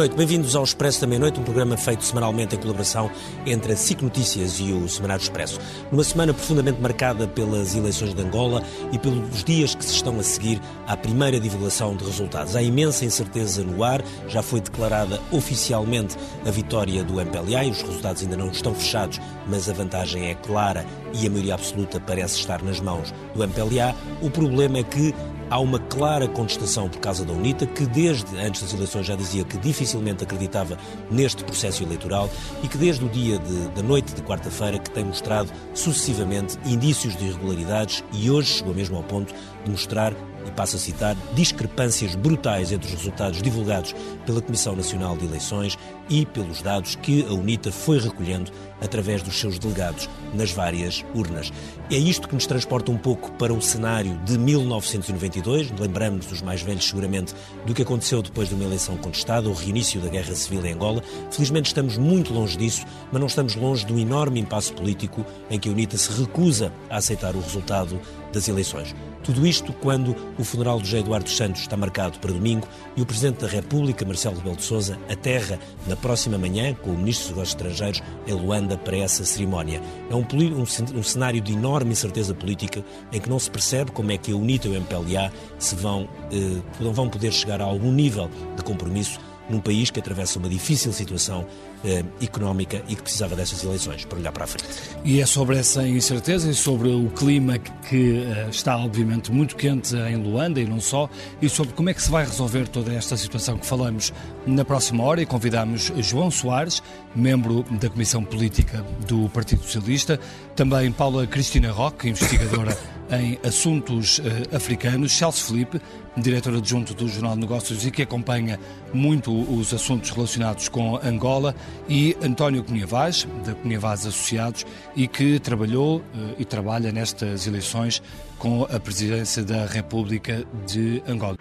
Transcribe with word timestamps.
noite, 0.00 0.16
bem-vindos 0.16 0.56
ao 0.56 0.64
Expresso 0.64 1.02
da 1.02 1.06
Meia-Noite, 1.06 1.38
um 1.38 1.42
programa 1.42 1.76
feito 1.76 2.02
semanalmente 2.02 2.56
em 2.56 2.58
colaboração 2.58 3.10
entre 3.44 3.74
a 3.74 3.76
SIC 3.76 4.00
Notícias 4.00 4.58
e 4.58 4.72
o 4.72 4.88
Semanário 4.88 5.20
Expresso. 5.20 5.60
Numa 5.92 6.02
semana 6.02 6.32
profundamente 6.32 6.80
marcada 6.80 7.28
pelas 7.28 7.76
eleições 7.76 8.14
de 8.14 8.22
Angola 8.22 8.62
e 8.92 8.98
pelos 8.98 9.44
dias 9.44 9.74
que 9.74 9.84
se 9.84 9.92
estão 9.92 10.18
a 10.18 10.22
seguir 10.22 10.58
à 10.86 10.96
primeira 10.96 11.38
divulgação 11.38 11.94
de 11.94 12.02
resultados. 12.02 12.56
Há 12.56 12.62
imensa 12.62 13.04
incerteza 13.04 13.62
no 13.62 13.84
ar, 13.84 14.02
já 14.26 14.40
foi 14.40 14.62
declarada 14.62 15.20
oficialmente 15.30 16.16
a 16.46 16.50
vitória 16.50 17.04
do 17.04 17.20
MPLA 17.20 17.64
e 17.64 17.70
os 17.70 17.82
resultados 17.82 18.22
ainda 18.22 18.38
não 18.38 18.48
estão 18.48 18.74
fechados, 18.74 19.20
mas 19.46 19.68
a 19.68 19.74
vantagem 19.74 20.30
é 20.30 20.34
clara 20.34 20.86
e 21.12 21.26
a 21.26 21.30
maioria 21.30 21.52
absoluta 21.52 22.00
parece 22.00 22.38
estar 22.38 22.62
nas 22.62 22.80
mãos 22.80 23.12
do 23.34 23.44
MPLA. 23.44 23.94
O 24.22 24.30
problema 24.30 24.78
é 24.78 24.82
que 24.82 25.14
Há 25.50 25.58
uma 25.58 25.80
clara 25.80 26.28
contestação 26.28 26.88
por 26.88 27.00
causa 27.00 27.24
da 27.24 27.32
UNITA, 27.32 27.66
que 27.66 27.84
desde 27.84 28.38
antes 28.38 28.62
das 28.62 28.72
eleições 28.72 29.04
já 29.04 29.16
dizia 29.16 29.42
que 29.42 29.58
dificilmente 29.58 30.22
acreditava 30.22 30.78
neste 31.10 31.42
processo 31.42 31.82
eleitoral 31.82 32.30
e 32.62 32.68
que 32.68 32.78
desde 32.78 33.04
o 33.04 33.08
dia 33.08 33.36
de, 33.36 33.68
da 33.70 33.82
noite 33.82 34.14
de 34.14 34.22
quarta-feira 34.22 34.78
que 34.78 34.88
tem 34.90 35.04
mostrado 35.04 35.50
sucessivamente 35.74 36.56
indícios 36.64 37.16
de 37.16 37.24
irregularidades 37.26 38.04
e 38.12 38.30
hoje 38.30 38.58
chegou 38.58 38.72
mesmo 38.72 38.96
ao 38.96 39.02
ponto 39.02 39.34
de 39.64 39.70
mostrar 39.72 40.14
e 40.46 40.50
passo 40.52 40.76
a 40.76 40.78
citar, 40.78 41.16
discrepâncias 41.34 42.14
brutais 42.14 42.72
entre 42.72 42.86
os 42.86 42.94
resultados 42.94 43.42
divulgados 43.42 43.94
pela 44.24 44.40
Comissão 44.40 44.74
Nacional 44.76 45.16
de 45.16 45.26
Eleições 45.26 45.76
e 46.10 46.26
pelos 46.26 46.60
dados 46.60 46.96
que 46.96 47.24
a 47.24 47.32
UNITA 47.32 47.70
foi 47.70 48.00
recolhendo 48.00 48.50
através 48.80 49.22
dos 49.22 49.38
seus 49.38 49.58
delegados 49.58 50.08
nas 50.34 50.50
várias 50.50 51.04
urnas. 51.14 51.52
É 51.90 51.96
isto 51.96 52.28
que 52.28 52.34
nos 52.34 52.46
transporta 52.46 52.90
um 52.90 52.96
pouco 52.96 53.30
para 53.32 53.52
um 53.52 53.60
cenário 53.60 54.18
de 54.24 54.36
1992, 54.36 55.70
lembramos 55.78 56.26
dos 56.26 56.42
mais 56.42 56.62
velhos 56.62 56.88
seguramente 56.88 57.34
do 57.66 57.74
que 57.74 57.82
aconteceu 57.82 58.22
depois 58.22 58.48
de 58.48 58.54
uma 58.54 58.64
eleição 58.64 58.96
contestada, 58.96 59.48
o 59.48 59.52
reinício 59.52 60.00
da 60.00 60.08
Guerra 60.08 60.34
Civil 60.34 60.64
em 60.66 60.72
Angola. 60.72 61.02
Felizmente 61.30 61.68
estamos 61.68 61.96
muito 61.96 62.32
longe 62.32 62.56
disso, 62.56 62.84
mas 63.12 63.20
não 63.20 63.28
estamos 63.28 63.54
longe 63.54 63.86
um 63.90 63.98
enorme 63.98 64.40
impasse 64.40 64.72
político 64.72 65.24
em 65.50 65.58
que 65.58 65.68
a 65.68 65.72
UNITA 65.72 65.96
se 65.96 66.12
recusa 66.12 66.72
a 66.88 66.96
aceitar 66.96 67.36
o 67.36 67.40
resultado 67.40 68.00
das 68.32 68.48
eleições. 68.48 68.94
Tudo 69.22 69.46
isto 69.46 69.72
quando 69.74 70.16
o 70.38 70.44
funeral 70.44 70.78
do 70.78 70.86
José 70.86 71.00
Eduardo 71.00 71.28
Santos 71.28 71.60
está 71.60 71.76
marcado 71.76 72.18
para 72.18 72.32
domingo 72.32 72.66
e 72.96 73.02
o 73.02 73.06
Presidente 73.06 73.40
da 73.40 73.48
República, 73.48 74.04
Marcelo 74.04 74.36
Rebelo 74.36 74.56
de 74.56 74.62
Sousa, 74.62 74.98
aterra 75.10 75.58
na 75.86 75.96
próxima 76.00 76.38
manhã 76.38 76.74
com 76.74 76.90
o 76.90 76.98
Ministro 76.98 77.28
dos 77.28 77.30
Negócios 77.30 77.54
Estrangeiros 77.54 78.02
em 78.26 78.32
Luanda 78.32 78.76
para 78.76 78.96
essa 78.96 79.24
cerimónia. 79.24 79.80
É 80.10 80.14
um, 80.14 80.24
um, 80.60 81.02
cenário 81.02 81.40
de 81.40 81.52
enorme 81.52 81.92
incerteza 81.92 82.34
política 82.34 82.84
em 83.12 83.20
que 83.20 83.28
não 83.28 83.38
se 83.38 83.50
percebe 83.50 83.90
como 83.90 84.10
é 84.12 84.18
que 84.18 84.32
a 84.32 84.36
UNITA 84.36 84.68
e 84.68 84.70
o 84.70 84.74
MPLA 84.74 85.32
se 85.58 85.74
vão, 85.76 86.08
eh, 86.32 86.60
vão 86.92 87.08
poder 87.08 87.32
chegar 87.32 87.60
a 87.60 87.64
algum 87.64 87.92
nível 87.92 88.30
de 88.56 88.62
compromisso 88.62 89.20
num 89.50 89.60
país 89.60 89.90
que 89.90 89.98
atravessa 89.98 90.38
uma 90.38 90.48
difícil 90.48 90.92
situação 90.92 91.46
eh, 91.84 92.04
económica 92.22 92.82
e 92.88 92.94
que 92.94 93.02
precisava 93.02 93.34
dessas 93.34 93.62
eleições 93.64 94.04
para 94.04 94.18
olhar 94.18 94.32
para 94.32 94.44
a 94.44 94.46
frente. 94.46 94.68
E 95.04 95.20
é 95.20 95.26
sobre 95.26 95.58
essa 95.58 95.86
incerteza 95.86 96.50
e 96.50 96.54
sobre 96.54 96.88
o 96.88 97.08
clima 97.10 97.58
que 97.58 98.22
eh, 98.22 98.48
está, 98.50 98.76
obviamente, 98.76 99.32
muito 99.32 99.56
quente 99.56 99.96
em 99.96 100.16
Luanda 100.16 100.60
e 100.60 100.66
não 100.66 100.80
só, 100.80 101.08
e 101.40 101.48
sobre 101.48 101.72
como 101.72 101.90
é 101.90 101.94
que 101.94 102.02
se 102.02 102.10
vai 102.10 102.24
resolver 102.24 102.68
toda 102.68 102.92
esta 102.92 103.16
situação 103.16 103.58
que 103.58 103.66
falamos 103.66 104.12
na 104.46 104.64
próxima 104.64 105.02
hora. 105.04 105.22
E 105.22 105.26
convidamos 105.26 105.92
João 105.98 106.30
Soares, 106.30 106.82
membro 107.14 107.64
da 107.70 107.88
Comissão 107.88 108.22
Política 108.22 108.84
do 109.06 109.28
Partido 109.30 109.62
Socialista, 109.62 110.20
também 110.54 110.92
Paula 110.92 111.26
Cristina 111.26 111.72
Roque, 111.72 112.08
investigadora 112.08 112.76
em 113.10 113.38
assuntos 113.46 114.18
uh, 114.18 114.22
africanos, 114.54 115.12
Celso 115.12 115.44
Felipe, 115.44 115.80
diretor 116.16 116.54
adjunto 116.54 116.94
do 116.94 117.08
Jornal 117.08 117.34
de 117.34 117.40
Negócios 117.40 117.84
e 117.86 117.90
que 117.90 118.02
acompanha 118.02 118.58
muito 118.92 119.32
os 119.32 119.72
assuntos 119.72 120.10
relacionados 120.10 120.68
com 120.68 120.96
Angola, 120.96 121.54
e 121.88 122.16
António 122.22 122.64
Cunha 122.64 122.86
Vaz, 122.86 123.26
da 123.44 123.54
Cunha 123.54 123.78
Vaz 123.78 124.06
Associados, 124.06 124.66
e 124.96 125.06
que 125.06 125.38
trabalhou 125.38 125.98
uh, 125.98 126.02
e 126.38 126.44
trabalha 126.44 126.92
nestas 126.92 127.46
eleições 127.46 128.02
com 128.38 128.64
a 128.64 128.80
presidência 128.80 129.44
da 129.44 129.66
República 129.66 130.44
de 130.66 131.02
Angola. 131.06 131.36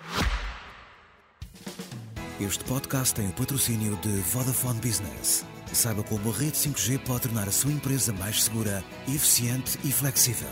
Este 2.40 2.64
podcast 2.64 3.14
tem 3.14 3.28
o 3.28 3.34
patrocínio 3.34 3.98
de 3.98 4.10
Vodafone 4.32 4.80
Business. 4.80 5.46
Saiba 5.74 6.04
como 6.04 6.32
a 6.32 6.34
rede 6.34 6.54
5G 6.54 7.00
pode 7.00 7.22
tornar 7.24 7.48
a 7.48 7.52
sua 7.52 7.72
empresa 7.72 8.14
mais 8.14 8.44
segura, 8.44 8.84
eficiente 9.08 9.78
e 9.84 9.92
flexível. 9.92 10.50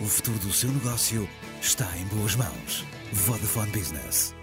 O 0.00 0.04
futuro 0.04 0.38
do 0.38 0.52
seu 0.52 0.70
negócio 0.70 1.28
está 1.60 1.86
em 1.96 2.04
boas 2.14 2.36
mãos. 2.36 2.84
Vodafone 3.12 3.70
Business. 3.72 4.34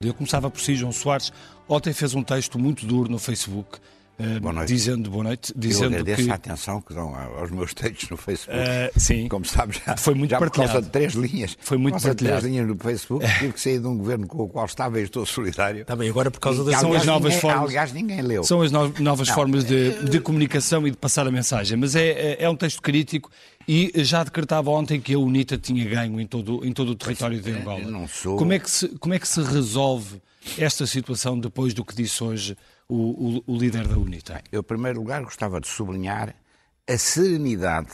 Eu 0.00 0.14
começava 0.14 0.50
por 0.50 0.60
si, 0.60 0.74
João 0.74 0.92
Soares. 0.92 1.32
Ontem 1.68 1.92
fez 1.92 2.14
um 2.14 2.22
texto 2.22 2.58
muito 2.58 2.86
duro 2.86 3.10
no 3.10 3.18
Facebook 3.18 3.78
Uh, 4.18 4.40
boa 4.40 4.52
noite. 4.52 4.68
Dizendo 4.74 5.08
boa 5.10 5.22
noite. 5.22 5.52
Dizendo 5.56 5.94
Eu 5.94 6.00
agradeço 6.00 6.24
que... 6.24 6.30
a 6.32 6.34
atenção 6.34 6.80
que 6.80 6.92
dão 6.92 7.14
aos 7.14 7.52
meus 7.52 7.72
textos 7.72 8.10
no 8.10 8.16
Facebook. 8.16 8.58
Uh, 8.58 9.00
sim. 9.00 9.28
Como 9.28 9.44
sabes, 9.44 9.80
já, 9.86 9.96
foi 9.96 10.14
muito 10.14 10.32
já 10.32 10.40
partilhado. 10.40 10.70
por 10.70 10.72
causa 10.72 10.86
de 10.86 10.90
três 10.90 11.12
linhas. 11.14 11.56
Foi 11.60 11.78
muito 11.78 11.94
por 11.94 12.02
causa 12.02 12.08
partilhado. 12.08 12.36
de 12.36 12.42
três 12.42 12.52
linhas 12.52 12.68
no 12.68 12.76
Facebook, 12.76 13.24
tive 13.38 13.52
que 13.52 13.60
sair 13.60 13.78
de 13.78 13.86
um 13.86 13.96
governo 13.96 14.26
com 14.26 14.42
o 14.42 14.48
qual 14.48 14.66
estava 14.66 14.98
e 14.98 15.04
estou 15.04 15.24
solidário. 15.24 15.84
Também 15.84 16.10
agora 16.10 16.32
por 16.32 16.40
causa 16.40 16.64
das 16.64 16.80
são 16.80 16.92
as 16.92 17.06
novas 17.06 17.34
ninguém, 17.34 17.40
formas. 17.40 17.68
Aliás, 17.68 17.92
ninguém 17.92 18.20
leu. 18.20 18.42
São 18.42 18.60
as 18.60 18.72
no, 18.72 18.92
novas 18.98 19.28
Não, 19.28 19.34
formas 19.36 19.64
de, 19.64 20.02
de, 20.02 20.18
comunicação 20.18 20.84
e 20.84 20.90
de 20.90 20.96
passar 20.96 21.24
a 21.24 21.30
mensagem. 21.30 21.78
Mas 21.78 21.94
é, 21.94 22.08
é, 22.08 22.36
é, 22.42 22.50
um 22.50 22.56
texto 22.56 22.82
crítico 22.82 23.30
e 23.68 23.92
já 24.02 24.24
decretava 24.24 24.70
ontem 24.70 24.98
que 24.98 25.12
a 25.12 25.18
UNITA 25.18 25.58
tinha 25.58 25.84
ganho 25.84 26.18
em 26.18 26.26
todo, 26.26 26.64
em 26.64 26.72
todo 26.72 26.92
o 26.92 26.94
território 26.94 27.38
de 27.38 27.50
Angola. 27.50 27.82
não 27.82 28.08
sou... 28.08 28.38
Como 28.38 28.50
é, 28.54 28.58
que 28.58 28.70
se, 28.70 28.88
como 28.96 29.12
é 29.12 29.18
que 29.18 29.28
se 29.28 29.42
resolve 29.42 30.22
esta 30.56 30.86
situação 30.86 31.38
depois 31.38 31.74
do 31.74 31.84
que 31.84 31.94
disse 31.94 32.24
hoje 32.24 32.56
o, 32.88 33.42
o, 33.44 33.44
o 33.46 33.58
líder 33.58 33.86
da 33.86 33.98
UNITA? 33.98 34.42
Eu, 34.50 34.60
em 34.60 34.64
primeiro 34.64 35.00
lugar, 35.00 35.22
gostava 35.22 35.60
de 35.60 35.68
sublinhar 35.68 36.34
a 36.88 36.96
serenidade 36.96 37.92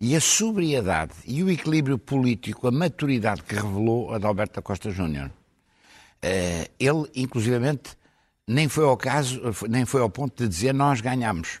e 0.00 0.16
a 0.16 0.20
sobriedade 0.20 1.12
e 1.24 1.40
o 1.40 1.48
equilíbrio 1.48 1.98
político, 1.98 2.66
a 2.66 2.72
maturidade 2.72 3.44
que 3.44 3.54
revelou 3.54 4.12
Adalberto 4.12 4.56
da 4.56 4.62
Costa 4.62 4.90
Júnior. 4.90 5.30
Uh, 6.16 6.68
ele, 6.80 7.08
inclusivamente, 7.14 7.96
nem 8.44 8.68
foi 8.68 8.84
ao 8.84 8.96
caso, 8.96 9.40
nem 9.68 9.84
foi 9.84 10.00
ao 10.00 10.10
ponto 10.10 10.42
de 10.42 10.48
dizer 10.48 10.74
nós 10.74 11.00
ganhamos. 11.00 11.60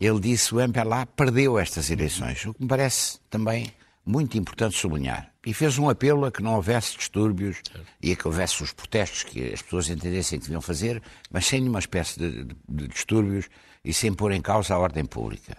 Ele 0.00 0.20
disse 0.20 0.54
o 0.54 0.60
MPLA 0.60 1.06
perdeu 1.06 1.58
estas 1.58 1.90
eleições, 1.90 2.44
o 2.46 2.54
que 2.54 2.62
me 2.62 2.68
parece 2.68 3.18
também 3.28 3.72
muito 4.04 4.38
importante 4.38 4.76
sublinhar. 4.76 5.30
E 5.44 5.52
fez 5.52 5.78
um 5.78 5.88
apelo 5.88 6.24
a 6.24 6.32
que 6.32 6.42
não 6.42 6.54
houvesse 6.54 6.96
distúrbios 6.96 7.58
certo. 7.64 7.86
e 8.02 8.12
a 8.12 8.16
que 8.16 8.26
houvesse 8.26 8.62
os 8.62 8.72
protestos 8.72 9.22
que 9.22 9.52
as 9.52 9.60
pessoas 9.60 9.90
entendessem 9.90 10.38
que 10.38 10.46
deviam 10.46 10.62
fazer, 10.62 11.02
mas 11.30 11.46
sem 11.46 11.60
nenhuma 11.60 11.78
espécie 11.78 12.18
de, 12.18 12.44
de, 12.44 12.56
de 12.68 12.88
distúrbios 12.88 13.48
e 13.84 13.92
sem 13.92 14.12
pôr 14.12 14.32
em 14.32 14.40
causa 14.40 14.74
a 14.74 14.78
ordem 14.78 15.04
pública. 15.04 15.58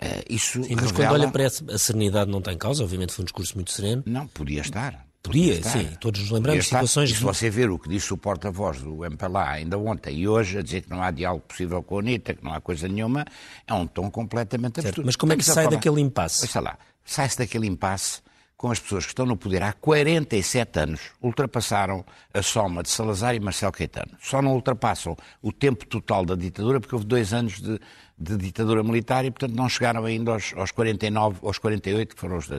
Uh, 0.00 0.24
isso 0.30 0.62
sim, 0.62 0.74
mas 0.74 0.90
revela... 0.90 1.10
quando 1.10 1.20
olha 1.20 1.30
para 1.30 1.42
essa, 1.42 1.64
a 1.72 1.78
serenidade 1.78 2.30
não 2.30 2.38
está 2.38 2.52
em 2.52 2.58
causa, 2.58 2.82
obviamente 2.82 3.12
foi 3.12 3.22
um 3.22 3.26
discurso 3.26 3.54
muito 3.54 3.70
sereno. 3.70 4.02
Não, 4.06 4.26
podia 4.26 4.60
estar. 4.60 5.06
Podia, 5.22 5.62
sim, 5.62 5.86
todos 6.00 6.20
nos 6.22 6.30
lembramos 6.30 6.64
de 6.64 6.70
situações... 6.70 7.10
E 7.10 7.14
se 7.14 7.22
você 7.22 7.50
ver 7.50 7.70
o 7.70 7.78
que 7.78 7.88
disse 7.88 8.12
o 8.12 8.16
porta-voz 8.16 8.80
do 8.80 9.04
MPLA 9.04 9.50
ainda 9.50 9.78
ontem 9.78 10.16
e 10.16 10.26
hoje, 10.26 10.58
a 10.58 10.62
dizer 10.62 10.80
que 10.82 10.90
não 10.90 11.02
há 11.02 11.10
diálogo 11.10 11.44
possível 11.46 11.82
com 11.82 11.96
a 11.96 11.98
UNITA, 11.98 12.34
que 12.34 12.42
não 12.42 12.54
há 12.54 12.60
coisa 12.60 12.88
nenhuma, 12.88 13.26
é 13.66 13.74
um 13.74 13.86
tom 13.86 14.10
completamente 14.10 14.80
absurdo. 14.80 15.02
Mas 15.04 15.16
como 15.16 15.32
é 15.32 15.36
que 15.36 15.44
sai 15.44 15.68
daquele 15.68 16.00
impasse? 16.00 16.46
Sei 16.46 16.60
lá, 16.60 16.78
sai-se 17.04 17.38
daquele 17.38 17.66
impasse 17.66 18.22
com 18.56 18.70
as 18.70 18.78
pessoas 18.78 19.04
que 19.04 19.12
estão 19.12 19.24
no 19.24 19.38
poder 19.38 19.62
há 19.62 19.72
47 19.72 20.80
anos, 20.80 21.00
ultrapassaram 21.22 22.04
a 22.32 22.42
soma 22.42 22.82
de 22.82 22.90
Salazar 22.90 23.34
e 23.34 23.40
Marcelo 23.40 23.72
Caetano. 23.72 24.12
Só 24.20 24.42
não 24.42 24.52
ultrapassam 24.52 25.16
o 25.40 25.50
tempo 25.50 25.86
total 25.86 26.26
da 26.26 26.34
ditadura, 26.34 26.78
porque 26.78 26.94
houve 26.94 27.06
dois 27.06 27.32
anos 27.32 27.58
de, 27.58 27.80
de 28.18 28.36
ditadura 28.36 28.82
militar 28.82 29.24
e, 29.24 29.30
portanto, 29.30 29.54
não 29.54 29.66
chegaram 29.66 30.04
ainda 30.04 30.32
aos, 30.32 30.52
aos 30.54 30.70
49, 30.72 31.38
aos 31.42 31.58
48, 31.58 32.14
que 32.14 32.20
foram 32.20 32.36
os 32.36 32.50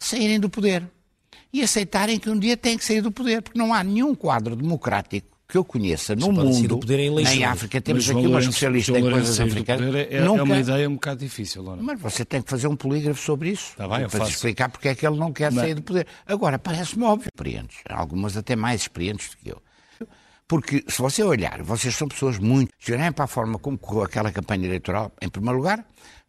saírem 0.00 0.40
do 0.40 0.50
poder. 0.50 0.90
E 1.52 1.62
aceitarem 1.62 2.18
que 2.18 2.30
um 2.30 2.38
dia 2.38 2.56
têm 2.56 2.78
que 2.78 2.84
sair 2.84 3.00
do 3.02 3.12
poder, 3.12 3.42
porque 3.42 3.58
não 3.58 3.74
há 3.74 3.84
nenhum 3.84 4.14
quadro 4.14 4.56
democrático 4.56 5.32
que 5.52 5.58
eu 5.58 5.64
conheça 5.64 6.16
no 6.16 6.32
mundo, 6.32 6.80
em 7.30 7.44
África, 7.44 7.78
temos 7.78 8.08
aqui 8.08 8.26
uma 8.26 8.40
especialista 8.40 8.98
em 8.98 9.02
coisas 9.02 9.38
africanas. 9.38 9.94
É, 10.10 10.22
nunca... 10.22 10.40
é 10.40 10.42
uma 10.44 10.58
ideia 10.58 10.88
um 10.88 10.94
bocado 10.94 11.20
difícil, 11.20 11.62
Laura. 11.62 11.82
Mas 11.82 12.00
você 12.00 12.24
tem 12.24 12.40
que 12.40 12.48
fazer 12.48 12.68
um 12.68 12.74
polígrafo 12.74 13.20
sobre 13.20 13.50
isso. 13.50 13.76
Tá 13.76 13.86
bem, 13.86 14.08
para 14.08 14.26
explicar 14.26 14.70
porque 14.70 14.88
é 14.88 14.94
que 14.94 15.06
ele 15.06 15.18
não 15.18 15.30
quer 15.30 15.52
sair 15.52 15.74
do 15.74 15.82
poder. 15.82 16.06
Agora, 16.26 16.58
parece-me 16.58 17.04
óbvio. 17.04 17.28
Experientes, 17.34 17.80
algumas 17.86 18.34
até 18.34 18.56
mais 18.56 18.80
experientes 18.80 19.28
do 19.28 19.36
que 19.36 19.50
eu. 19.50 19.62
Porque, 20.48 20.84
se 20.88 21.02
você 21.02 21.22
olhar, 21.22 21.62
vocês 21.62 21.94
são 21.94 22.08
pessoas 22.08 22.38
muito. 22.38 22.70
Se 22.78 22.92
olharem 22.92 23.12
para 23.12 23.24
a 23.24 23.28
forma 23.28 23.58
como 23.58 23.76
correu 23.76 24.04
aquela 24.04 24.32
campanha 24.32 24.66
eleitoral, 24.66 25.12
em 25.20 25.28
primeiro 25.28 25.58
lugar, 25.58 25.86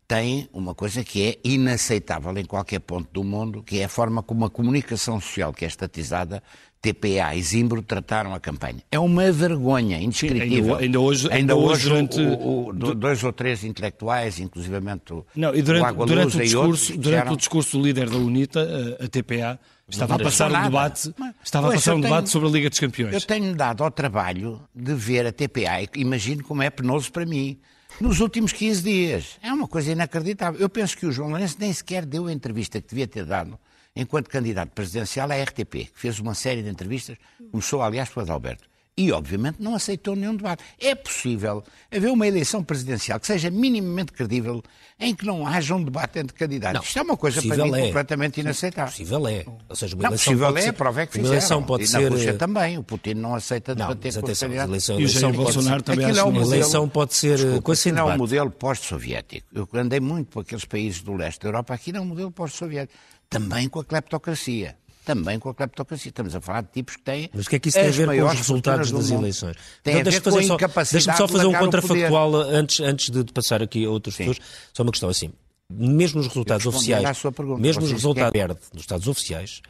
tem 0.07 0.50
uma 0.53 0.75
coisa 0.75 1.03
que 1.03 1.27
é 1.27 1.39
inaceitável 1.44 2.38
em 2.38 2.45
qualquer 2.45 2.79
ponto 2.79 3.09
do 3.11 3.23
mundo, 3.23 3.63
que 3.63 3.79
é 3.79 3.85
a 3.85 3.89
forma 3.89 4.21
como 4.21 4.45
a 4.45 4.50
comunicação 4.50 5.19
social, 5.19 5.53
que 5.53 5.65
é 5.65 5.67
estatizada, 5.67 6.44
TPA 6.83 7.33
e 7.33 7.41
Zimbro 7.41 7.81
trataram 7.81 8.35
a 8.35 8.39
campanha. 8.41 8.83
É 8.91 9.00
uma 9.00 9.31
vergonha 9.31 9.97
indescritível. 10.01 10.73
Ainda, 10.73 10.83
ainda 10.83 11.00
hoje, 11.00 11.31
ainda 11.31 11.55
hoje, 11.55 11.88
durante... 11.88 12.19
o, 12.19 12.67
o, 12.67 12.73
dois 12.73 13.23
ou 13.23 13.31
três 13.31 13.63
intelectuais, 13.63 14.38
inclusivamente 14.38 15.13
o, 15.13 15.25
Não, 15.33 15.55
e 15.55 15.61
durante, 15.61 15.97
o 15.97 16.06
durante, 16.06 16.35
o 16.35 16.41
discurso, 16.41 16.91
outros, 16.91 16.97
durante 16.97 17.31
o 17.31 17.38
discurso 17.38 17.77
do 17.77 17.85
líder 17.85 18.09
da 18.09 18.17
UNITA, 18.17 18.97
a, 18.99 19.06
a 19.06 19.07
TPA, 19.07 19.57
estava 19.88 20.15
a 20.15 20.19
passar 20.19 20.51
um 20.51 20.63
debate, 20.63 21.15
estava 21.41 21.69
a 21.69 21.71
passar 21.71 21.95
um 21.95 22.01
debate 22.01 22.29
sobre 22.29 22.49
a 22.49 22.51
Liga 22.51 22.69
dos 22.69 22.79
Campeões. 22.79 23.13
Eu 23.13 23.21
tenho 23.21 23.56
dado 23.56 23.81
ao 23.81 23.89
trabalho 23.89 24.59
de 24.75 24.94
ver 24.94 25.25
a 25.25 25.31
TPA, 25.31 25.81
e 25.83 25.89
imagino 25.95 26.44
como 26.44 26.61
é 26.61 26.69
penoso 26.69 27.09
para 27.13 27.25
mim, 27.25 27.57
nos 28.00 28.19
últimos 28.19 28.51
15 28.51 28.84
dias. 28.84 29.38
É 29.42 29.51
uma 29.51 29.68
coisa 29.68 29.92
inacreditável. 29.92 30.60
Eu 30.60 30.69
penso 30.69 30.98
que 30.98 31.06
o 31.06 31.12
João 31.12 31.30
Lourenço 31.30 31.57
nem 31.60 31.72
sequer 31.72 32.06
deu 32.06 32.28
a 32.28 32.34
entrevista 32.34 32.81
que 32.81 32.90
devia 32.90 33.07
ter 33.07 33.25
dado 33.25 33.57
enquanto 33.95 34.30
candidato 34.30 34.72
presidencial 34.72 35.31
à 35.31 35.36
RTP, 35.36 35.72
que 35.72 35.92
fez 35.94 36.19
uma 36.19 36.34
série 36.34 36.63
de 36.63 36.69
entrevistas, 36.69 37.16
começou, 37.51 37.81
aliás, 37.81 38.10
pelo 38.10 38.25
Adalberto 38.25 38.72
e, 38.95 39.12
obviamente, 39.12 39.57
não 39.60 39.74
aceitou 39.74 40.16
nenhum 40.16 40.36
debate. 40.36 40.63
É 40.80 40.94
possível 40.94 41.63
haver 41.92 42.12
uma 42.12 42.28
eleição 42.28 42.63
presidencial 42.63 43.19
que 43.19 43.25
seja 43.25 43.50
minimamente 43.50 44.12
credível 44.12 44.62
em 45.00 45.16
que 45.16 45.25
não 45.25 45.48
haja 45.48 45.74
um 45.75 45.84
debate 45.84 46.19
entre 46.19 46.38
candidatos. 46.38 46.75
Não, 46.75 46.84
Isto 46.84 47.00
é 47.00 47.01
uma 47.01 47.18
coisa 47.18 47.42
para 47.42 47.66
mim 47.66 47.75
é. 47.75 47.88
completamente 47.88 48.40
inaceitável. 48.42 48.92
Possível 48.92 49.28
é. 49.28 49.45
Ou 49.68 49.75
seja, 49.75 49.95
uma 49.95 50.04
não, 50.04 50.10
eleição 50.12 50.34
possível 50.34 50.57
é, 50.57 50.68
a 50.68 50.74
prova 50.74 51.01
é 51.01 51.06
que 51.07 51.13
fizeram. 51.13 51.34
eleição 51.34 51.63
pode 51.63 51.84
e 51.84 51.88
ser... 51.88 52.01
na 52.01 52.10
Rússia 52.10 52.34
também. 52.36 52.78
O 52.78 52.84
Putin 52.84 53.13
não 53.16 53.34
aceita 53.34 53.74
não, 53.74 53.88
debater 53.88 54.13
com 54.13 54.19
atenção, 54.19 54.54
eleição, 54.54 55.00
e 55.00 55.06
o 55.06 55.07
Jair 55.07 55.34
Bolsonaro 55.34 55.81
também 55.81 56.06
acha 56.06 56.19
é 56.19 56.24
um 56.24 56.42
eleição 56.42 56.88
pode 56.88 57.16
ser 57.16 57.38
desculpa, 57.38 57.74
aquilo 57.74 57.98
é 57.98 58.04
um 58.04 58.18
modelo 58.18 58.51
pós-soviético. 58.51 59.48
Eu 59.54 59.68
andei 59.74 60.00
muito 60.00 60.28
por 60.28 60.42
aqueles 60.42 60.66
países 60.66 61.01
do 61.01 61.16
leste 61.16 61.42
da 61.42 61.48
Europa, 61.48 61.74
aqui 61.74 61.92
não 61.92 62.01
é 62.01 62.04
um 62.04 62.07
modelo 62.07 62.31
pós-soviético. 62.31 62.94
Também 63.28 63.68
com 63.68 63.80
a 63.80 63.84
cleptocracia 63.84 64.78
também 65.03 65.39
com 65.39 65.50
a 65.50 65.53
cleptocracia. 65.53 66.09
Estamos 66.09 66.35
a 66.35 66.41
falar 66.41 66.61
de 66.61 66.69
tipos 66.71 66.95
que 66.95 67.03
têm. 67.03 67.29
Mas 67.33 67.45
o 67.45 67.50
que 67.50 67.55
é 67.55 67.59
que 67.59 67.69
isso 67.69 67.77
tem 67.77 67.88
a 67.88 67.91
ver 67.91 68.07
com 68.07 68.25
os 68.25 68.33
resultados 68.33 68.91
das 68.91 69.09
eleições? 69.09 69.57
Tem 69.83 70.00
então, 70.00 70.11
deixa-me 70.11 70.44
só, 70.45 70.57
deixa 70.91 71.13
só 71.15 71.27
fazer 71.27 71.47
um 71.47 71.53
contrafactual 71.53 72.35
antes, 72.35 72.79
antes 72.79 73.09
de 73.09 73.23
passar 73.31 73.61
aqui 73.61 73.85
a 73.85 73.89
outros 73.89 74.15
pessoas. 74.15 74.39
Só 74.73 74.83
uma 74.83 74.91
questão 74.91 75.09
assim. 75.09 75.31
Mesmo 75.69 76.19
os 76.19 76.27
resultados 76.27 76.65
oficiais. 76.65 77.21
Mesmo 77.57 77.83
os 77.83 77.91
resultados 77.91 78.31
perde 78.31 78.57
nos 78.73 78.81
Estados 78.81 79.07
oficiais, 79.07 79.61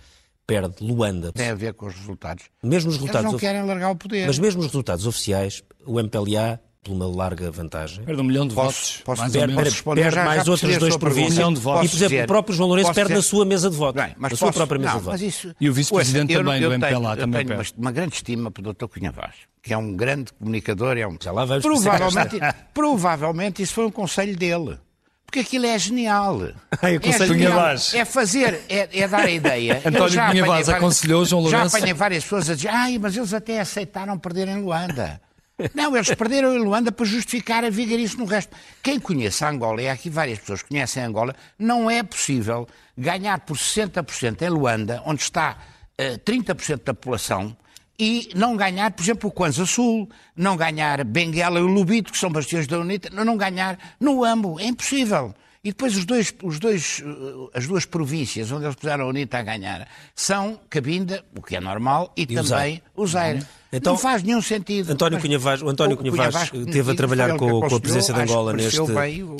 perde 0.46 0.76
Luanda. 0.82 1.32
Tem 1.32 1.50
a 1.50 1.56
ver 1.56 1.74
com 1.74 1.86
os 1.86 1.96
resultados. 1.96 2.46
Mesmo 2.62 2.90
os 2.90 2.98
resultados 2.98 3.26
Eles 3.26 3.32
não 3.34 3.40
querem 3.40 3.64
largar 3.64 3.92
o 3.92 3.96
poder. 3.96 4.28
Mas 4.28 4.40
mesmo 4.40 4.62
os 4.62 4.68
resultados 4.68 5.06
oficiais, 5.08 5.64
o 5.86 6.00
MPLA 6.00 6.60
por 6.84 6.92
uma 6.92 7.08
larga 7.08 7.50
vantagem. 7.50 8.04
Perde 8.04 8.22
um 8.22 8.26
milhão 8.26 8.46
de 8.46 8.54
votos. 8.54 9.02
Posso, 9.06 9.22
mais 9.22 9.32
perde, 9.32 9.56
perde, 9.56 9.84
perde 9.84 10.16
já, 10.16 10.26
mais 10.26 10.44
já 10.44 10.52
outros 10.52 10.78
dois 10.78 10.98
províncias. 10.98 11.32
Um 11.32 11.36
milhão 11.36 11.54
de 11.54 11.60
votos. 11.62 11.86
E, 11.86 11.90
por 11.90 11.96
exemplo, 11.96 12.24
o 12.24 12.28
próprio 12.28 12.56
João 12.56 12.68
Lourenço 12.68 12.94
perde 12.94 13.10
dizer... 13.10 13.16
na 13.16 13.22
sua 13.22 13.46
mesa 13.46 13.70
de 13.70 13.78
votos. 13.78 14.04
Bem, 14.04 14.14
mas 14.18 14.32
na 14.32 14.38
sua 14.38 14.52
própria 14.52 14.80
mesa 14.80 14.92
não, 14.92 15.00
de 15.00 15.06
votos. 15.06 15.22
Isso... 15.22 15.56
E 15.60 15.70
o 15.70 15.74
vice-presidente 15.74 16.34
também 16.34 16.62
eu, 16.62 16.64
eu 16.64 16.70
do 16.70 16.76
MPLA 16.76 17.16
tenho, 17.16 17.18
também 17.18 17.46
tenho 17.46 17.62
uma 17.78 17.92
grande 17.92 18.16
estima 18.16 18.52
para 18.52 18.70
o 18.70 18.74
Dr. 18.74 18.86
Cunha 18.88 19.12
Vaz, 19.12 19.36
que 19.62 19.74
é 19.74 19.78
um 19.78 19.96
grande 19.96 20.34
comunicador. 20.34 20.98
É 20.98 21.08
um... 21.08 21.18
Já 21.22 21.32
lá 21.32 21.46
vamos 21.46 21.64
provavelmente, 21.64 22.40
provavelmente 22.74 23.64
isso 23.64 23.74
foi 23.74 23.86
um 23.86 23.92
conselho 23.92 24.36
dele. 24.36 24.78
Porque 25.26 25.40
aquilo 25.40 25.66
é 25.66 25.80
genial. 25.80 26.42
Ai, 26.82 27.00
é, 27.02 27.26
genial. 27.26 27.76
é 27.94 28.06
fazer, 28.06 28.62
é, 28.70 28.90
é, 28.92 29.08
dar 29.08 29.22
a 29.22 29.32
ideia. 29.32 29.82
António 29.88 30.22
Cunha 30.30 30.46
Vaz 30.46 30.70
aconselhou 30.70 31.26
João 31.26 31.42
Lourenço. 31.44 31.72
Já 31.72 31.78
apanhei 31.78 31.94
várias 31.94 32.24
pessoas 32.24 32.50
a 32.50 32.56
dizer, 32.56 32.68
ai, 32.68 33.00
mas 33.00 33.16
eles 33.16 33.34
até 33.34 33.60
aceitaram 33.60 34.20
perder 34.20 34.50
em 34.50 34.62
Luanda. 34.62 35.20
Não, 35.74 35.96
eles 35.96 36.14
perderam 36.16 36.56
em 36.56 36.60
Luanda 36.60 36.92
para 36.92 37.06
justificar 37.06 37.64
a 37.64 37.70
vigarice 37.70 38.18
no 38.18 38.26
resto. 38.26 38.56
Quem 38.82 39.00
conhece 39.00 39.46
a 39.46 39.50
Angola, 39.50 39.82
e 39.82 39.88
aqui 39.88 40.10
várias 40.10 40.40
pessoas 40.40 40.64
conhecem 40.64 41.04
a 41.04 41.08
Angola, 41.08 41.36
não 41.58 41.90
é 41.90 42.02
possível 42.02 42.68
ganhar 42.98 43.40
por 43.42 43.58
60% 43.58 44.42
em 44.42 44.50
Luanda, 44.50 45.02
onde 45.06 45.22
está 45.22 45.58
uh, 46.00 46.02
eh, 46.02 46.18
30% 46.18 46.84
da 46.84 46.94
população, 46.94 47.56
e 47.98 48.30
não 48.36 48.58
ganhar, 48.58 48.92
por 48.92 49.04
exemplo, 49.04 49.30
o 49.30 49.32
Kwanza 49.32 49.66
Sul, 49.66 50.10
não 50.36 50.58
ganhar 50.58 51.04
Benguela 51.04 51.60
e 51.60 51.64
o 51.64 51.68
Lubito, 51.68 52.12
que 52.12 52.18
são 52.18 52.32
bastiões 52.32 52.66
da 52.66 52.80
UNITA, 52.80 53.10
não 53.12 53.38
ganhar 53.38 53.78
no 54.00 54.24
Ambo. 54.24 54.60
É 54.60 54.66
impossível. 54.66 55.34
E 55.64 55.70
depois 55.70 55.96
os 55.96 56.04
dois, 56.04 56.34
os 56.44 56.60
dois, 56.60 57.02
eh, 57.06 57.58
as 57.58 57.68
duas 57.68 57.86
províncias 57.86 58.52
onde 58.52 58.66
eles 58.66 58.76
puseram 58.76 59.06
a 59.06 59.08
UNITA 59.08 59.38
a 59.38 59.44
ganhar 59.44 59.88
são 60.16 60.60
Cabinda, 60.70 61.24
o 61.38 61.42
que 61.42 61.56
é 61.56 61.62
normal, 61.62 62.12
e, 62.18 62.24
e 62.24 62.28
também 62.28 62.82
o 62.96 63.08
Zaire. 63.08 63.40
Uhum. 63.40 63.46
Então, 63.74 63.94
não 63.94 64.00
faz 64.00 64.22
nenhum 64.22 64.42
sentido. 64.42 64.92
António 64.92 65.20
Cunha 65.20 65.40
Vaz, 65.40 65.62
o 65.62 65.70
António 65.70 65.98
Cunha 65.98 66.12
Vaz 66.12 66.52
esteve 66.54 66.92
a 66.92 66.96
trabalhar 66.96 67.36
com, 67.38 67.60
com, 67.60 67.76
a 67.76 67.80
presença 67.80 68.14
de 68.14 68.22
Angola 68.22 68.54
neste, 68.54 68.80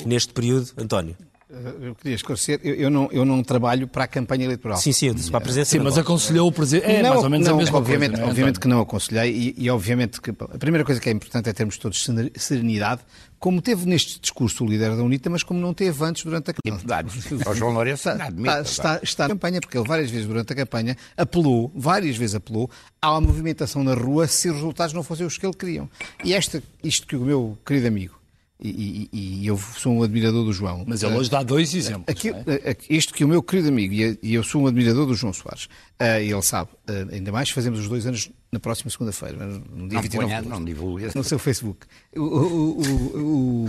neste 0.04 0.32
período. 0.32 0.70
António. 0.76 1.16
Eu 1.50 1.94
queria 1.94 2.14
esclarecer, 2.14 2.58
eu, 2.64 2.74
eu, 2.74 2.90
não, 2.90 3.08
eu 3.12 3.24
não 3.24 3.42
trabalho 3.42 3.86
para 3.86 4.04
a 4.04 4.06
campanha 4.06 4.44
eleitoral. 4.44 4.78
Sim, 4.78 4.92
sim, 4.92 5.12
para 5.30 5.38
a 5.38 5.40
presença 5.40 5.72
Sim, 5.72 5.78
mas 5.80 5.98
aconselhou 5.98 6.48
o 6.48 6.52
Presidente. 6.52 6.90
É, 6.90 7.02
não, 7.02 7.10
mais 7.10 7.22
ou 7.22 7.30
menos 7.30 7.46
não, 7.46 7.54
a 7.54 7.58
mesma 7.58 7.78
obviamente, 7.78 8.12
coisa. 8.12 8.24
É, 8.24 8.28
obviamente 8.28 8.60
que 8.60 8.66
não 8.66 8.80
aconselhei 8.80 9.30
e, 9.30 9.54
e, 9.58 9.70
obviamente 9.70 10.22
que 10.22 10.30
a 10.30 10.58
primeira 10.58 10.84
coisa 10.84 11.00
que 11.00 11.08
é 11.08 11.12
importante 11.12 11.48
é 11.50 11.52
termos 11.52 11.76
todos 11.76 12.02
serenidade, 12.36 13.02
como 13.38 13.60
teve 13.60 13.86
neste 13.86 14.18
discurso 14.18 14.64
o 14.64 14.66
líder 14.66 14.96
da 14.96 15.02
UNITA, 15.02 15.28
mas 15.28 15.42
como 15.42 15.60
não 15.60 15.74
teve 15.74 16.02
antes 16.02 16.24
durante 16.24 16.50
a 16.50 16.54
campanha. 16.54 17.04
O 17.46 17.54
João 17.54 17.72
Lourenço 17.72 18.08
está, 18.08 18.28
está, 18.28 18.60
está, 18.62 19.00
está 19.02 19.22
na 19.24 19.34
campanha, 19.34 19.60
porque 19.60 19.76
ele 19.76 19.86
várias 19.86 20.10
vezes 20.10 20.26
durante 20.26 20.50
a 20.50 20.56
campanha 20.56 20.96
apelou, 21.14 21.70
várias 21.74 22.16
vezes 22.16 22.36
apelou, 22.36 22.70
à 23.02 23.20
movimentação 23.20 23.84
na 23.84 23.92
rua 23.92 24.26
se 24.26 24.48
os 24.48 24.54
resultados 24.54 24.94
não 24.94 25.02
fossem 25.02 25.26
os 25.26 25.36
que 25.36 25.44
ele 25.44 25.54
queriam. 25.54 25.90
E 26.24 26.32
esta, 26.32 26.62
isto 26.82 27.06
que 27.06 27.16
o 27.16 27.20
meu 27.20 27.58
querido 27.66 27.86
amigo 27.86 28.23
e, 28.64 29.08
e, 29.12 29.42
e, 29.42 29.46
eu 29.46 29.58
sou 29.58 29.92
um 29.92 30.02
admirador 30.02 30.42
do 30.42 30.52
João. 30.52 30.84
Mas 30.86 31.02
ele 31.02 31.14
hoje 31.14 31.30
dá 31.30 31.42
dois 31.42 31.74
exemplos. 31.74 32.08
Aqui, 32.08 32.30
é? 32.30 32.76
Isto 32.88 33.12
que 33.12 33.22
o 33.22 33.28
meu 33.28 33.42
querido 33.42 33.68
amigo, 33.68 33.92
e 33.94 34.34
eu 34.34 34.42
sou 34.42 34.62
um 34.62 34.66
admirador 34.66 35.06
do 35.06 35.14
João 35.14 35.34
Soares, 35.34 35.66
uh, 36.00 36.20
e 36.22 36.32
ele 36.32 36.42
sabe, 36.42 36.70
uh, 36.88 37.12
ainda 37.12 37.30
mais 37.30 37.50
fazemos 37.50 37.80
os 37.80 37.88
dois 37.88 38.06
anos 38.06 38.30
na 38.50 38.58
próxima 38.58 38.90
segunda-feira, 38.90 39.36
no 39.36 39.86
dia 39.88 39.96
não 39.96 40.02
29 40.02 40.26
ponha, 40.26 40.42
Não 40.42 40.64
divulgue. 40.64 41.08
No 41.14 41.22
seu 41.22 41.38
Facebook. 41.38 41.86
O, 42.16 43.68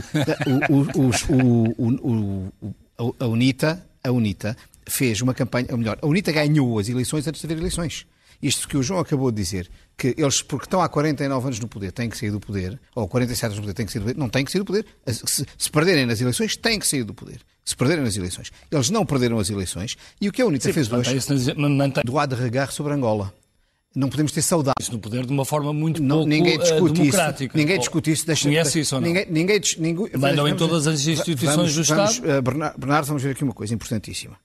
a 3.20 3.28
UNITA, 3.28 3.86
a 4.02 4.12
UNITA 4.12 4.56
fez 4.88 5.20
uma 5.20 5.34
campanha, 5.34 5.68
ou 5.72 5.78
melhor, 5.78 6.00
a 6.02 6.08
UNITA 6.08 6.32
ganhou 6.32 6.80
as 6.80 6.88
eleições 6.88 7.28
antes 7.28 7.42
de 7.42 7.48
haver 7.48 7.58
eleições. 7.58 8.06
Isto 8.42 8.68
que 8.68 8.78
o 8.78 8.84
João 8.84 9.00
acabou 9.00 9.32
de 9.32 9.42
dizer, 9.42 9.70
que 9.98 10.14
eles, 10.18 10.42
porque 10.42 10.66
estão 10.66 10.82
há 10.82 10.90
49 10.90 11.48
anos 11.48 11.60
no 11.60 11.68
poder, 11.68 11.92
têm 11.92 12.10
que 12.10 12.18
sair 12.18 12.32
do 12.32 12.40
poder, 12.40 12.80
ou 12.94 13.08
47 13.08 13.46
anos 13.46 13.58
no 13.58 13.64
poder, 13.64 13.74
têm 13.74 13.86
que 13.86 13.92
sair 13.92 14.02
do 14.02 14.06
poder, 14.06 14.20
não 14.20 14.30
têm 14.30 14.46
que 14.46 14.52
sair 14.52 14.60
do 14.60 14.66
poder. 14.66 14.86
Se, 15.08 15.46
se 15.58 15.72
perderem 15.72 16.06
nas 16.06 16.20
eleições, 16.20 16.56
têm 16.58 16.80
que 16.80 16.88
sair 16.88 17.04
do 17.04 17.14
poder. 17.14 17.40
Se 17.64 17.76
perderem 17.76 18.04
nas 18.04 18.16
eleições. 18.16 18.52
Eles 18.72 18.90
não 18.90 19.06
perderam 19.06 19.40
as 19.40 19.50
eleições. 19.50 19.98
E 20.22 20.30
o 20.30 20.32
que 20.32 20.42
a 20.42 20.46
UNITA 20.46 20.68
Sim, 20.68 20.74
fez 20.74 20.92
hoje, 20.92 21.20
do 22.04 22.20
A 22.20 22.26
de 22.26 22.36
regar 22.36 22.72
sobre 22.72 22.94
Angola. 22.94 23.34
Não 23.96 24.10
podemos 24.10 24.34
ter 24.34 24.42
saudade. 24.42 24.76
Isso 24.80 24.92
no 24.92 25.00
poder 25.00 25.26
de 25.26 25.32
uma 25.32 25.46
forma 25.46 25.72
muito 25.72 26.04
não, 26.04 26.18
pouco 26.18 26.30
ninguém 26.30 26.60
discute 26.60 26.94
democrática. 26.94 27.46
Isso, 27.46 27.58
ninguém 27.58 27.80
discute 27.80 28.12
isso. 28.12 28.28
Deixa, 28.28 28.50
Conhece 28.50 28.82
isso 28.82 28.96
ou 28.96 29.02
não? 29.02 29.08
Ninguém, 29.08 29.26
ninguém, 29.30 29.62
ninguém, 29.80 30.10
Mandam 30.18 30.48
em 30.50 30.56
todas 30.56 30.86
as 30.86 31.08
instituições 31.08 31.56
vamos, 31.56 31.76
do 31.76 31.82
Estado. 31.82 32.14
Vamos, 32.14 32.38
uh, 32.38 32.78
Bernardo, 32.78 33.08
vamos 33.08 33.24
ver 33.24 33.32
aqui 33.32 33.44
uma 33.46 33.54
coisa 33.54 33.74
importantíssima. 33.74 34.36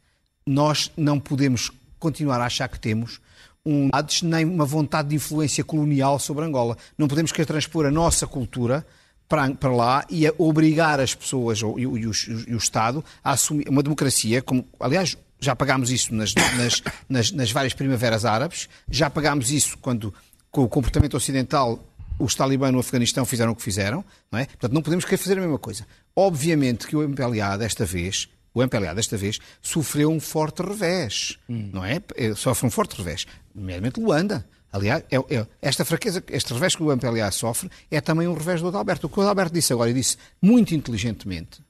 Nós 0.46 0.92
não 0.96 1.18
podemos 1.18 1.72
continuar 1.98 2.40
a 2.40 2.46
achar 2.46 2.68
que 2.68 2.78
temos 2.78 3.20
um 3.64 3.90
nem 4.22 4.44
uma 4.44 4.64
vontade 4.64 5.08
de 5.08 5.16
influência 5.16 5.62
colonial 5.62 6.18
sobre 6.18 6.44
Angola. 6.44 6.76
Não 6.96 7.08
podemos 7.08 7.32
querer 7.32 7.46
transpor 7.46 7.86
a 7.86 7.90
nossa 7.90 8.26
cultura 8.26 8.86
para, 9.28 9.70
lá 9.70 10.04
e 10.10 10.26
a 10.26 10.34
obrigar 10.38 10.98
as 10.98 11.14
pessoas 11.14 11.62
ou, 11.62 11.78
e, 11.78 11.82
e, 11.82 11.86
o, 12.06 12.12
e 12.48 12.54
o 12.54 12.58
Estado 12.58 13.04
a 13.22 13.32
assumir 13.32 13.68
uma 13.68 13.82
democracia, 13.82 14.42
como, 14.42 14.66
aliás, 14.80 15.16
já 15.38 15.54
pagámos 15.54 15.90
isso 15.90 16.14
nas, 16.14 16.34
nas, 16.34 16.82
nas, 17.08 17.32
nas 17.32 17.52
várias 17.52 17.72
primaveras 17.72 18.24
árabes, 18.24 18.68
já 18.90 19.08
pagámos 19.08 19.50
isso 19.50 19.78
quando, 19.78 20.12
com 20.50 20.62
o 20.62 20.68
comportamento 20.68 21.16
ocidental, 21.16 21.78
os 22.18 22.34
talibãs 22.34 22.72
no 22.72 22.80
Afeganistão 22.80 23.24
fizeram 23.24 23.52
o 23.52 23.56
que 23.56 23.62
fizeram, 23.62 24.04
não 24.30 24.38
é? 24.38 24.44
Portanto, 24.44 24.72
não 24.72 24.82
podemos 24.82 25.04
querer 25.04 25.16
fazer 25.16 25.38
a 25.38 25.40
mesma 25.40 25.58
coisa. 25.58 25.86
Obviamente 26.14 26.86
que 26.86 26.94
o 26.94 27.02
MPLA, 27.02 27.56
desta 27.56 27.84
vez, 27.84 28.28
o 28.54 28.62
MPLA 28.62 28.94
desta 28.94 29.16
vez 29.16 29.38
sofreu 29.62 30.10
um 30.10 30.20
forte 30.20 30.62
revés, 30.62 31.38
hum. 31.48 31.70
não 31.72 31.84
é? 31.84 32.00
é? 32.16 32.34
Sofre 32.34 32.66
um 32.66 32.70
forte 32.70 32.96
revés, 32.96 33.26
nomeadamente 33.54 34.00
Luanda. 34.00 34.46
Aliás, 34.72 35.02
é, 35.10 35.16
é, 35.16 35.46
esta 35.60 35.84
fraqueza, 35.84 36.22
este 36.28 36.52
revés 36.52 36.76
que 36.76 36.82
o 36.82 36.92
MPLA 36.92 37.30
sofre 37.32 37.68
é 37.90 38.00
também 38.00 38.28
um 38.28 38.34
revés 38.34 38.60
do 38.60 38.68
Adalberto. 38.68 39.06
O 39.06 39.10
que 39.10 39.18
o 39.18 39.22
Adalberto 39.22 39.52
disse 39.52 39.72
agora, 39.72 39.90
e 39.90 39.94
disse 39.94 40.16
muito 40.40 40.74
inteligentemente, 40.74 41.60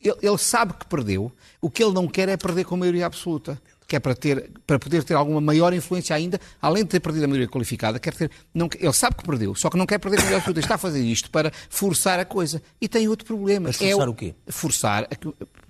ele, 0.00 0.16
ele, 0.22 0.38
sabe 0.38 0.72
que 0.74 0.86
perdeu, 0.86 1.30
o 1.60 1.68
que 1.68 1.82
ele 1.82 1.92
não 1.92 2.06
quer 2.06 2.28
é 2.28 2.36
perder 2.36 2.64
com 2.64 2.76
maioria 2.76 3.06
absoluta. 3.06 3.60
Que 3.86 3.96
é 3.96 4.00
para, 4.00 4.14
ter, 4.14 4.50
para 4.66 4.78
poder 4.78 5.02
ter 5.02 5.14
alguma 5.14 5.40
maior 5.40 5.72
influência 5.72 6.14
ainda, 6.14 6.38
além 6.60 6.82
de 6.82 6.90
ter 6.90 7.00
perdido 7.00 7.24
a 7.24 7.26
maioria 7.26 7.48
qualificada, 7.48 7.98
quer 7.98 8.12
ter, 8.12 8.30
não, 8.52 8.68
ele 8.78 8.92
sabe 8.92 9.16
que 9.16 9.24
perdeu, 9.24 9.54
só 9.54 9.70
que 9.70 9.78
não 9.78 9.86
quer 9.86 9.98
perder 9.98 10.18
a 10.18 10.20
maioria 10.20 10.36
absoluta. 10.36 10.60
Está 10.60 10.74
a 10.74 10.78
fazer 10.78 11.00
isto 11.00 11.30
para 11.30 11.50
forçar 11.70 12.20
a 12.20 12.24
coisa. 12.26 12.62
E 12.78 12.86
tem 12.86 13.08
outro 13.08 13.26
problema. 13.26 13.68
Mas 13.68 13.76
forçar 13.76 14.02
é 14.02 14.06
o, 14.06 14.10
o 14.10 14.14
quê? 14.14 14.34
Forçar. 14.46 15.04
A, 15.04 15.67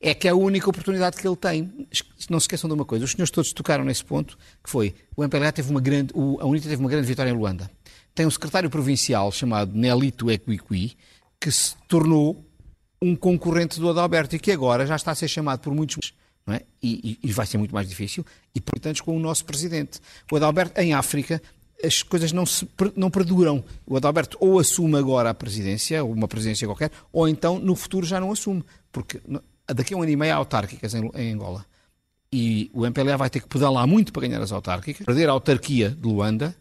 é 0.00 0.14
que 0.14 0.28
é 0.28 0.30
a 0.30 0.34
única 0.34 0.68
oportunidade 0.68 1.16
que 1.16 1.26
ele 1.26 1.36
tem. 1.36 1.88
Não 2.28 2.38
se 2.38 2.44
esqueçam 2.44 2.68
de 2.68 2.74
uma 2.74 2.84
coisa, 2.84 3.04
os 3.04 3.12
senhores 3.12 3.30
todos 3.30 3.52
tocaram 3.52 3.84
nesse 3.84 4.04
ponto, 4.04 4.36
que 4.62 4.70
foi, 4.70 4.94
o 5.16 5.22
MPLA 5.22 5.52
teve 5.52 5.70
uma 5.70 5.80
grande, 5.80 6.12
a 6.14 6.46
UNITA 6.46 6.68
teve 6.68 6.80
uma 6.80 6.90
grande 6.90 7.06
vitória 7.06 7.30
em 7.30 7.34
Luanda. 7.34 7.70
Tem 8.14 8.26
um 8.26 8.30
secretário 8.30 8.68
provincial 8.68 9.30
chamado 9.32 9.72
Nelito 9.74 10.30
Equiqui, 10.30 10.96
que 11.40 11.50
se 11.50 11.74
tornou 11.88 12.44
um 13.00 13.16
concorrente 13.16 13.80
do 13.80 13.88
Adalberto 13.88 14.36
e 14.36 14.38
que 14.38 14.52
agora 14.52 14.86
já 14.86 14.96
está 14.96 15.12
a 15.12 15.14
ser 15.14 15.28
chamado 15.28 15.60
por 15.60 15.74
muitos 15.74 16.12
é? 16.48 16.62
E, 16.82 17.18
e, 17.22 17.32
vai 17.32 17.46
ser 17.46 17.58
muito 17.58 17.72
mais 17.74 17.88
difícil, 17.88 18.24
e 18.54 18.60
portanto 18.60 19.04
com 19.04 19.16
o 19.16 19.20
nosso 19.20 19.44
presidente. 19.44 20.00
O 20.30 20.36
Adalberto, 20.36 20.80
em 20.80 20.94
África, 20.94 21.40
as 21.82 22.02
coisas 22.02 22.32
não, 22.32 22.44
se, 22.44 22.68
não 22.96 23.10
perduram. 23.10 23.64
O 23.86 23.96
Adalberto 23.96 24.36
ou 24.40 24.58
assume 24.58 24.96
agora 24.96 25.30
a 25.30 25.34
presidência, 25.34 26.04
uma 26.04 26.28
presidência 26.28 26.66
qualquer, 26.66 26.90
ou 27.12 27.28
então 27.28 27.58
no 27.58 27.74
futuro 27.74 28.06
já 28.06 28.20
não 28.20 28.32
assume. 28.32 28.64
Porque 28.92 29.20
daqui 29.74 29.94
a 29.94 29.96
um 29.96 30.02
ano 30.02 30.10
e 30.10 30.16
meio 30.16 30.32
há 30.32 30.36
autárquicas 30.36 30.94
em, 30.94 31.32
Angola. 31.32 31.64
E 32.32 32.70
o 32.72 32.86
MPLA 32.86 33.16
vai 33.16 33.28
ter 33.28 33.40
que 33.40 33.48
pedalar 33.48 33.86
muito 33.86 34.12
para 34.12 34.26
ganhar 34.26 34.40
as 34.40 34.52
autárquicas. 34.52 35.04
Perder 35.04 35.28
a 35.28 35.32
autarquia 35.32 35.90
de 35.90 36.06
Luanda 36.06 36.54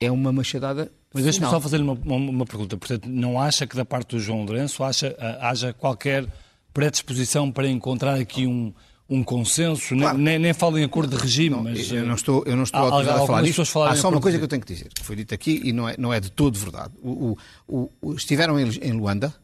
é 0.00 0.10
uma 0.10 0.32
machadada. 0.32 0.90
Mas 1.14 1.24
deixe-me 1.24 1.46
só 1.46 1.60
fazer-lhe 1.60 1.84
uma, 1.84 1.92
uma, 1.92 2.16
uma, 2.16 2.46
pergunta. 2.46 2.76
Portanto, 2.76 3.06
não 3.06 3.40
acha 3.40 3.66
que 3.66 3.76
da 3.76 3.84
parte 3.84 4.16
do 4.16 4.20
João 4.20 4.44
Lourenço 4.44 4.82
haja, 4.82 5.16
haja 5.40 5.72
qualquer 5.72 6.26
predisposição 6.72 7.52
para 7.52 7.68
encontrar 7.68 8.18
aqui 8.18 8.46
um, 8.46 8.72
um 9.08 9.22
consenso, 9.22 9.94
claro. 9.94 10.16
nem, 10.16 10.38
nem 10.38 10.52
falo 10.54 10.78
em 10.78 10.84
acordo 10.84 11.14
de 11.14 11.22
regime, 11.22 11.50
não, 11.54 11.62
mas... 11.62 11.90
Eu 11.90 12.06
não 12.06 12.14
estou, 12.14 12.42
eu 12.46 12.56
não 12.56 12.62
estou 12.62 12.80
há, 12.80 13.00
a 13.00 13.26
falar 13.26 13.42
disso. 13.42 13.60
Há 13.60 13.94
só 13.94 14.08
uma 14.08 14.20
coisa 14.20 14.38
que 14.38 14.44
eu 14.44 14.48
tenho 14.48 14.62
que 14.62 14.72
dizer, 14.72 14.88
que 14.88 15.04
foi 15.04 15.16
dito 15.16 15.34
aqui 15.34 15.60
e 15.64 15.72
não 15.72 15.88
é, 15.88 15.94
não 15.98 16.12
é 16.12 16.18
de 16.18 16.30
todo 16.30 16.58
verdade. 16.58 16.94
O, 17.02 17.36
o, 17.68 17.90
o, 18.00 18.14
estiveram 18.14 18.58
em, 18.58 18.92
Luanda 18.92 19.34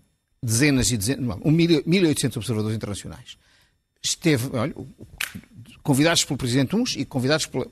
dezenas 0.43 0.91
e 0.91 0.97
dezenas, 0.97 1.25
não, 1.25 1.39
1.800 1.41 2.37
observadores 2.37 2.77
internacionais. 2.77 3.37
Esteve, 4.03 4.57
olha, 4.57 4.75
convidados 5.83 6.25
pelo 6.25 6.37
Presidente 6.37 6.77
uns 6.77 6.97
e 6.97 7.05
convidados 7.05 7.47
pela 7.47 7.67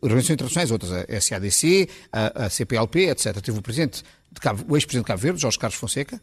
organizações 0.00 0.34
internacionais, 0.34 0.70
outras, 0.70 0.92
a 0.92 1.20
SADC, 1.20 1.88
a, 2.12 2.44
a 2.44 2.50
CPLP, 2.50 3.08
etc. 3.08 3.40
Teve 3.40 3.58
o, 3.58 3.62
presidente 3.62 4.04
de 4.30 4.40
Cabo, 4.40 4.64
o 4.68 4.76
ex-presidente 4.76 5.04
de 5.04 5.08
Cabo 5.08 5.20
Verde, 5.20 5.40
Jorge 5.40 5.58
Carlos 5.58 5.78
Fonseca, 5.78 6.20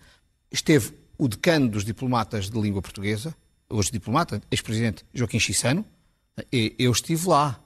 esteve 0.52 0.92
o 1.18 1.28
decano 1.28 1.68
dos 1.68 1.84
diplomatas 1.84 2.50
de 2.50 2.60
língua 2.60 2.82
portuguesa, 2.82 3.36
hoje 3.70 3.92
diplomata, 3.92 4.42
ex-presidente 4.52 5.06
Joaquim 5.14 5.40
Chissano, 5.40 5.86
eu 6.52 6.92
estive 6.92 7.28
lá. 7.28 7.62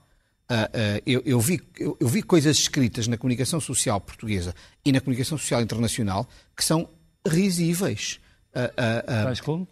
Ah, 0.48 0.68
ah, 0.72 1.02
eu, 1.06 1.22
eu, 1.24 1.38
vi, 1.38 1.60
eu, 1.78 1.96
vi 2.00 2.22
coisas 2.22 2.58
escritas 2.58 3.06
na 3.06 3.16
comunicação 3.16 3.60
social 3.60 4.00
portuguesa 4.00 4.52
e 4.84 4.90
na 4.90 5.00
comunicação 5.00 5.38
social 5.38 5.62
internacional 5.62 6.28
que 6.56 6.64
são 6.64 6.88
risíveis. 7.26 8.20
Uh, 8.54 9.44
como? 9.44 9.68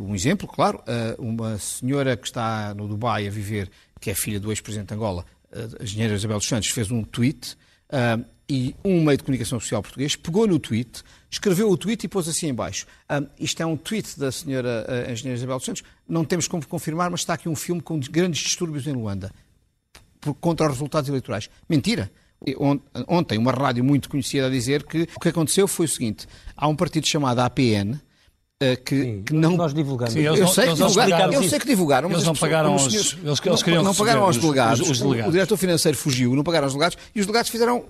um 0.00 0.12
exemplo, 0.14 0.48
claro, 0.48 0.82
uma 1.18 1.56
senhora 1.56 2.16
que 2.16 2.26
está 2.26 2.74
no 2.74 2.88
Dubai 2.88 3.28
a 3.28 3.30
viver, 3.30 3.70
que 4.00 4.10
é 4.10 4.14
filha 4.14 4.40
do 4.40 4.50
ex-presidente 4.50 4.88
de 4.88 4.94
Angola, 4.94 5.24
a 5.52 5.82
engenheira 5.84 6.14
Isabel 6.14 6.38
dos 6.38 6.48
Santos, 6.48 6.68
fez 6.70 6.90
um 6.90 7.04
tweet 7.04 7.56
e 8.52 8.74
um 8.84 9.02
meio 9.02 9.16
de 9.16 9.24
comunicação 9.24 9.58
social 9.58 9.82
português 9.82 10.14
pegou 10.14 10.46
no 10.46 10.58
tweet, 10.58 11.02
escreveu 11.30 11.70
o 11.70 11.76
tweet 11.76 12.04
e 12.04 12.08
pôs 12.08 12.28
assim 12.28 12.48
em 12.48 12.54
baixo. 12.54 12.86
Um, 13.10 13.26
isto 13.38 13.62
é 13.62 13.66
um 13.66 13.78
tweet 13.78 14.18
da 14.18 14.30
senhora 14.30 14.86
uh, 14.86 15.10
engenheira 15.10 15.38
Isabel 15.38 15.56
dos 15.56 15.64
Santos, 15.64 15.82
não 16.06 16.22
temos 16.24 16.46
como 16.46 16.66
confirmar, 16.66 17.10
mas 17.10 17.20
está 17.20 17.32
aqui 17.32 17.48
um 17.48 17.56
filme 17.56 17.80
com 17.80 17.98
grandes 17.98 18.42
distúrbios 18.42 18.86
em 18.86 18.92
Luanda 18.92 19.32
por, 20.20 20.34
contra 20.34 20.66
os 20.66 20.72
resultados 20.72 21.08
eleitorais. 21.08 21.48
Mentira. 21.66 22.10
Ontem, 23.08 23.38
uma 23.38 23.52
rádio 23.52 23.84
muito 23.84 24.08
conhecida 24.08 24.46
a 24.46 24.50
dizer 24.50 24.84
que 24.84 25.08
o 25.16 25.20
que 25.20 25.28
aconteceu 25.28 25.68
foi 25.68 25.86
o 25.86 25.88
seguinte: 25.88 26.26
há 26.56 26.68
um 26.68 26.76
partido 26.76 27.06
chamado 27.06 27.40
APN, 27.40 28.00
eh, 28.60 28.76
que, 28.76 29.02
Sim, 29.02 29.22
que, 29.24 29.32
não. 29.32 29.56
Nós 29.56 29.74
divulgamos. 29.74 30.12
Sim, 30.12 30.20
eu, 30.20 30.46
sei 30.46 30.68
que 30.68 30.74
divulgaram, 30.74 31.32
eu 31.32 31.42
sei 31.48 31.58
que 31.58 31.66
divulgaram, 31.66 32.08
mas 32.08 32.18
eles 32.18 32.26
não 32.26 32.36
pagaram 32.36 32.72
aos, 32.72 32.86
eles, 32.92 33.16
eles 33.24 33.66
não, 33.66 33.82
não 33.82 33.94
pagaram 33.94 34.22
aos 34.22 34.36
delegados. 34.36 34.80
Os, 34.80 34.90
os 34.90 35.00
delegados. 35.00 35.26
O, 35.26 35.28
o 35.30 35.32
diretor 35.32 35.56
financeiro 35.56 35.98
fugiu, 35.98 36.34
não 36.34 36.44
pagaram 36.44 36.66
aos 36.66 36.72
delegados 36.72 36.98
e 37.14 37.20
os 37.20 37.26
delegados 37.26 37.50
fizeram 37.50 37.84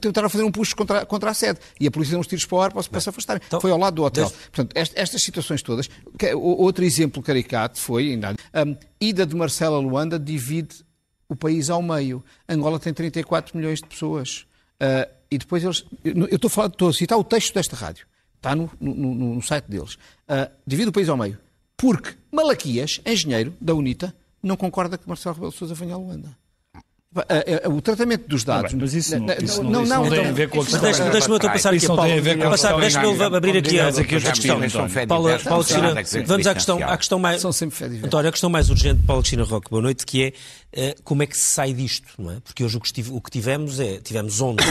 tentaram 0.00 0.30
fazer 0.30 0.44
um 0.44 0.52
puxo 0.52 0.76
contra, 0.76 1.04
contra 1.04 1.30
a 1.30 1.34
sede 1.34 1.58
e 1.80 1.86
a 1.86 1.90
polícia 1.90 2.12
deu 2.12 2.20
uns 2.20 2.26
tiros 2.26 2.44
para 2.44 2.56
o 2.56 2.62
ar 2.62 2.72
para, 2.72 2.82
para 2.84 3.00
se 3.00 3.08
afastarem. 3.08 3.42
Então, 3.44 3.60
Foi 3.60 3.70
ao 3.70 3.78
lado 3.78 3.94
do 3.94 4.04
hotel. 4.04 4.26
Desde... 4.26 4.50
Portanto, 4.50 4.72
estas 4.76 5.22
situações 5.22 5.62
todas. 5.62 5.88
Que, 6.16 6.32
outro 6.34 6.84
exemplo 6.84 7.22
caricato 7.22 7.80
foi, 7.80 8.12
ainda, 8.12 8.34
um, 8.54 8.76
ida 9.00 9.26
de 9.26 9.34
Marcela 9.34 9.78
Luanda 9.78 10.18
divide 10.18 10.86
o 11.28 11.36
país 11.36 11.68
ao 11.70 11.82
meio. 11.82 12.24
Angola 12.48 12.78
tem 12.78 12.92
34 12.92 13.56
milhões 13.56 13.80
de 13.80 13.86
pessoas. 13.86 14.46
Uh, 14.80 15.10
e 15.30 15.38
depois 15.38 15.62
eles. 15.62 15.84
Eu 16.04 16.26
estou 16.26 16.48
a, 16.48 16.50
falar, 16.50 16.68
estou 16.68 16.88
a 16.88 16.92
citar 16.92 17.18
o 17.18 17.24
texto 17.24 17.54
desta 17.54 17.76
rádio. 17.76 18.06
Está 18.36 18.54
no, 18.54 18.70
no, 18.80 18.94
no, 18.94 19.42
site 19.42 19.66
deles. 19.66 19.94
Uh, 19.94 20.50
divide 20.66 20.88
o 20.88 20.92
país 20.92 21.08
ao 21.08 21.16
meio. 21.16 21.38
Porque 21.76 22.14
Malaquias, 22.32 23.00
engenheiro 23.04 23.54
da 23.60 23.74
UNITA, 23.74 24.14
não 24.42 24.56
concorda 24.56 24.96
que 24.96 25.08
Marcelo 25.08 25.34
Rebelo 25.34 25.52
de 25.52 25.58
Sousa 25.58 25.74
venha 25.74 25.94
a 25.94 25.98
Luanda. 25.98 26.36
O 27.74 27.80
tratamento 27.80 28.28
dos 28.28 28.44
dados. 28.44 28.72
Bem, 28.72 28.82
mas 28.82 28.92
isso 28.92 29.18
não, 29.18 29.34
isso 29.42 29.62
não, 29.62 29.70
não, 29.70 29.86
não, 29.86 30.04
não 30.04 30.10
tem 30.10 30.26
a 30.26 30.32
ver 30.32 30.50
com 30.50 30.60
a 30.60 30.64
questão. 30.64 30.80
Deixa-me 30.82 31.10
deixa 31.10 31.34
então 31.34 31.50
passar 31.50 31.72
aqui, 31.72 31.86
Paulo. 31.86 32.02
Deixa-me 32.80 33.22
abrir 33.34 33.56
aqui 33.56 33.80
a 33.80 33.90
questão. 33.90 34.60
Paulo 35.08 35.64
Cristina, 35.64 36.26
vamos 36.26 36.46
à 36.46 36.54
questão, 36.54 36.78
à 36.86 36.96
questão 36.98 37.18
mais. 37.18 37.40
São 37.40 37.50
sempre 37.50 38.02
António, 38.04 38.28
a 38.28 38.32
questão 38.32 38.50
mais 38.50 38.68
urgente, 38.68 39.02
Paulo 39.04 39.22
Cristina 39.22 39.42
Roque, 39.44 39.70
boa 39.70 39.82
noite, 39.82 40.04
que 40.04 40.34
é 40.70 40.94
como 41.02 41.22
é 41.22 41.26
que 41.26 41.36
se 41.36 41.50
sai 41.50 41.72
disto, 41.72 42.12
não 42.18 42.30
é? 42.30 42.40
Porque 42.40 42.62
hoje 42.62 42.76
o 42.76 43.20
que 43.22 43.30
tivemos 43.30 43.80
é, 43.80 43.98
tivemos 44.00 44.42
ontem 44.42 44.66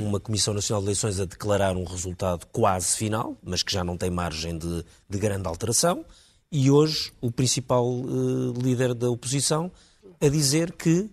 uma 0.00 0.18
Comissão 0.18 0.52
Nacional 0.52 0.82
de 0.82 0.88
Eleições 0.88 1.20
a 1.20 1.24
declarar 1.24 1.76
um 1.76 1.84
resultado 1.84 2.46
quase 2.50 2.96
final, 2.96 3.36
mas 3.44 3.62
que 3.62 3.72
já 3.72 3.84
não 3.84 3.96
tem 3.96 4.10
margem 4.10 4.58
de, 4.58 4.84
de 5.08 5.18
grande 5.18 5.46
alteração, 5.46 6.04
e 6.50 6.68
hoje 6.68 7.12
o 7.20 7.30
principal 7.30 7.86
uh, 7.86 8.52
líder 8.60 8.92
da 8.92 9.08
oposição 9.08 9.70
a 10.20 10.28
dizer 10.28 10.72
que 10.72 11.08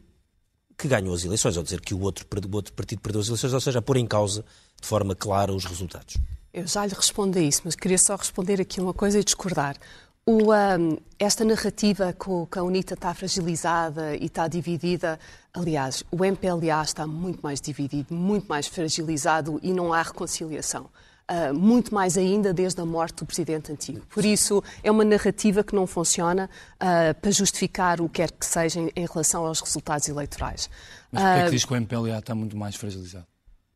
que 0.84 0.88
ganhou 0.90 1.16
as 1.16 1.24
eleições, 1.24 1.56
ou 1.56 1.64
dizer 1.64 1.80
que 1.80 1.94
o 1.94 2.02
outro, 2.02 2.28
o 2.30 2.56
outro 2.56 2.74
partido 2.74 3.00
perdeu 3.00 3.22
as 3.22 3.28
eleições, 3.28 3.54
ou 3.54 3.62
seja, 3.62 3.80
a 3.80 3.82
pôr 3.82 3.96
em 3.96 4.06
causa 4.06 4.44
de 4.82 4.86
forma 4.86 5.16
clara 5.16 5.54
os 5.54 5.64
resultados. 5.64 6.18
Eu 6.54 6.68
já 6.68 6.86
lhe 6.86 6.94
respondi 6.94 7.40
a 7.40 7.42
isso, 7.42 7.62
mas 7.64 7.74
queria 7.74 7.98
só 7.98 8.18
responder 8.18 8.60
aqui 8.60 8.82
uma 8.82 8.94
coisa 8.94 9.18
e 9.18 9.24
discordar. 9.24 9.78
O, 10.26 10.54
um, 10.54 10.98
esta 11.18 11.46
narrativa 11.46 12.14
que 12.14 12.60
a 12.60 12.64
UNITA 12.64 12.96
está 12.96 13.14
fragilizada 13.14 14.14
e 14.18 14.26
está 14.26 14.46
dividida, 14.50 15.18
aliás, 15.54 16.04
o 16.12 16.26
MPLA 16.26 16.84
está 16.84 17.08
muito 17.08 17.40
mais 17.42 17.62
dividido, 17.62 18.14
muito 18.14 18.46
mais 18.48 18.68
fragilizado 18.68 19.62
e 19.64 19.72
não 19.72 19.94
há 19.94 20.02
reconciliação. 20.02 20.90
Uh, 21.24 21.54
muito 21.54 21.94
mais 21.94 22.18
ainda 22.18 22.54
desde 22.54 22.82
a 22.82 22.86
morte 22.86 23.20
do 23.20 23.26
presidente 23.26 23.72
antigo. 23.72 24.06
Por 24.08 24.26
isso, 24.26 24.62
é 24.84 24.92
uma 24.92 25.06
narrativa 25.06 25.64
que 25.64 25.74
não 25.74 25.88
funciona 25.88 26.50
uh, 26.76 27.18
para 27.22 27.32
justificar 27.32 28.02
o 28.02 28.10
que 28.10 28.16
quer 28.16 28.30
que 28.30 28.46
seja 28.46 28.82
em, 28.82 28.92
em 28.94 29.06
relação 29.06 29.46
aos 29.46 29.62
resultados 29.62 30.10
eleitorais. 30.10 30.70
Mas 31.10 31.24
porquê 31.24 31.40
é 31.40 31.46
que 31.46 31.52
diz 31.52 31.64
que 31.64 31.72
o 31.72 31.76
MPLA 31.78 32.20
está 32.20 32.36
muito 32.36 32.58
mais 32.58 32.76
fragilizado? 32.76 33.26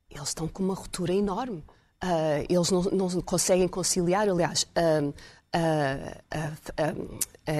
Eles 0.09 0.27
estão 0.27 0.45
com 0.45 0.61
uma 0.61 0.75
ruptura 0.75 1.13
enorme. 1.13 1.63
Uh, 2.03 2.43
eles 2.49 2.69
não, 2.69 2.83
não, 2.83 3.21
conseguem 3.21 3.67
conciliar, 3.67 4.27
aliás, 4.27 4.67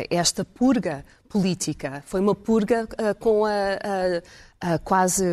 esta 0.10 0.44
purga 0.44 1.06
política 1.30 2.04
foi 2.06 2.20
uma 2.20 2.36
purga 2.36 2.88
com 3.20 3.46
a, 3.46 3.50
a 4.60 4.80
quase, 4.80 5.24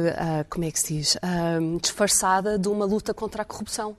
como 0.49 0.65
é 0.65 0.71
que 0.71 0.79
se 0.79 0.95
diz, 0.95 1.19
disfarçada 1.83 2.57
de 2.57 2.69
uma 2.69 2.85
luta 2.85 3.13
contra 3.13 3.43
a 3.43 3.45
corrupção. 3.45 3.97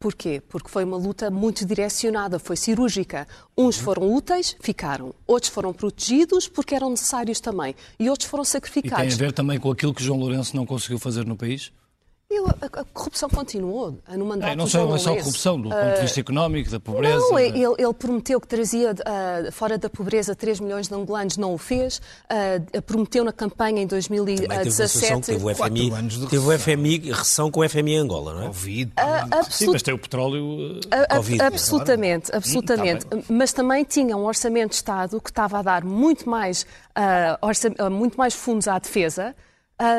Porquê? 0.00 0.40
Porque 0.48 0.68
foi 0.68 0.84
uma 0.84 0.96
luta 0.96 1.28
muito 1.28 1.66
direcionada, 1.66 2.38
foi 2.38 2.56
cirúrgica. 2.56 3.26
Uns 3.56 3.76
foram 3.76 4.14
úteis, 4.14 4.56
ficaram. 4.60 5.12
Outros 5.26 5.50
foram 5.50 5.72
protegidos 5.72 6.46
porque 6.46 6.72
eram 6.72 6.90
necessários 6.90 7.40
também. 7.40 7.74
E 7.98 8.08
outros 8.08 8.30
foram 8.30 8.44
sacrificados. 8.44 9.14
E 9.14 9.16
tem 9.18 9.26
a 9.26 9.28
ver 9.28 9.32
também 9.32 9.58
com 9.58 9.68
aquilo 9.72 9.92
que 9.92 10.00
João 10.00 10.20
Lourenço 10.20 10.54
não 10.54 10.64
conseguiu 10.64 11.00
fazer 11.00 11.26
no 11.26 11.36
país? 11.36 11.72
A, 12.30 12.80
a, 12.80 12.84
corrupção 12.84 13.28
continuou 13.30 13.98
no 14.10 14.26
mandato 14.26 14.52
é, 14.52 14.56
Não 14.56 14.66
só, 14.66 14.94
é 14.94 14.98
só 14.98 15.16
corrupção, 15.16 15.58
do 15.58 15.68
uh, 15.68 15.72
ponto 15.72 15.94
de 15.94 16.00
vista 16.02 16.20
económico, 16.20 16.70
da 16.70 16.78
pobreza. 16.78 17.16
Não, 17.16 17.38
ele, 17.38 17.64
ele 17.64 17.94
prometeu 17.94 18.38
que 18.38 18.46
trazia 18.46 18.92
uh, 18.92 19.50
fora 19.50 19.78
da 19.78 19.88
pobreza 19.88 20.36
3 20.36 20.60
milhões 20.60 20.88
de 20.88 20.94
angolanos, 20.94 21.38
não 21.38 21.54
o 21.54 21.58
fez. 21.58 22.02
Uh, 22.30 22.82
prometeu 22.82 23.24
na 23.24 23.32
campanha 23.32 23.80
em 23.80 23.86
2017. 23.86 25.22
Teve 25.22 25.42
o 25.42 25.54
FMI, 25.54 25.90
teve 26.28 26.46
o 26.46 26.58
FMI, 26.58 26.98
recessão 27.10 27.50
com 27.50 27.60
o 27.60 27.68
FMI 27.68 27.92
em 27.92 27.96
Angola, 27.96 28.34
não 28.34 28.42
é? 28.42 28.46
Covid. 28.48 28.92
Sim, 29.48 29.68
mas 29.68 29.82
tem 29.82 29.94
o 29.94 29.98
petróleo. 29.98 30.80
Covid. 31.10 31.42
Absolutamente, 31.42 32.30
absolutamente. 32.34 33.06
Hum, 33.06 33.22
tá 33.22 33.26
mas 33.30 33.52
também 33.54 33.84
tinha 33.84 34.14
um 34.16 34.26
orçamento 34.26 34.70
de 34.70 34.76
Estado 34.76 35.18
que 35.18 35.30
estava 35.30 35.60
a 35.60 35.62
dar 35.62 35.82
muito 35.82 36.28
mais, 36.28 36.66
muito 37.90 38.18
mais 38.18 38.34
fundos 38.34 38.68
à 38.68 38.78
defesa 38.78 39.34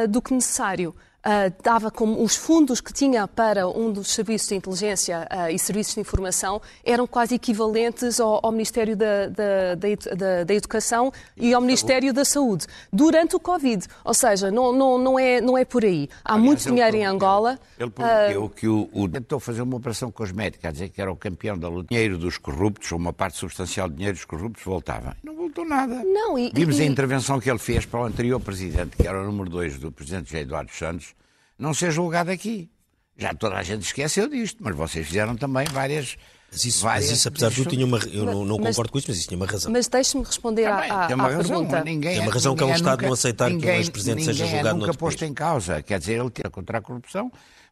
do 0.07 0.21
que 0.21 0.31
necessário 0.31 0.93
uh, 1.25 1.53
dava 1.63 1.91
como 1.91 2.21
os 2.23 2.35
fundos 2.35 2.81
que 2.81 2.93
tinha 2.93 3.27
para 3.27 3.67
um 3.67 3.91
dos 3.91 4.13
serviços 4.13 4.49
de 4.49 4.55
inteligência 4.55 5.27
uh, 5.31 5.49
e 5.49 5.59
serviços 5.59 5.95
de 5.95 6.01
informação 6.01 6.61
eram 6.83 7.07
quase 7.07 7.35
equivalentes 7.35 8.19
ao, 8.19 8.45
ao 8.45 8.51
Ministério 8.51 8.95
da, 8.95 9.27
da, 9.27 9.75
da, 9.75 10.43
da, 10.43 10.53
Educação 10.53 11.11
e 11.37 11.53
ao 11.53 11.61
Ministério 11.61 12.13
da 12.13 12.25
Saúde 12.25 12.65
durante 12.91 13.35
o 13.35 13.39
Covid. 13.39 13.85
Ou 14.03 14.13
seja, 14.13 14.51
não, 14.51 14.71
não, 14.71 14.97
não, 14.97 15.19
é, 15.19 15.41
não 15.41 15.57
é 15.57 15.65
por 15.65 15.83
aí. 15.83 16.09
Há 16.23 16.33
Aliás, 16.33 16.45
muito 16.45 16.63
dinheiro 16.63 16.97
em 16.97 17.05
Angola. 17.05 17.59
Ele 17.77 17.89
prometeu 17.89 18.43
uh, 18.43 18.49
que 18.49 18.67
o, 18.67 18.89
o, 18.93 19.07
tentou 19.07 19.39
fazer 19.39 19.61
uma 19.61 19.77
operação 19.77 20.11
cosmética, 20.11 20.69
a 20.69 20.71
dizer 20.71 20.89
que 20.89 21.01
era 21.01 21.11
o 21.11 21.15
campeão 21.15 21.57
da 21.57 21.67
luta. 21.67 21.87
Dinheiro 21.89 22.17
dos 22.17 22.37
corruptos, 22.37 22.91
ou 22.91 22.97
uma 22.97 23.13
parte 23.13 23.37
substancial 23.37 23.89
de 23.89 23.95
dinheiro 23.95 24.15
dos 24.15 24.25
corruptos, 24.25 24.63
voltava. 24.63 25.15
Não 25.23 25.35
voltou 25.35 25.65
nada. 25.65 26.03
Não, 26.03 26.37
e, 26.37 26.51
Vimos 26.53 26.79
e... 26.79 26.83
a 26.83 26.85
intervenção 26.85 27.39
que 27.39 27.49
ele 27.49 27.59
fez 27.59 27.85
para 27.85 28.01
o 28.01 28.05
anterior 28.05 28.39
presidente, 28.39 28.97
que 28.97 29.07
era 29.07 29.21
o 29.21 29.25
número 29.25 29.49
2 29.49 29.79
do 29.79 29.91
presidente 29.91 30.29
José 30.29 30.41
Eduardo 30.41 30.71
Santos, 30.71 31.13
não 31.59 31.73
ser 31.73 31.91
julgado 31.91 32.31
aqui. 32.31 32.69
Já 33.17 33.33
toda 33.33 33.55
a 33.57 33.63
gente 33.63 33.83
esqueceu 33.83 34.29
disto, 34.29 34.57
mas 34.63 34.73
vocês 34.75 35.05
fizeram 35.05 35.35
também 35.35 35.65
várias 35.73 36.15
Mas 36.49 36.63
isso, 36.63 36.81
várias 36.83 37.09
mas 37.09 37.17
isso 37.19 37.27
apesar 37.27 37.49
de 37.49 37.55
tudo, 37.57 37.69
tinha 37.69 37.85
uma, 37.85 37.99
eu 38.13 38.25
não, 38.25 38.45
não 38.45 38.57
Mas- 38.57 38.69
concordo 38.75 38.91
com 38.93 38.97
isso, 38.97 39.07
mas 39.09 39.17
isso 39.17 39.27
tinha 39.27 39.37
uma 39.37 39.45
razão. 39.45 39.69
Mas 39.71 39.87
deixe-me 39.89 40.23
responder 40.23 40.65
à, 40.67 40.75
Também, 40.77 40.89
à, 40.91 41.05
tem 41.07 41.15
uma 41.15 41.25
à 41.25 41.31
razão, 41.31 41.43
pergunta. 41.57 41.83
ninguém 41.83 42.11
Tem 42.13 42.19
uma 42.21 42.31
é- 42.31 42.33
razão 42.33 42.55
que 42.55 42.61
é 42.61 42.65
o 42.65 42.67
ninguém 42.67 42.79
Estado 42.81 42.97
nunca- 42.97 43.05
não 43.07 43.13
aceitar 43.13 43.45
que 43.47 43.51
um 43.51 43.55
ninguém- 43.57 43.75
ex-presidente 43.77 44.23
seja 44.23 44.31
ninguém 44.45 44.47
é 44.47 44.57
julgado 44.57 44.75
nunca 44.77 44.87
noutro 44.87 44.99
posto 44.99 45.19
país. 45.19 45.31
em 45.31 45.33
causa. 45.33 45.83
Quer 45.83 45.99
dizer, 45.99 46.19
ele 46.19 46.29
tira 46.29 46.49
contra 46.49 46.77
a 46.77 46.81
corrupção, 46.81 47.29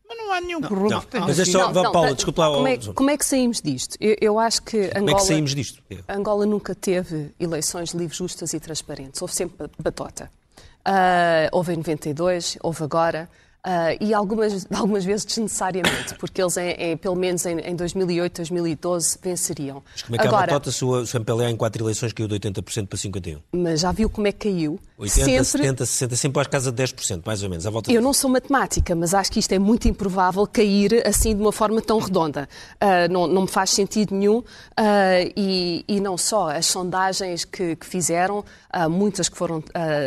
mas 0.07 0.17
não 0.17 0.33
há 0.33 0.41
nenhum 0.41 0.61
corrupto 0.61 0.89
não, 0.93 0.99
que 1.01 1.07
tenha 1.07 1.25
mas 1.25 1.39
é 1.39 1.45
sido- 1.45 1.59
só- 1.59 1.71
Vá, 1.71 1.91
Paula, 1.91 2.07
tá- 2.09 2.13
desculpa 2.13 2.47
lá, 2.49 2.55
Como 2.57 2.67
é, 2.67 2.77
como 2.93 3.09
é 3.09 3.17
que 3.17 3.25
saímos 3.25 3.61
disto? 3.61 3.95
Eu, 4.01 4.15
eu 4.19 4.37
acho 4.39 4.61
que 4.63 4.77
Angola, 4.77 4.93
Como 4.99 5.09
é 5.11 5.13
que 5.15 5.21
saímos 5.21 5.55
disto? 5.55 5.81
Angola 6.09 6.45
nunca 6.45 6.75
teve 6.75 7.33
eleições 7.39 7.91
livres, 7.91 8.17
justas 8.17 8.53
e 8.53 8.59
transparentes. 8.59 9.21
Houve 9.21 9.33
sempre 9.33 9.69
batota. 9.79 10.29
Ah, 10.83 11.49
houve 11.51 11.73
em 11.73 11.77
92, 11.77 12.57
houve 12.61 12.83
agora. 12.83 13.29
Ah, 13.69 13.97
e 13.99 14.13
algumas, 14.13 14.65
algumas 14.73 15.03
vezes 15.03 15.25
desnecessariamente, 15.25 16.15
porque 16.17 16.41
eles, 16.41 16.55
em, 16.55 16.69
em- 16.71 16.97
pelo 16.97 17.15
menos 17.17 17.45
em, 17.45 17.59
em 17.59 17.75
2008, 17.75 18.37
2012, 18.37 19.19
venceriam. 19.21 19.83
Mas 19.91 20.01
como 20.03 20.15
é 20.15 20.19
que 20.19 20.27
Agora, 20.27 20.47
batota 20.53 20.71
se 20.71 20.85
o 20.85 21.05
se 21.05 21.15
o 21.15 21.19
MPLA 21.19 21.49
em 21.51 21.55
quatro 21.57 21.83
eleições 21.83 22.13
caiu 22.13 22.27
de 22.29 22.35
80% 22.39 22.87
para 22.87 22.97
51%? 22.97 23.39
mas 23.51 23.81
já 23.81 23.91
viu 23.91 24.09
como 24.09 24.25
é 24.27 24.31
que 24.31 24.49
caiu? 24.49 24.79
80, 24.97 25.25
sempre 25.25 25.43
70, 25.45 25.85
60, 25.85 26.15
sempre 26.15 26.41
às 26.41 26.47
casas 26.47 26.73
de 26.73 26.81
10%, 26.83 27.21
mais 27.25 27.43
ou 27.43 27.49
menos, 27.49 27.67
à 27.67 27.69
volta 27.69 27.89
Eu 27.91 27.95
disso. 27.95 28.03
não 28.03 28.13
sou 28.13 28.29
matemática, 28.31 28.95
mas 28.95 29.13
acho 29.13 29.31
que 29.31 29.39
isto 29.39 29.51
é 29.51 29.59
muito 29.59 29.87
improvável 29.87 30.47
cair 30.47 31.05
assim 31.05 31.35
de 31.35 31.41
uma 31.41 31.51
forma 31.51 31.81
tão 31.81 31.99
redonda. 31.99 32.47
Ah, 32.79 33.07
não, 33.09 33.27
não 33.27 33.41
me 33.43 33.47
faz 33.47 33.69
sentido 33.71 34.15
nenhum. 34.15 34.41
ah, 34.75 34.85
e, 35.35 35.83
e 35.87 35.99
não 35.99 36.17
só, 36.17 36.49
as 36.49 36.65
sondagens 36.65 37.43
que, 37.45 37.75
que 37.75 37.85
fizeram, 37.85 38.43
muitas 38.89 39.27
que 39.29 39.37
foram 39.37 39.61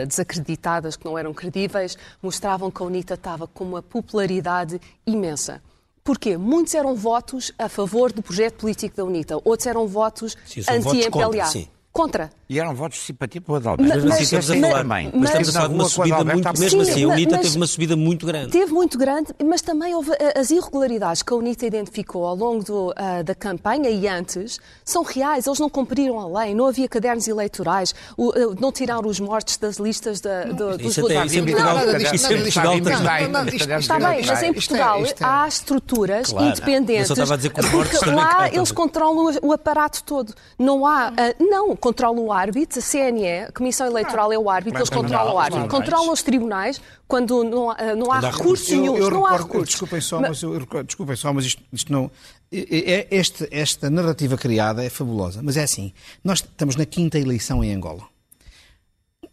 desacreditadas, 0.09 0.97
que 0.97 1.05
não 1.05 1.17
eram 1.17 1.33
credíveis, 1.33 1.97
mostravam 2.23 2.71
que 2.71 2.83
a 2.83 2.87
UNITA 2.87 3.15
estava 3.15 3.47
com 3.53 3.65
uma 3.65 3.83
popularidade 3.83 4.81
imensa. 5.07 5.63
Porquê? 6.03 6.37
Muitos 6.37 6.75
eram 6.75 6.95
votos 6.95 7.53
a 7.59 7.69
favor 7.69 8.13
do 8.13 8.23
projeto 8.23 8.57
político 8.57 8.97
da 8.97 9.05
UNITA, 9.05 9.37
outros 9.45 9.67
eram 9.67 9.87
votos 9.87 10.37
anti-MPLA. 10.69 11.69
Contra. 11.93 12.31
E 12.49 12.59
eram 12.59 12.73
votos 12.75 12.99
de 12.99 13.05
simpatia 13.05 13.41
para 13.41 13.53
o 13.53 13.57
Adalberto. 13.57 13.83
Mas- 13.95 14.05
Mesmo 14.05 14.13
assim, 14.13 14.19
mas- 14.37 14.45
estamos 14.45 14.51
a 14.51 14.55
mas- 14.55 14.71
falar, 14.71 14.83
também. 14.83 15.11
mas 15.13 15.25
estamos 15.31 15.33
a 15.33 15.37
mas- 15.41 15.55
falar 15.55 15.69
de 15.69 15.75
uma 15.75 15.89
subida 15.89 16.25
muito, 16.25 16.61
mesmo 16.61 16.85
Sim, 16.85 16.91
assim, 16.91 17.05
a 17.05 17.07
mas- 17.09 17.17
UNITA 17.17 17.37
mas- 17.37 17.41
teve 17.47 17.57
uma 17.57 17.67
subida 17.67 17.97
muito 17.97 18.27
grande. 18.27 18.51
Teve 18.53 18.73
muito 18.73 18.99
grande, 18.99 19.35
mas 19.45 19.61
também 19.61 19.95
houve 19.95 20.13
eh, 20.13 20.39
as 20.39 20.51
irregularidades 20.51 21.23
que 21.23 21.33
a 21.33 21.37
UNITA 21.37 21.67
identificou 21.67 22.27
ao 22.27 22.37
longo 22.37 22.63
do, 22.65 22.93
ah, 22.97 23.23
da 23.23 23.35
campanha 23.35 23.91
e 23.91 24.07
antes 24.07 24.61
são 24.85 25.03
reais. 25.03 25.47
Eles 25.49 25.59
não 25.59 25.69
cumpriram 25.69 26.19
a 26.21 26.43
lei, 26.43 26.55
não 26.55 26.67
havia 26.67 26.89
cadernos 26.89 27.27
eleitorais, 27.27 27.93
o- 28.17 28.33
eh, 28.37 28.55
não 28.61 28.71
tiraram 28.71 29.09
os 29.09 29.19
mortos 29.19 29.57
das 29.57 29.77
listas 29.79 30.21
da, 30.21 30.45
do- 30.45 30.79
dos 30.79 30.97
votantes. 30.97 31.33
isso 31.33 31.41
em 31.41 31.45
Portugal- 31.47 31.75
Não, 31.75 31.97
isso 31.99 32.33
em 32.33 32.39
Portugal 32.43 32.79
está 32.79 33.09
bem, 33.17 33.29
Não, 33.29 33.45
não, 33.45 33.49
Está 33.81 33.99
mas 33.99 34.13
em 34.13 34.27
Isto 34.27 34.43
é- 34.43 34.53
Portugal 34.53 35.05
é- 35.05 35.15
há 35.21 35.49
estruturas 35.49 36.31
independentes. 36.33 37.11
Eu 37.11 37.17
só 37.17 37.23
estava 37.23 37.35
a 37.35 37.37
dizer 37.37 37.51
que 37.51 37.61
os 37.61 37.71
mortos 37.73 37.91
porque 37.99 38.05
também 38.11 38.25
lá 38.25 38.49
eles 38.53 38.73
controlam 38.73 39.35
o 39.43 39.53
aparato 39.53 40.03
todo. 40.05 40.33
Não 40.59 40.87
há. 40.87 41.13
não, 41.39 41.77
controlam 41.81 42.25
o 42.25 42.33
árbitro, 42.33 42.79
a 42.79 42.83
CNE, 42.83 43.45
a 43.49 43.53
Comissão 43.53 43.87
Eleitoral 43.87 44.33
é 44.33 44.39
o 44.39 44.49
árbitro, 44.51 44.79
eles 44.79 44.91
controlam 44.91 45.35
o 45.35 45.39
árbitro. 45.39 45.69
Controlam 45.69 46.13
os 46.13 46.23
tribunais 46.23 46.81
quando 47.09 47.43
não 47.43 47.71
há, 47.71 47.95
não 47.97 48.13
há 48.13 48.21
recursos 48.21 48.69
nenhum. 48.69 48.97
Eu, 48.97 49.05
eu 49.05 49.11
Não 49.11 49.27
há 49.27 49.37
recursos. 49.37 49.71
Desculpem 49.71 50.01
só, 50.01 50.21
Mas- 50.21 50.41
desculpem 50.87 51.17
só, 51.17 51.33
mas 51.33 51.45
isto, 51.47 51.63
isto 51.73 51.93
não. 51.93 52.11
é- 52.53 53.07
Este, 53.11 53.49
esta 53.51 53.89
narrativa 53.91 54.37
criada 54.37 54.85
é 54.85 54.91
fabulosa, 54.91 55.41
mas 55.43 55.57
é 55.57 55.63
assim: 55.65 55.93
nós 56.23 56.39
estamos 56.41 56.77
na 56.77 56.85
quinta 56.87 57.19
eleição 57.19 57.65
em 57.65 57.73
Angola. 57.75 58.05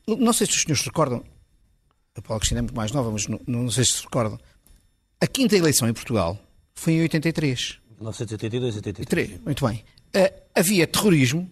Não 0.07 0.31
sei 0.33 0.47
se 0.47 0.53
os 0.53 0.61
senhores 0.61 0.79
se 0.81 0.87
recordam, 0.87 1.21
a 2.15 2.21
Paula 2.21 2.39
Cristina 2.39 2.59
é 2.59 2.61
muito 2.63 2.75
mais 2.75 2.91
nova, 2.91 3.11
mas 3.11 3.27
não, 3.27 3.39
não 3.45 3.69
sei 3.69 3.83
se 3.83 3.91
se 3.93 4.03
recordam. 4.03 4.39
A 5.19 5.27
quinta 5.27 5.55
eleição 5.57 5.87
em 5.89 5.93
Portugal 5.93 6.37
foi 6.75 6.93
em 6.93 7.01
83. 7.01 7.79
1982, 7.99 8.75
83. 8.75 9.07
Três, 9.07 9.41
Muito 9.41 9.65
bem. 9.67 9.83
Ah, 10.15 10.31
havia 10.55 10.85
terrorismo, 10.87 11.49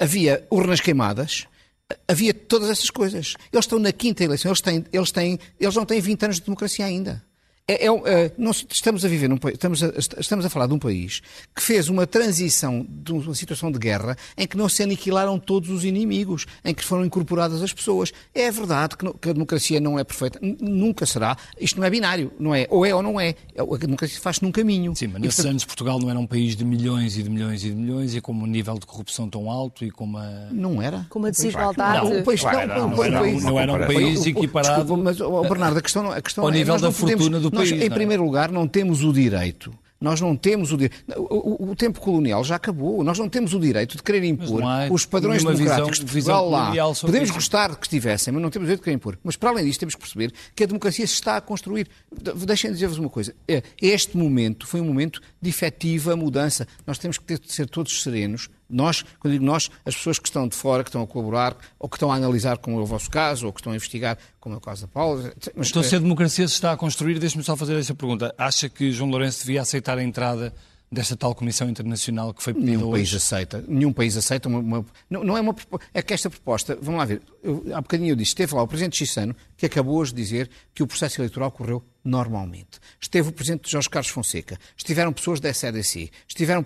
havia 0.00 0.46
urnas 0.50 0.80
queimadas, 0.80 1.46
ah, 1.90 1.96
havia 2.08 2.34
todas 2.34 2.70
essas 2.70 2.90
coisas. 2.90 3.34
Eles 3.52 3.64
estão 3.64 3.78
na 3.78 3.92
quinta 3.92 4.24
eleição, 4.24 4.50
eles, 4.50 4.60
têm, 4.60 4.84
eles, 4.92 5.12
têm, 5.12 5.38
eles 5.58 5.74
não 5.74 5.84
têm 5.84 6.00
20 6.00 6.24
anos 6.24 6.36
de 6.36 6.42
democracia 6.42 6.84
ainda. 6.84 7.22
É, 7.68 7.86
é 7.86 7.88
é, 8.26 8.32
nós 8.38 8.64
estamos 8.70 9.04
a 9.04 9.08
viver 9.08 9.28
num 9.28 9.38
estamos 9.52 9.82
a, 9.82 9.88
estamos 10.20 10.46
a 10.46 10.48
falar 10.48 10.68
de 10.68 10.74
um 10.74 10.78
país 10.78 11.20
que 11.52 11.60
fez 11.60 11.88
uma 11.88 12.06
transição 12.06 12.86
de 12.88 13.10
uma 13.12 13.34
situação 13.34 13.72
de 13.72 13.78
guerra 13.80 14.16
em 14.38 14.46
que 14.46 14.56
não 14.56 14.68
se 14.68 14.84
aniquilaram 14.84 15.36
todos 15.36 15.68
os 15.70 15.84
inimigos, 15.84 16.46
em 16.64 16.72
que 16.72 16.84
foram 16.84 17.04
incorporadas 17.04 17.60
as 17.60 17.72
pessoas. 17.72 18.12
É 18.32 18.48
verdade 18.52 18.96
que, 18.96 19.04
no- 19.04 19.14
que 19.14 19.30
a 19.30 19.32
democracia 19.32 19.80
não 19.80 19.98
é 19.98 20.04
perfeita, 20.04 20.38
nunca 20.60 21.04
será. 21.06 21.36
Isto 21.60 21.80
não 21.80 21.86
é 21.86 21.90
binário, 21.90 22.30
não 22.38 22.54
é? 22.54 22.68
Ou 22.70 22.86
é 22.86 22.94
ou 22.94 23.02
não 23.02 23.20
é. 23.20 23.34
A 23.58 23.76
democracia 23.78 24.20
faz 24.20 24.40
num 24.40 24.52
caminho. 24.52 24.94
Sim, 24.94 25.08
mas 25.08 25.22
nesses 25.22 25.34
portanto, 25.36 25.50
anos 25.50 25.64
Portugal 25.64 25.98
não 25.98 26.08
era 26.08 26.20
um 26.20 26.26
país 26.26 26.54
de 26.54 26.64
milhões 26.64 27.18
e 27.18 27.22
de 27.24 27.30
milhões 27.30 27.64
e 27.64 27.70
de 27.70 27.74
milhões 27.74 28.14
e 28.14 28.20
com 28.20 28.32
um 28.32 28.46
nível 28.46 28.78
de 28.78 28.86
corrupção 28.86 29.28
tão 29.28 29.50
alto 29.50 29.84
e 29.84 29.90
com 29.90 30.04
uma... 30.04 30.48
Não 30.52 30.80
era? 30.80 31.04
Com 31.10 31.18
uma 31.18 31.32
desigualdade. 31.32 32.08
Não, 32.14 32.22
Claro, 32.36 32.68
não, 32.68 32.88
não, 32.90 33.10
não 33.10 33.22
um- 33.24 33.40
não 33.40 33.58
era 33.58 33.72
um 33.72 33.86
país 33.86 34.24
equiparado 34.24 34.82
Desculpa, 34.84 35.02
mas, 35.02 35.20
oh, 35.20 35.42
Bernardo, 35.42 35.78
a 35.78 35.82
questão, 35.82 36.12
a 36.12 36.20
questão 36.22 36.44
ao 36.44 36.50
é, 36.50 36.52
nível 36.52 36.78
da 36.78 36.92
fortuna 36.92 37.40
do 37.40 37.55
nós, 37.56 37.70
país, 37.70 37.82
Em 37.82 37.86
é? 37.86 37.90
primeiro 37.90 38.24
lugar, 38.24 38.50
não 38.52 38.66
temos 38.68 39.02
o 39.02 39.12
direito. 39.12 39.72
Nós 39.98 40.20
não 40.20 40.36
temos 40.36 40.72
o 40.72 40.76
direito. 40.76 41.02
O, 41.16 41.64
o- 41.64 41.70
o 41.70 41.74
tempo 41.74 41.98
colonial 42.00 42.44
já 42.44 42.56
acabou. 42.56 43.02
Nós 43.02 43.18
não 43.18 43.30
temos 43.30 43.54
o 43.54 43.58
direito 43.58 43.96
de 43.96 44.02
querer 44.02 44.22
impor 44.24 44.60
os 44.90 45.06
padrões 45.06 45.42
democráticos 45.42 45.98
visão- 46.00 46.04
de 46.06 46.12
Portugal 46.12 46.50
lá. 46.50 46.92
Podemos 47.00 47.30
isso. 47.30 47.32
gostar 47.38 47.74
que 47.76 47.86
estivessem, 47.86 48.30
mas 48.30 48.42
não 48.42 48.50
temos 48.50 48.64
o 48.64 48.68
direito 48.68 48.80
de 48.80 48.84
querer 48.84 48.96
impor. 48.96 49.18
Mas 49.24 49.36
para 49.36 49.48
além 49.50 49.64
disso, 49.64 49.78
temos 49.80 49.94
que 49.94 50.00
perceber 50.02 50.34
que 50.54 50.64
a 50.64 50.66
democracia 50.66 51.06
se 51.06 51.14
está 51.14 51.38
a 51.38 51.40
construir. 51.40 51.88
De- 52.14 52.44
Deixem-me 52.44 52.74
dizer-vos 52.74 52.98
uma 52.98 53.08
coisa. 53.08 53.34
É, 53.48 53.62
Este 53.80 54.18
momento 54.18 54.66
foi 54.66 54.82
um 54.82 54.84
momento 54.84 55.18
de 55.40 55.48
efetiva 55.48 56.14
mudança. 56.14 56.68
Nós 56.86 56.98
temos 56.98 57.16
que 57.16 57.24
ter 57.24 57.38
de 57.38 57.50
ser 57.50 57.66
todos 57.66 58.02
serenos. 58.02 58.50
Nós, 58.68 59.04
quando 59.20 59.32
digo 59.32 59.44
nós, 59.44 59.70
as 59.84 59.94
pessoas 59.94 60.18
que 60.18 60.28
estão 60.28 60.48
de 60.48 60.56
fora, 60.56 60.82
que 60.82 60.88
estão 60.88 61.02
a 61.02 61.06
colaborar, 61.06 61.56
ou 61.78 61.88
que 61.88 61.96
estão 61.96 62.10
a 62.10 62.16
analisar, 62.16 62.58
como 62.58 62.78
é 62.78 62.82
o 62.82 62.86
vosso 62.86 63.10
caso, 63.10 63.46
ou 63.46 63.52
que 63.52 63.60
estão 63.60 63.72
a 63.72 63.76
investigar, 63.76 64.18
como 64.40 64.54
é 64.54 64.58
o 64.58 64.60
caso 64.60 64.82
da 64.82 64.88
Paula. 64.88 65.32
Mas, 65.54 65.68
Então, 65.70 65.82
eh, 65.82 65.84
se 65.84 65.96
a 65.96 65.98
democracia 65.98 66.46
se 66.48 66.54
está 66.54 66.72
a 66.72 66.76
construir, 66.76 67.18
deixe-me 67.18 67.44
só 67.44 67.56
fazer 67.56 67.76
essa 67.78 67.94
pergunta. 67.94 68.34
Acha 68.36 68.68
que 68.68 68.90
João 68.92 69.10
Lourenço 69.10 69.40
devia 69.46 69.62
aceitar 69.62 69.96
a 69.98 70.02
entrada 70.02 70.52
desta 70.90 71.16
tal 71.16 71.34
Comissão 71.34 71.68
Internacional 71.68 72.32
que 72.32 72.40
foi 72.42 72.54
pedida 72.54 72.76
Nenhum 72.76 72.90
país 72.92 73.08
hoje? 73.08 73.16
aceita. 73.16 73.64
Nenhum 73.66 73.92
país 73.92 74.16
aceita 74.16 74.48
uma. 74.48 74.60
uma- 74.60 74.86
não, 75.10 75.24
não 75.24 75.36
é 75.36 75.40
uma. 75.40 75.54
É 75.92 76.00
que 76.00 76.14
esta 76.14 76.30
proposta. 76.30 76.78
Vamos 76.80 76.98
lá 77.00 77.04
ver. 77.04 77.22
Eu, 77.42 77.64
há 77.74 77.80
bocadinho 77.80 78.10
eu 78.12 78.16
disse. 78.16 78.30
Esteve 78.30 78.54
lá 78.54 78.62
o 78.62 78.68
Presidente 78.68 78.96
Chissano, 78.96 79.34
que 79.56 79.66
acabou 79.66 79.96
hoje 79.96 80.12
de 80.14 80.22
dizer 80.22 80.48
que 80.72 80.82
o 80.84 80.86
processo 80.86 81.20
eleitoral 81.20 81.50
correu 81.50 81.84
normalmente. 82.04 82.78
Esteve 83.00 83.28
o 83.28 83.32
Presidente 83.32 83.68
Jorge 83.70 83.90
Carlos 83.90 84.10
Fonseca. 84.10 84.56
Estiveram 84.76 85.12
pessoas 85.12 85.40
da 85.40 85.52
SEDC. 85.52 86.10
Estiveram. 86.28 86.64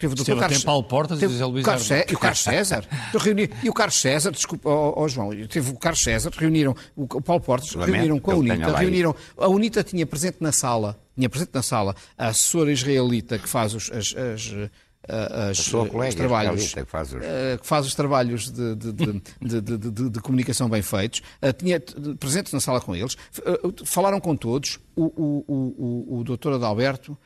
Teve 0.00 0.14
o 0.14 0.16
Dr. 0.16 0.20
Esteve 0.22 0.40
Carlos, 0.40 0.56
até 0.58 0.64
Paulo 0.66 0.82
Portas 0.84 1.18
e 1.18 1.20
teve 1.20 1.32
José 1.34 1.44
Luís 1.44 1.62
o 1.62 1.66
Carlos 1.66 1.90
Armando. 1.92 2.06
Cé- 2.06 2.12
E 2.12 2.14
o 2.16 2.18
Carlos 2.18 2.42
César. 2.42 2.84
Eu 3.14 3.20
reuni- 3.20 3.50
e 3.62 3.68
o 3.68 3.72
Carlos 3.72 4.00
César, 4.00 4.30
desculpa, 4.32 4.68
ó, 4.68 4.94
ó, 4.96 5.06
João, 5.08 5.30
teve 5.46 5.70
o 5.70 5.76
Carlos 5.78 6.00
César, 6.02 6.30
reuniram 6.36 6.74
o, 6.96 7.06
Paulo 7.20 7.42
Portas, 7.42 7.72
Lamento 7.74 7.92
reuniram 7.92 8.18
com 8.18 8.30
a 8.32 8.34
UNITA, 8.34 8.76
reuniram. 8.78 9.14
A 9.36 9.46
UNITA 9.48 9.84
tinha 9.84 10.06
presente 10.06 10.38
na 10.40 10.50
sala, 10.52 10.98
tinha 11.14 11.28
presente 11.28 11.50
na 11.52 11.62
sala 11.62 11.94
a 12.16 12.28
assessora 12.28 12.72
israelita 12.72 13.38
que 13.38 13.48
faz 13.48 13.74
os, 13.74 13.90
as, 13.92 14.14
as, 14.16 14.52
as, 15.08 15.50
A 15.50 15.54
sua 15.54 15.82
os 15.82 16.14
trabalhos 16.14 16.72
que 16.74 16.84
faz 16.84 17.12
os- 17.12 17.22
eh, 17.22 17.58
que 17.60 17.66
faz 17.66 17.86
os 17.86 17.94
trabalhos 17.94 18.50
de, 18.50 18.74
de- 18.76 18.92
de- 18.92 19.22
de- 19.42 19.60
de- 19.60 19.90
de- 19.90 20.10
de 20.10 20.20
comunicação 20.20 20.68
bem 20.68 20.82
feitos, 20.82 21.20
eh, 21.42 21.52
tinha 21.52 21.80
presente 22.18 22.52
na 22.52 22.60
sala 22.60 22.80
com 22.80 22.94
eles, 22.94 23.16
eh, 23.44 23.60
falaram 23.84 24.20
com 24.20 24.36
todos, 24.36 24.78
o, 24.96 25.04
o, 25.04 25.44
o, 25.48 26.14
o, 26.16 26.18
o 26.20 26.24
doutor 26.24 26.52
Adalberto 26.54 27.18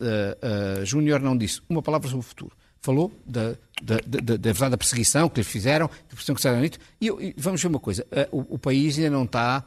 eh, 0.00 0.38
eh, 0.80 0.84
Júnior 0.84 1.20
não 1.20 1.36
disse 1.36 1.60
uma 1.68 1.82
palavra 1.82 2.08
sobre 2.08 2.24
o 2.24 2.28
futuro. 2.28 2.56
Falou 2.80 3.10
da, 3.26 3.50
da, 3.82 3.96
da, 4.06 4.20
da- 4.22 4.36
da 4.36 4.52
verdade 4.52 4.70
da 4.72 4.76
perseguição 4.78 5.28
que 5.28 5.40
lhes 5.40 5.48
fizeram, 5.48 5.86
da 5.88 5.92
perseguição 6.10 6.34
que 6.34 6.40
fizeram 6.42 6.60
nisso. 6.60 6.78
E, 7.00 7.06
eu- 7.08 7.20
e 7.20 7.34
vamos 7.36 7.60
ver 7.60 7.68
uma 7.68 7.80
coisa: 7.80 8.06
eh, 8.12 8.28
o, 8.30 8.54
o 8.54 8.58
país 8.58 8.96
ainda 8.98 9.10
não 9.10 9.24
está, 9.24 9.64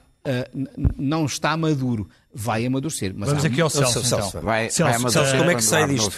não 0.98 1.26
está 1.26 1.56
maduro. 1.58 2.08
Vai 2.34 2.66
amadurecer. 2.66 3.12
Mas 3.16 3.30
Vamos 3.30 3.44
há 3.44 3.48
aqui 3.48 3.60
ao 3.60 3.70
Celso, 3.72 4.04
Celso, 4.06 4.28
então. 4.30 4.42
Vai, 4.44 4.70
Celso, 4.70 4.84
vai 4.84 4.94
amadurecer 4.96 5.38
como 5.40 5.50
é 5.52 5.56
que 5.56 5.64
sai 5.64 5.88
disto? 5.88 6.12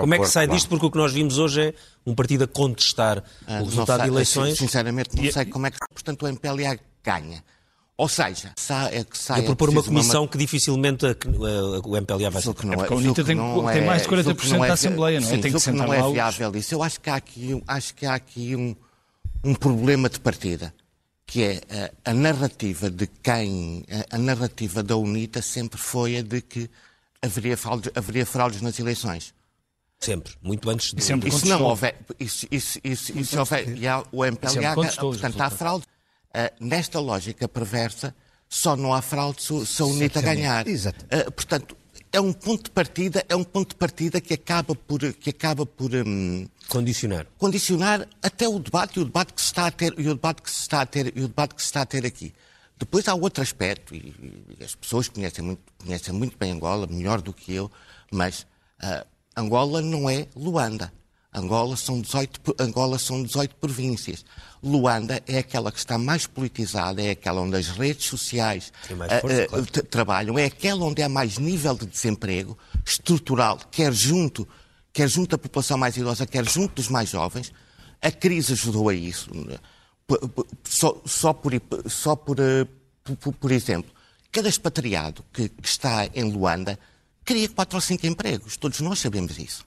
Como 0.00 0.14
é 0.14 0.18
que 0.18 0.26
sai 0.28 0.46
disto? 0.46 0.68
Porque 0.68 0.86
o 0.86 0.90
que 0.90 0.96
nós 0.98 1.12
vimos 1.12 1.38
hoje 1.38 1.60
é 1.60 1.74
um 2.06 2.14
partido 2.14 2.44
a 2.44 2.46
contestar 2.46 3.24
Ah, 3.46 3.60
o 3.60 3.64
resultado 3.64 3.96
sei, 3.98 4.04
de 4.04 4.14
eleições 4.14 4.58
Sinceramente, 4.58 5.16
não 5.16 5.30
sei 5.32 5.44
como 5.46 5.66
é 5.66 5.70
que, 5.72 5.78
portanto, 5.92 6.22
o 6.22 6.28
MPLA 6.28 6.78
ganha. 7.02 7.42
Ou 7.98 8.08
seja, 8.08 8.52
sa- 8.56 8.90
é 8.92 9.02
que 9.04 9.16
sai. 9.16 9.40
e 9.40 9.42
a 9.42 9.44
propor 9.46 9.70
uma 9.70 9.76
preciso 9.76 9.90
uma- 9.90 10.00
comissão 10.02 10.26
que 10.28 10.36
dificilmente 10.36 11.06
a- 11.06 11.10
a- 11.10 11.80
o 11.88 11.96
MPLA 11.96 12.30
vai 12.30 12.42
ser. 12.42 12.46
Julgo 12.46 12.60
que 12.60 12.66
não 12.66 12.72
É 12.74 12.76
porque 12.76 12.92
é- 12.92 12.96
a 12.96 12.98
UNITA 12.98 13.06
julgo 13.06 13.14
que 13.14 13.24
tem- 13.24 13.72
tem 13.78 13.86
mais 13.86 14.02
de 14.02 14.08
40% 14.08 14.24
julgo 14.24 14.40
que 14.42 14.48
não 14.60 14.66
da 14.68 14.74
Assembleia, 14.74 15.20
não 15.20 15.26
é? 15.26 15.30
Sim, 15.30 15.40
Tem 15.40 15.52
que 15.52 15.58
que 15.60 15.70
não 15.70 15.94
é 15.94 15.98
lá 16.00 16.06
os- 16.08 16.12
viável 16.12 16.56
isso. 16.56 16.74
Eu 16.74 16.82
acho 16.82 17.00
que 17.00 17.08
há 17.08 17.14
aqui, 17.14 17.54
um- 17.54 17.62
acho 17.66 17.94
que 17.94 18.04
há 18.04 18.14
aqui 18.14 18.54
um, 18.54 18.76
um 19.42 19.54
problema 19.54 20.10
de 20.10 20.20
partida, 20.20 20.74
que 21.24 21.42
é 21.42 21.60
eh, 21.70 21.92
a, 22.04 22.12
narrativa 22.12 22.90
de 22.90 23.06
quem, 23.22 23.84
a, 24.10 24.16
a 24.16 24.18
narrativa 24.18 24.82
da 24.82 24.94
UNITA 24.96 25.40
sempre 25.40 25.78
foi 25.80 26.18
a 26.18 26.22
de 26.22 26.42
que 26.42 26.68
haveria 27.22 27.56
fraudes, 27.56 27.90
haveria 27.94 28.26
fraudes 28.26 28.60
nas 28.60 28.78
eleições. 28.78 29.32
Sempre, 29.98 30.34
muito 30.42 30.68
antes 30.68 30.92
de. 30.92 31.02
sempre 31.02 31.30
E 31.30 31.32
se 31.32 31.48
não 31.48 31.62
houver, 31.62 31.96
isso, 32.20 32.46
isso, 32.50 32.78
isso, 32.84 33.18
isso 33.18 33.38
houver, 33.38 33.66
e 33.78 33.88
há 33.88 34.04
o 34.12 34.22
MPLA, 34.22 34.74
portanto, 34.74 35.40
há 35.40 35.48
fraude. 35.50 35.86
Ah, 36.38 36.52
nesta 36.60 37.00
lógica 37.00 37.48
perversa, 37.48 38.14
só 38.46 38.76
não 38.76 38.92
há 38.92 39.00
fraude 39.00 39.40
se, 39.42 39.82
a 39.82 39.86
UNITA 39.86 40.20
ganhar. 40.20 40.68
Exato. 40.68 41.06
Ah, 41.10 41.30
portanto, 41.30 41.74
é 42.12 42.20
um 42.20 42.30
ponto 42.30 42.64
de 42.64 42.70
partida, 42.72 43.24
é 43.26 43.34
um 43.34 43.42
ponto 43.42 43.70
de 43.70 43.76
partida 43.76 44.20
que 44.20 44.34
acaba 44.34 44.74
por 44.74 45.00
que 45.14 45.30
acaba 45.30 45.64
por 45.64 45.90
hum, 45.94 46.46
condicionar 46.68 47.26
condicionar 47.38 48.06
até 48.22 48.46
o 48.46 48.58
debate 48.58 48.98
e 48.98 49.02
o 49.02 49.06
debate 49.06 49.32
que 49.32 49.40
se 49.40 49.46
está 49.46 49.66
a 49.66 49.70
ter 49.70 49.94
e 49.98 50.08
o 50.08 50.14
debate 50.14 50.42
que 50.42 50.50
se 50.50 50.60
está 50.60 50.82
a 50.82 50.86
ter 50.86 51.06
e 51.16 51.22
o 51.22 51.28
debate 51.28 51.54
que 51.54 51.62
se 51.62 51.68
está 51.68 51.80
a 51.80 51.86
ter 51.86 52.04
aqui. 52.04 52.34
Depois 52.78 53.08
há 53.08 53.14
outro 53.14 53.42
aspecto 53.42 53.94
e, 53.94 54.14
e 54.58 54.62
as 54.62 54.74
pessoas 54.74 55.08
conhecem 55.08 55.42
muito 55.42 55.62
conhecem 55.78 56.12
muito 56.12 56.36
bem 56.36 56.52
Angola, 56.52 56.86
melhor 56.86 57.22
do 57.22 57.32
que 57.32 57.54
eu, 57.54 57.72
mas 58.12 58.42
uh, 58.82 59.06
Angola 59.34 59.80
não 59.80 60.08
é 60.10 60.26
Luanda. 60.36 60.92
Angola 61.36 61.76
são 61.76 62.00
18, 62.00 62.54
Angola 62.58 62.98
são 62.98 63.22
18 63.22 63.56
províncias. 63.56 64.24
Luanda 64.62 65.22
é 65.26 65.38
aquela 65.38 65.70
que 65.70 65.78
está 65.78 65.98
mais 65.98 66.26
politizada, 66.26 67.02
é 67.02 67.10
aquela 67.10 67.42
onde 67.42 67.56
as 67.56 67.68
redes 67.68 68.06
sociais 68.06 68.72
força, 69.20 69.44
uh, 69.44 69.48
claro. 69.48 69.66
trabalham, 69.90 70.38
é 70.38 70.46
aquela 70.46 70.86
onde 70.86 71.02
há 71.02 71.08
mais 71.10 71.36
nível 71.36 71.74
de 71.74 71.84
desemprego 71.84 72.56
estrutural, 72.84 73.60
quer 73.70 73.92
junto, 73.92 74.48
quer 74.94 75.08
junto 75.08 75.32
da 75.32 75.38
população 75.38 75.76
mais 75.76 75.94
idosa, 75.98 76.26
quer 76.26 76.48
junto 76.48 76.76
dos 76.76 76.88
mais 76.88 77.10
jovens. 77.10 77.52
A 78.00 78.10
crise 78.10 78.54
ajudou 78.54 78.88
a 78.88 78.94
isso. 78.94 79.30
Só, 80.64 81.02
só, 81.04 81.34
por, 81.34 81.52
só 81.86 82.16
por, 82.16 82.38
eh, 82.40 82.66
por, 83.20 83.32
por 83.34 83.52
exemplo, 83.52 83.90
cada 84.32 84.48
expatriado 84.48 85.22
que, 85.32 85.48
que 85.50 85.68
está 85.68 86.08
em 86.14 86.24
Luanda 86.24 86.78
cria 87.24 87.48
4 87.48 87.76
ou 87.76 87.80
5 87.80 88.06
empregos. 88.06 88.56
Todos 88.56 88.80
nós 88.80 89.00
sabemos 89.00 89.38
isso. 89.38 89.66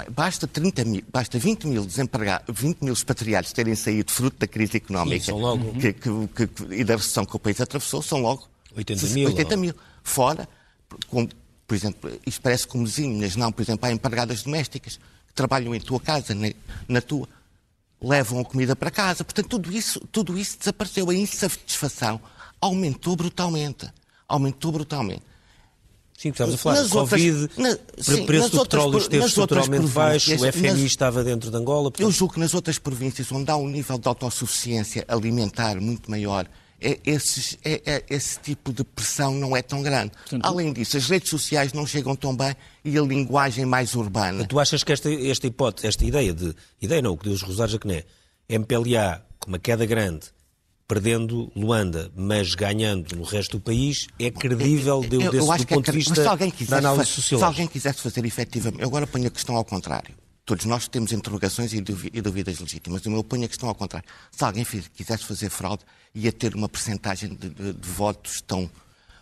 É? 0.00 0.08
Basta, 0.08 0.46
30 0.46 0.84
mil, 0.84 1.02
basta 1.12 1.38
20 1.38 1.66
mil, 1.66 1.86
20 2.48 2.82
mil 2.82 2.92
expatriados 2.92 3.52
terem 3.52 3.74
saído 3.74 4.10
fruto 4.10 4.38
da 4.38 4.46
crise 4.46 4.78
económica 4.78 5.26
Sim, 5.26 5.32
logo... 5.32 5.72
que, 5.74 5.92
que, 5.92 6.46
que, 6.46 6.74
e 6.74 6.84
da 6.84 6.96
recessão 6.96 7.26
que 7.26 7.36
o 7.36 7.38
país 7.38 7.60
atravessou, 7.60 8.00
são 8.02 8.22
logo 8.22 8.48
80 8.76 9.06
mil. 9.08 9.28
80 9.28 9.56
mil. 9.56 9.74
Fora, 10.02 10.48
com, 11.08 11.28
por 11.66 11.74
exemplo, 11.74 12.10
isto 12.26 12.40
parece 12.40 12.66
comozinho, 12.66 13.18
mas 13.18 13.36
não, 13.36 13.52
por 13.52 13.62
exemplo, 13.62 13.86
há 13.86 13.92
empregadas 13.92 14.42
domésticas 14.42 14.98
que 15.26 15.34
trabalham 15.34 15.74
em 15.74 15.80
tua 15.80 16.00
casa, 16.00 16.34
na, 16.34 16.52
na 16.88 17.00
tua, 17.00 17.28
levam 18.00 18.40
a 18.40 18.44
comida 18.44 18.74
para 18.74 18.90
casa. 18.90 19.24
Portanto, 19.24 19.48
tudo 19.48 19.72
isso, 19.72 20.00
tudo 20.10 20.38
isso 20.38 20.58
desapareceu. 20.58 21.08
A 21.08 21.14
insatisfação 21.14 22.20
aumentou 22.60 23.16
brutalmente. 23.16 23.90
Aumentou 24.26 24.72
brutalmente. 24.72 25.22
Sim, 26.16 26.28
estamos 26.28 26.54
a 26.54 26.58
falar 26.58 26.82
nas 26.82 26.90
Covid, 26.90 27.42
outras, 27.42 27.56
na, 27.58 27.78
sim, 27.98 28.26
preço 28.26 28.50
do 28.50 28.62
petróleo 28.62 28.98
esteve 28.98 29.24
estruturalmente 29.24 29.86
baixo, 29.88 30.34
o 30.34 30.52
FMI 30.52 30.68
nas, 30.68 30.80
estava 30.82 31.24
dentro 31.24 31.50
de 31.50 31.56
Angola. 31.56 31.90
Portanto... 31.90 32.06
Eu 32.06 32.12
julgo 32.12 32.34
que 32.34 32.40
nas 32.40 32.54
outras 32.54 32.78
províncias, 32.78 33.30
onde 33.32 33.50
há 33.50 33.56
um 33.56 33.66
nível 33.66 33.98
de 33.98 34.06
autossuficiência 34.06 35.04
alimentar 35.08 35.80
muito 35.80 36.10
maior, 36.10 36.46
é, 36.80 36.98
esses, 37.06 37.56
é, 37.64 37.80
é, 37.86 38.04
esse 38.10 38.40
tipo 38.40 38.72
de 38.72 38.82
pressão 38.82 39.32
não 39.34 39.56
é 39.56 39.62
tão 39.62 39.82
grande. 39.82 40.10
Portanto, 40.10 40.44
Além 40.44 40.72
disso, 40.72 40.96
as 40.96 41.08
redes 41.08 41.30
sociais 41.30 41.72
não 41.72 41.86
chegam 41.86 42.16
tão 42.16 42.36
bem 42.36 42.54
e 42.84 42.98
a 42.98 43.02
linguagem 43.02 43.64
mais 43.64 43.94
urbana. 43.94 44.44
Tu 44.46 44.58
achas 44.58 44.82
que 44.82 44.92
esta, 44.92 45.10
esta 45.10 45.46
hipótese, 45.46 45.86
esta 45.86 46.04
ideia 46.04 46.32
de. 46.32 46.54
Ideia 46.80 47.00
não, 47.00 47.12
o 47.12 47.16
que 47.16 47.28
Deus 47.28 47.40
Rosário 47.40 47.72
Jaconé, 47.72 48.04
MPLA 48.48 49.24
com 49.38 49.48
uma 49.48 49.58
queda 49.58 49.86
grande 49.86 50.26
perdendo 50.86 51.50
Luanda, 51.56 52.10
mas 52.14 52.54
ganhando 52.54 53.16
no 53.16 53.22
resto 53.22 53.58
do 53.58 53.62
país, 53.62 54.06
é 54.18 54.30
credível 54.30 55.00
de, 55.00 55.18
desse, 55.18 55.36
eu, 55.36 55.46
do 55.46 55.66
ponto 55.66 55.88
é, 55.88 55.92
de 55.92 55.98
vista 55.98 56.22
da 56.68 56.78
análise 56.78 57.10
sociológica. 57.10 57.38
Se 57.38 57.44
alguém 57.44 57.66
quisesse 57.66 58.00
fazer 58.00 58.24
efetivamente... 58.24 58.82
Eu 58.82 58.88
agora 58.88 59.06
ponho 59.06 59.26
a 59.26 59.30
questão 59.30 59.56
ao 59.56 59.64
contrário. 59.64 60.14
Todos 60.44 60.64
nós 60.66 60.88
temos 60.88 61.12
interrogações 61.12 61.72
e 61.72 61.80
dúvidas 61.80 62.58
legítimas. 62.58 63.06
Eu 63.06 63.24
ponho 63.24 63.44
a 63.44 63.48
questão 63.48 63.68
ao 63.68 63.74
contrário. 63.74 64.08
Se 64.30 64.44
alguém 64.44 64.64
quisesse 64.64 65.24
fazer 65.24 65.48
fraude, 65.50 65.84
ia 66.14 66.32
ter 66.32 66.54
uma 66.54 66.68
percentagem 66.68 67.30
de, 67.30 67.48
de, 67.48 67.72
de 67.72 67.88
votos 67.88 68.40
tão... 68.40 68.68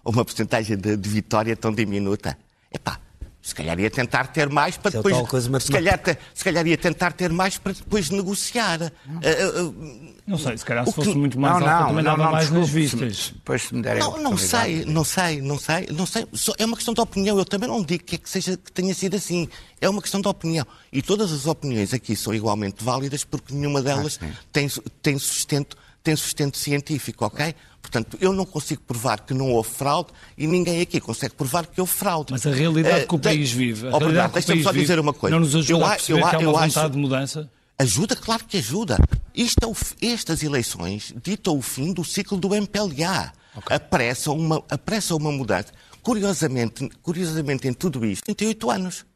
uma 0.05 0.25
percentagem 0.25 0.77
de, 0.77 0.97
de 0.97 1.09
vitória 1.09 1.55
tão 1.55 1.73
diminuta. 1.73 2.37
Epá, 2.73 2.99
se 3.43 3.55
calhar 3.55 3.79
ia 3.81 3.91
tentar 3.91 4.27
ter 4.27 4.51
mais 4.51 4.77
para 4.77 4.91
depois. 4.91 5.17
Se 5.63 5.73
calhar, 5.73 6.01
se 6.35 6.45
calhar 6.45 6.67
ia 6.67 6.77
tentar 6.77 7.13
ter 7.13 7.33
mais 7.33 7.57
para 7.57 7.73
depois 7.73 8.11
negociar. 8.11 8.83
Uh, 8.83 9.69
uh, 9.69 10.15
não 10.27 10.37
sei, 10.37 10.59
se 10.59 10.65
calhar 10.65 10.87
se 10.87 10.93
fosse 10.93 11.11
que... 11.11 11.17
muito 11.17 11.41
mais 11.41 11.59
não, 11.59 11.67
alta, 11.67 11.81
não, 11.81 11.89
também 11.89 12.05
não, 12.05 12.11
dava 12.11 12.25
não, 12.25 12.33
mais 12.33 12.51
desculpe, 12.51 12.67
nas 12.67 12.75
vistas. 12.75 13.33
Depois 13.35 13.63
se 13.63 13.75
me 13.75 13.83
derem 13.83 14.01
não, 14.03 14.23
não 14.23 14.37
sei, 14.37 14.85
não 14.85 15.05
sei, 15.05 15.41
não 15.41 15.59
sei, 15.59 15.89
não 15.91 16.07
sei. 16.07 16.27
É 16.59 16.65
uma 16.67 16.77
questão 16.77 16.93
de 16.93 17.01
opinião. 17.01 17.39
Eu 17.39 17.45
também 17.47 17.69
não 17.69 17.83
digo 17.83 18.05
que, 18.05 18.17
é 18.17 18.19
que, 18.19 18.29
seja, 18.29 18.59
que 18.59 18.71
tenha 18.71 18.95
sido 18.95 19.17
assim. 19.17 19.49
É 19.81 19.89
uma 19.89 20.03
questão 20.03 20.21
de 20.21 20.29
opinião. 20.29 20.67
E 20.93 21.01
todas 21.01 21.33
as 21.33 21.47
opiniões 21.47 21.95
aqui 21.95 22.15
são 22.15 22.35
igualmente 22.35 22.85
válidas 22.85 23.25
porque 23.25 23.55
nenhuma 23.55 23.81
delas 23.81 24.21
ah, 24.23 24.27
tem, 24.53 24.69
tem, 25.01 25.19
sustento, 25.19 25.79
tem 26.03 26.15
sustento 26.15 26.59
científico, 26.59 27.25
ok? 27.25 27.55
Portanto, 27.81 28.19
eu 28.21 28.33
não 28.33 28.45
consigo 28.45 28.83
provar 28.83 29.21
que 29.21 29.35
não 29.35 29.53
houve 29.53 29.71
fraude 29.71 30.11
e 30.37 30.47
ninguém 30.47 30.81
aqui 30.81 31.01
consegue 31.01 31.35
provar 31.35 31.67
que 31.67 31.81
houve 31.81 31.93
fraude. 31.93 32.33
Mas 32.33 32.47
a 32.47 32.51
realidade 32.51 33.07
que 33.07 33.15
o 33.15 33.19
país 33.19 33.51
vive. 33.51 33.89
A 33.89 33.97
oh, 33.97 34.29
deixa-me 34.29 34.63
só 34.63 34.73
dizer 34.73 34.99
uma 34.99 35.13
coisa. 35.13 35.35
Não 35.35 35.41
nos 35.41 35.57
ajuda 35.57 35.73
eu, 35.73 35.87
a 35.87 35.91
perceber 35.91 36.21
eu, 36.21 36.29
que 36.29 36.37
há 36.37 36.39
uma 36.39 36.53
vontade 36.53 36.79
acho... 36.79 36.91
de 36.91 36.99
mudança? 36.99 37.51
Ajuda, 37.79 38.15
claro 38.15 38.45
que 38.45 38.59
ajuda. 38.59 38.99
Isto 39.35 39.73
é 40.03 40.07
estas 40.07 40.43
eleições 40.43 41.15
ditam 41.23 41.57
o 41.57 41.63
fim 41.63 41.93
do 41.93 42.05
ciclo 42.05 42.37
do 42.37 42.55
MPLA. 42.55 43.33
Okay. 43.57 43.77
Apressa, 43.77 44.31
uma, 44.31 44.63
apressa 44.69 45.17
uma 45.17 45.33
mudança. 45.33 45.73
Curiosamente, 46.03 46.89
curiosamente, 47.03 47.67
em 47.67 47.73
tudo 47.73 48.05
isto, 48.05 48.25
38 48.25 48.71
anos. 48.71 49.07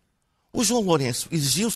O 0.52 0.64
João 0.64 0.82
Lourenço 0.82 1.28
exigiu 1.30 1.70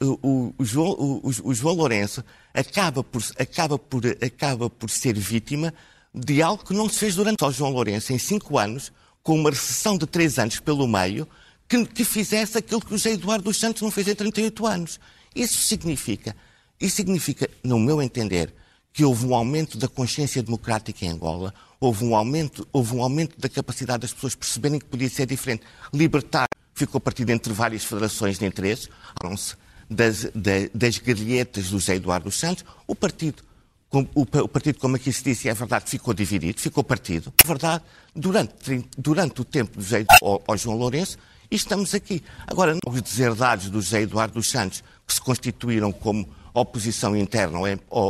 o, 0.00 0.18
o, 0.22 0.54
o, 0.58 0.64
João, 0.64 0.90
o, 0.92 1.30
o 1.44 1.54
João 1.54 1.74
Lourenço 1.74 2.24
acaba 2.54 3.04
por, 3.04 3.22
acaba, 3.38 3.78
por, 3.78 4.02
acaba 4.06 4.70
por 4.70 4.88
ser 4.88 5.18
vítima 5.18 5.74
de 6.14 6.42
algo 6.42 6.64
que 6.64 6.74
não 6.74 6.88
se 6.88 6.98
fez 6.98 7.14
durante 7.14 7.44
o 7.44 7.50
João 7.50 7.70
Lourenço 7.70 8.12
em 8.12 8.18
cinco 8.18 8.58
anos, 8.58 8.92
com 9.22 9.34
uma 9.34 9.50
recessão 9.50 9.96
de 9.96 10.06
três 10.06 10.38
anos 10.38 10.58
pelo 10.60 10.86
meio, 10.86 11.28
que, 11.68 11.84
que 11.84 12.04
fizesse 12.04 12.56
aquilo 12.56 12.80
que 12.80 12.94
o 12.94 12.96
José 12.96 13.12
Eduardo 13.12 13.44
dos 13.44 13.58
Santos 13.58 13.82
não 13.82 13.90
fez 13.90 14.08
em 14.08 14.14
38 14.14 14.66
anos. 14.66 14.98
Isso 15.34 15.58
significa, 15.58 16.34
isso 16.80 16.96
significa, 16.96 17.48
no 17.62 17.78
meu 17.78 18.00
entender, 18.00 18.52
que 18.92 19.04
houve 19.04 19.26
um 19.26 19.34
aumento 19.34 19.76
da 19.76 19.86
consciência 19.86 20.42
democrática 20.42 21.04
em 21.04 21.10
Angola, 21.10 21.52
houve 21.78 22.04
um 22.04 22.16
aumento, 22.16 22.66
houve 22.72 22.96
um 22.96 23.02
aumento 23.02 23.38
da 23.38 23.48
capacidade 23.48 24.00
das 24.00 24.12
pessoas 24.12 24.34
perceberem 24.34 24.78
que 24.78 24.86
podia 24.86 25.08
ser 25.08 25.26
diferente. 25.26 25.62
Libertar 25.92 26.46
ficou 26.74 27.00
partido 27.00 27.30
entre 27.30 27.52
várias 27.52 27.84
federações 27.84 28.38
de 28.38 28.46
interesses, 28.46 28.88
se 29.36 29.56
das, 29.90 30.24
das, 30.34 30.70
das 30.74 30.98
guerrilhetas 30.98 31.64
do 31.64 31.78
José 31.78 31.96
Eduardo 31.96 32.24
dos 32.24 32.38
Santos, 32.38 32.64
o 32.86 32.94
partido 32.94 33.42
o, 33.90 34.48
partido, 34.48 34.78
como 34.78 34.96
aqui 34.96 35.10
se 35.12 35.24
disse, 35.24 35.48
é 35.48 35.54
verdade, 35.54 35.88
ficou 35.88 36.12
dividido, 36.12 36.60
ficou 36.60 36.84
partido. 36.84 37.32
É 37.42 37.46
verdade, 37.46 37.82
durante, 38.14 38.84
durante 38.96 39.40
o 39.40 39.44
tempo 39.44 39.78
do 39.78 39.82
José 39.82 40.04
ao, 40.22 40.42
ao 40.46 40.56
João 40.56 40.76
Lourenço, 40.76 41.16
e 41.50 41.56
estamos 41.56 41.94
aqui. 41.94 42.22
Agora, 42.46 42.76
os 42.86 43.00
deserdados 43.00 43.70
do 43.70 43.80
José 43.80 44.02
Eduardo 44.02 44.34
dos 44.34 44.50
Santos, 44.50 44.84
que 45.06 45.14
se 45.14 45.20
constituíram 45.20 45.90
como 45.90 46.28
oposição 46.52 47.16
interna 47.16 47.58
ao, 47.58 47.64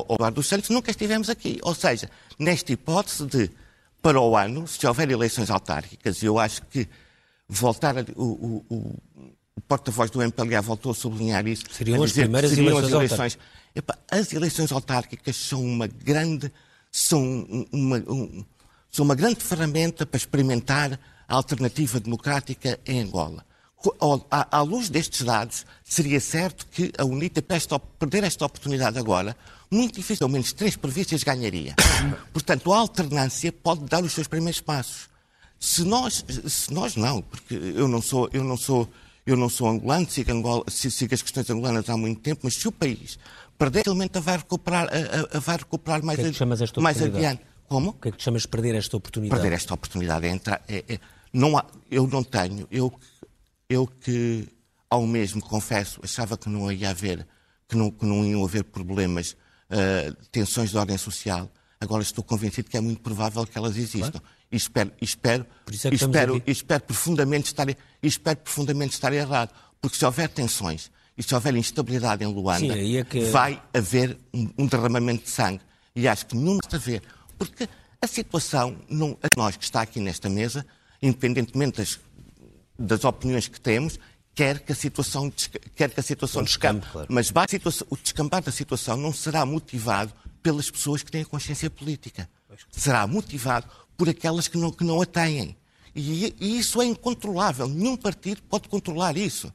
ao 0.08 0.14
Eduardo 0.16 0.36
dos 0.36 0.48
Santos, 0.48 0.68
nunca 0.70 0.90
estivemos 0.90 1.30
aqui. 1.30 1.60
Ou 1.62 1.74
seja, 1.74 2.10
nesta 2.36 2.72
hipótese 2.72 3.24
de, 3.26 3.50
para 4.02 4.20
o 4.20 4.36
ano, 4.36 4.66
se 4.66 4.84
houver 4.84 5.08
eleições 5.08 5.48
autárquicas, 5.48 6.20
eu 6.24 6.40
acho 6.40 6.62
que 6.62 6.88
voltar 7.48 7.96
a, 7.96 8.04
o, 8.16 8.64
o, 8.68 9.00
o 9.56 9.60
porta-voz 9.60 10.10
do 10.10 10.20
MPLA 10.20 10.60
voltou 10.60 10.90
a 10.90 10.94
sublinhar 10.94 11.46
isso. 11.46 11.64
Seriam 11.70 12.02
as 12.02 12.12
primeiras 12.12 12.50
seriam 12.50 12.78
eleições, 12.78 12.92
eleições 12.92 13.38
As 14.10 14.32
eleições 14.32 14.72
autárquicas 14.72 15.36
são 15.36 15.64
uma 15.64 15.86
grande, 15.86 16.52
são 16.90 17.66
uma, 17.72 17.96
um, 17.98 18.44
são 18.90 19.04
uma 19.04 19.14
grande 19.14 19.42
ferramenta 19.42 20.06
para 20.06 20.16
experimentar 20.16 20.98
a 21.26 21.34
alternativa 21.34 22.00
democrática 22.00 22.80
em 22.86 23.00
Angola. 23.00 23.44
À, 24.30 24.60
luz 24.62 24.88
destes 24.88 25.22
dados, 25.22 25.64
seria 25.84 26.18
certo 26.18 26.66
que 26.66 26.92
a 26.98 27.04
UNITA, 27.04 27.40
para 27.40 27.78
perder 27.78 28.24
esta 28.24 28.44
oportunidade 28.44 28.98
agora, 28.98 29.36
muito 29.70 29.94
difícil, 29.94 30.24
ao 30.24 30.30
menos 30.30 30.52
três 30.52 30.74
províncias 30.74 31.22
ganharia. 31.22 31.74
Portanto, 32.32 32.72
a 32.72 32.78
alternância 32.78 33.52
pode 33.52 33.84
dar 33.84 34.02
os 34.02 34.12
seus 34.12 34.26
primeiros 34.26 34.60
passos. 34.60 35.08
Se 35.60 35.84
nós, 35.84 36.24
se 36.46 36.72
nós 36.72 36.96
não, 36.96 37.22
porque 37.22 37.54
eu 37.54 37.86
não 37.86 38.00
sou, 38.00 38.28
eu 38.32 38.42
não 38.42 38.56
sou, 38.56 38.88
eu 39.26 39.36
não 39.36 39.48
sou 39.48 39.68
angolano, 39.68 40.08
sigo, 40.08 40.32
Angola, 40.32 40.64
sigo 40.68 41.14
as 41.14 41.22
questões 41.22 41.48
angolanas 41.50 41.88
há 41.88 41.96
muito 41.96 42.20
tempo, 42.20 42.40
mas 42.44 42.54
se 42.54 42.66
o 42.66 42.72
país 42.72 43.18
perder, 43.58 43.84
facilmente 43.84 44.20
vai 44.20 44.36
recuperar, 44.36 44.88
a, 44.88 45.36
a, 45.36 45.40
vai 45.40 45.56
recuperar 45.56 46.02
mais, 46.04 46.18
que 46.18 46.26
é 46.26 46.32
que 46.32 46.80
mais 46.80 47.02
adiante. 47.02 47.42
Como? 47.68 47.90
O 47.90 47.92
que 47.94 48.08
é 48.08 48.10
que 48.12 48.16
te 48.16 48.24
chamas 48.24 48.42
de 48.42 48.48
perder 48.48 48.74
esta 48.76 48.96
oportunidade? 48.96 49.40
Perder 49.40 49.56
esta 49.56 49.74
oportunidade 49.74 50.26
é 50.26 50.30
entrar. 50.30 50.62
É, 50.66 50.84
é, 50.88 51.00
não 51.32 51.58
há, 51.58 51.66
eu 51.90 52.06
não 52.06 52.22
tenho. 52.24 52.66
Eu, 52.70 52.92
eu 53.68 53.86
que 53.86 54.48
ao 54.90 55.06
mesmo, 55.06 55.42
confesso, 55.42 56.00
achava 56.02 56.36
que 56.36 56.48
não 56.48 56.70
ia 56.72 56.90
haver, 56.90 57.26
que 57.68 57.76
não, 57.76 57.90
que 57.90 58.06
não 58.06 58.24
iam 58.24 58.42
haver 58.44 58.64
problemas, 58.64 59.36
uh, 59.70 60.14
tensões 60.32 60.70
de 60.70 60.78
ordem 60.78 60.96
social. 60.96 61.50
Agora 61.80 62.02
estou 62.02 62.24
convencido 62.24 62.70
que 62.70 62.76
é 62.76 62.80
muito 62.80 63.02
provável 63.02 63.46
que 63.46 63.56
elas 63.56 63.76
existam. 63.76 64.12
Claro. 64.12 64.26
E 64.50 64.56
espero, 64.56 64.92
espero, 65.00 65.46
é 65.66 65.94
espero, 65.94 66.42
espero, 66.46 66.84
profundamente 66.84 67.46
estar, 67.48 67.66
espero 68.02 68.38
profundamente 68.38 68.94
estar 68.94 69.12
errado. 69.12 69.50
Porque 69.80 69.96
se 69.96 70.04
houver 70.04 70.28
tensões 70.28 70.90
e 71.18 71.22
se 71.22 71.34
houver 71.34 71.56
instabilidade 71.56 72.22
em 72.22 72.28
Luanda, 72.28 72.72
Sim, 72.72 72.96
é 72.96 73.02
que... 73.02 73.24
vai 73.24 73.60
haver 73.74 74.16
um, 74.32 74.48
um, 74.56 74.66
derramamento 74.68 75.24
de 75.24 75.30
sangue. 75.30 75.60
E 75.96 76.06
acho 76.06 76.24
que 76.26 76.36
não 76.36 76.58
está 76.58 76.76
a 76.76 76.80
ver. 76.80 77.02
Porque 77.36 77.68
a 78.00 78.06
situação, 78.06 78.76
não, 78.88 79.18
a 79.20 79.26
nós 79.36 79.56
que 79.56 79.64
está 79.64 79.82
aqui 79.82 79.98
nesta 79.98 80.28
mesa, 80.28 80.64
independentemente 81.02 81.78
das, 81.78 81.98
das 82.78 83.04
opiniões 83.04 83.48
que 83.48 83.60
temos, 83.60 83.98
quer 84.32 84.60
que 84.60 84.70
a 84.70 84.74
situação, 84.76 85.32
quer 85.74 85.90
que 85.90 85.98
a 85.98 86.02
situação 86.04 86.44
descampe. 86.44 86.86
Claro. 86.92 87.08
Mas 87.10 87.32
o 87.90 87.96
descampar 87.96 88.40
da 88.40 88.52
situação 88.52 88.96
não 88.96 89.12
será 89.12 89.44
motivado 89.44 90.12
pelas 90.40 90.70
pessoas 90.70 91.02
que 91.02 91.10
têm 91.10 91.22
a 91.22 91.26
consciência 91.26 91.68
política. 91.68 92.30
Será 92.70 93.04
motivado 93.08 93.66
por 93.96 94.08
aquelas 94.08 94.46
que 94.46 94.56
não, 94.56 94.70
que 94.70 94.84
não 94.84 95.02
a 95.02 95.06
têm. 95.06 95.56
E, 95.96 96.32
e 96.38 96.58
isso 96.60 96.80
é 96.80 96.84
incontrolável. 96.84 97.66
Nenhum 97.66 97.96
partido 97.96 98.40
pode 98.42 98.68
controlar 98.68 99.16
isso. 99.16 99.52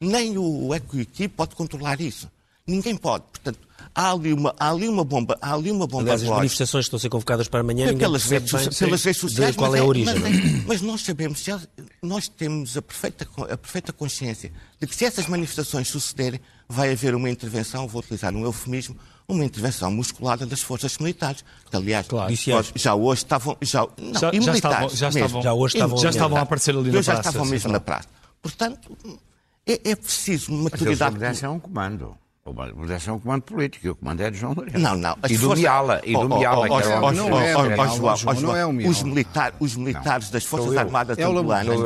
Nem 0.00 0.36
o 0.36 0.74
Ecoequi 0.74 1.28
pode 1.28 1.54
controlar 1.54 2.00
isso. 2.00 2.30
Ninguém 2.66 2.96
pode. 2.96 3.24
Portanto, 3.30 3.58
há 3.94 4.12
ali 4.12 4.32
uma, 4.32 4.54
há 4.58 4.70
ali 4.70 4.88
uma 4.88 5.04
bomba, 5.04 5.38
há 5.40 5.54
ali 5.54 5.70
uma 5.70 5.86
bomba 5.86 6.02
Aliás, 6.02 6.22
as 6.22 6.28
manifestações 6.28 6.84
estão 6.84 6.96
a 6.96 7.00
ser 7.00 7.08
convocadas 7.08 7.48
para 7.48 7.60
amanhã, 7.60 7.86
ninguém 7.86 7.98
pelas 7.98 8.24
redes, 8.24 8.52
bem, 8.52 8.68
pelas 8.70 9.04
redes 9.04 9.20
sociais, 9.20 9.56
qual 9.56 9.74
é 9.74 9.78
a 9.78 9.84
origem. 9.84 10.18
Mas, 10.18 10.34
é, 10.34 10.64
mas, 10.66 10.82
nós 10.82 11.02
sabemos, 11.02 11.44
nós 12.02 12.28
temos 12.28 12.76
a 12.76 12.82
perfeita, 12.82 13.28
a 13.50 13.56
perfeita 13.56 13.92
consciência 13.92 14.52
de 14.80 14.86
que 14.86 14.94
se 14.94 15.04
essas 15.04 15.26
manifestações 15.26 15.88
sucederem, 15.88 16.40
vai 16.68 16.92
haver 16.92 17.14
uma 17.14 17.30
intervenção, 17.30 17.86
vou 17.86 18.00
utilizar 18.00 18.34
um 18.34 18.44
eufemismo, 18.44 18.96
uma 19.28 19.44
intervenção 19.44 19.90
musculada 19.90 20.44
das 20.44 20.60
forças 20.60 20.98
militares. 20.98 21.44
Que, 21.70 21.76
aliás, 21.76 22.06
claro. 22.06 22.34
já 22.74 22.94
hoje 22.94 23.22
estavam. 23.22 23.56
Já, 23.62 23.86
não, 23.96 24.20
já, 24.20 24.32
já 24.32 24.52
estavam, 24.52 24.88
já, 24.88 25.08
estavam, 25.08 25.42
já 25.42 25.54
hoje 25.54 25.76
estavam, 25.76 25.98
já 25.98 26.10
estavam 26.10 26.38
a 26.38 26.40
aparecer 26.42 26.76
ali 26.76 26.90
na 26.90 26.92
praça. 26.92 27.12
Já 27.12 27.18
estavam 27.18 27.46
mesmo 27.46 27.72
na 27.72 27.80
praça. 27.80 28.08
Portanto, 28.42 28.96
é, 29.66 29.90
é 29.90 29.96
preciso 29.96 30.52
maturidade. 30.52 31.18
Mas 31.18 31.42
é 31.42 31.48
um 31.48 31.58
comando. 31.58 32.16
O 32.44 32.52
Modesto 32.52 33.10
é 33.10 33.12
um 33.12 33.18
comando 33.18 33.42
político 33.42 33.86
e 33.86 33.90
o 33.90 33.96
comando 33.96 34.20
é 34.20 34.30
de 34.30 34.38
João 34.38 34.52
Lourenço. 34.54 34.78
Não, 34.78 34.96
não. 34.96 35.18
E 35.28 35.36
do 35.36 35.56
Miala. 35.56 36.00
E 36.04 36.12
do 36.12 36.28
Miala, 36.28 36.68
que 36.68 36.86
era 36.88 37.00
Não 38.40 38.56
é 38.56 38.64
o 38.64 38.72
Miala. 38.72 39.56
Os 39.58 39.74
militares 39.74 40.30
das 40.30 40.44
Forças 40.44 40.76
Armadas 40.76 41.18
angolanas, 41.18 41.76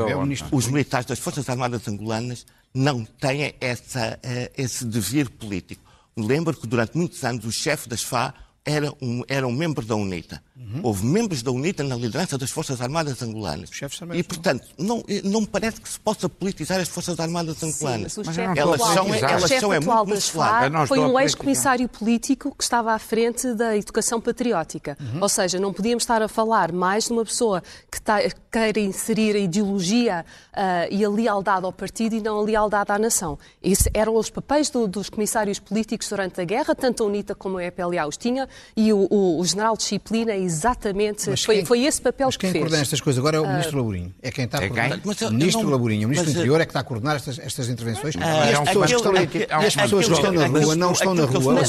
os 0.52 0.66
militares 0.68 1.06
das 1.06 1.18
Forças 1.18 1.48
Armadas 1.48 1.88
angolanas 1.88 2.44
não 2.74 3.06
têm 3.06 3.54
essa, 3.58 4.20
eh, 4.22 4.52
esse 4.56 4.84
devir 4.84 5.30
político. 5.30 5.82
Lembro 6.14 6.54
que 6.54 6.66
durante 6.66 6.96
muitos 6.96 7.24
anos 7.24 7.46
o 7.46 7.50
chefe 7.50 7.88
das 7.88 8.02
FA 8.02 8.34
era 8.70 8.92
um, 9.00 9.22
era 9.28 9.46
um 9.46 9.52
membro 9.52 9.84
da 9.84 9.94
UNITA. 9.94 10.42
Uhum. 10.56 10.80
Houve 10.82 11.04
membros 11.04 11.42
da 11.42 11.50
UNITA 11.50 11.82
na 11.82 11.96
liderança 11.96 12.38
das 12.38 12.50
Forças 12.50 12.80
Armadas 12.80 13.20
angolanas. 13.22 13.70
E, 14.14 14.22
portanto, 14.22 14.66
não, 14.78 15.02
não 15.24 15.40
me 15.40 15.46
parece 15.46 15.80
que 15.80 15.88
se 15.88 15.98
possa 15.98 16.28
politizar 16.28 16.80
as 16.80 16.88
Forças 16.88 17.18
Armadas 17.18 17.62
angolanas. 17.62 18.12
Sim, 18.12 18.22
mas 18.24 18.38
elas 18.38 18.80
são, 18.80 19.14
elas 19.14 19.50
são 19.50 19.72
é 19.72 19.80
muito 19.80 20.20
FAR 20.20 20.70
foi 20.86 20.98
um 21.00 21.18
ex-comissário 21.18 21.88
político 21.88 22.54
que 22.56 22.62
estava 22.62 22.92
à 22.92 22.98
frente 22.98 23.52
da 23.54 23.76
educação 23.76 24.20
patriótica. 24.20 24.96
Uhum. 25.00 25.22
Ou 25.22 25.28
seja, 25.28 25.58
não 25.58 25.72
podíamos 25.72 26.02
estar 26.02 26.22
a 26.22 26.28
falar 26.28 26.72
mais 26.72 27.04
de 27.04 27.12
uma 27.12 27.24
pessoa 27.24 27.62
que 27.90 28.00
tá, 28.00 28.18
queira 28.50 28.80
inserir 28.80 29.36
a 29.36 29.38
ideologia 29.38 30.24
uh, 30.52 30.92
e 30.92 31.04
a 31.04 31.08
lealdade 31.08 31.64
ao 31.64 31.72
partido 31.72 32.14
e 32.14 32.20
não 32.20 32.38
a 32.38 32.42
lealdade 32.42 32.92
à 32.92 32.98
nação. 32.98 33.38
Isso 33.62 33.88
eram 33.94 34.14
os 34.14 34.30
papéis 34.30 34.70
do, 34.70 34.86
dos 34.86 35.08
comissários 35.08 35.58
políticos 35.58 36.08
durante 36.08 36.40
a 36.40 36.44
guerra, 36.44 36.74
tanto 36.74 37.02
a 37.02 37.06
UNITA 37.06 37.34
como 37.34 37.58
a 37.58 37.64
EPLA 37.64 38.06
os 38.06 38.16
tinha, 38.16 38.48
e 38.76 38.92
o, 38.92 39.06
o, 39.10 39.40
o 39.40 39.44
general 39.44 39.76
Disciplina 39.76 40.34
exatamente, 40.34 41.36
foi, 41.36 41.56
quem, 41.56 41.64
foi 41.64 41.84
esse 41.84 42.00
papel 42.00 42.28
mas 42.28 42.36
que 42.36 42.42
fez. 42.42 42.52
quem 42.52 42.60
coordena 42.60 42.82
estas 42.82 43.00
coisas 43.00 43.18
agora 43.18 43.36
é 43.36 43.40
o 43.40 43.46
Ministro 43.46 43.74
uh, 43.74 43.78
Labourinho. 43.78 44.14
É 44.22 44.30
quem 44.30 44.44
está 44.44 44.58
a 44.58 44.64
é 44.64 44.68
coordenar. 44.68 45.00
Mas, 45.04 45.20
o 45.20 45.30
Ministro 45.32 45.62
não, 45.62 45.70
Labourinho, 45.70 46.06
o 46.06 46.10
Ministro 46.10 46.32
do 46.32 46.36
Interior 46.36 46.60
é 46.60 46.64
que 46.64 46.70
está 46.70 46.80
a 46.80 46.84
coordenar 46.84 47.16
estas, 47.16 47.38
estas 47.38 47.68
intervenções. 47.68 48.14
Uh, 48.14 48.18
é 48.18 48.58
um 48.58 48.82
aquele, 48.82 49.46
e 49.46 49.66
as 49.66 49.76
pessoas 49.76 50.06
que 50.06 50.12
estão 50.12 50.32
na 50.32 50.46
rua 50.46 50.76
não 50.76 50.92
estão 50.92 51.14
na 51.14 51.24
rua. 51.24 51.60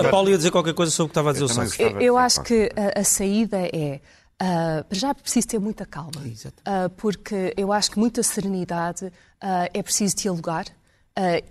A 0.00 0.08
Paula 0.08 0.30
ia 0.30 0.36
dizer 0.36 0.50
qualquer 0.50 0.74
coisa 0.74 0.92
sobre 0.92 1.06
o 1.06 1.08
que 1.08 1.12
estava 1.12 1.30
a 1.30 1.32
dizer 1.32 1.44
o 1.44 1.48
Sócio. 1.48 2.00
Eu 2.00 2.16
acho 2.16 2.42
que 2.42 2.70
a 2.94 3.04
saída 3.04 3.58
é... 3.72 4.00
Uh, 4.40 4.86
já 4.92 5.12
preciso 5.12 5.48
ter 5.48 5.58
muita 5.58 5.84
calma, 5.84 6.12
uh, 6.20 6.88
porque 6.96 7.52
eu 7.56 7.72
acho 7.72 7.90
que 7.90 7.98
muita 7.98 8.22
serenidade 8.22 9.06
uh, 9.06 9.10
é 9.74 9.82
preciso 9.82 10.14
dialogar. 10.14 10.64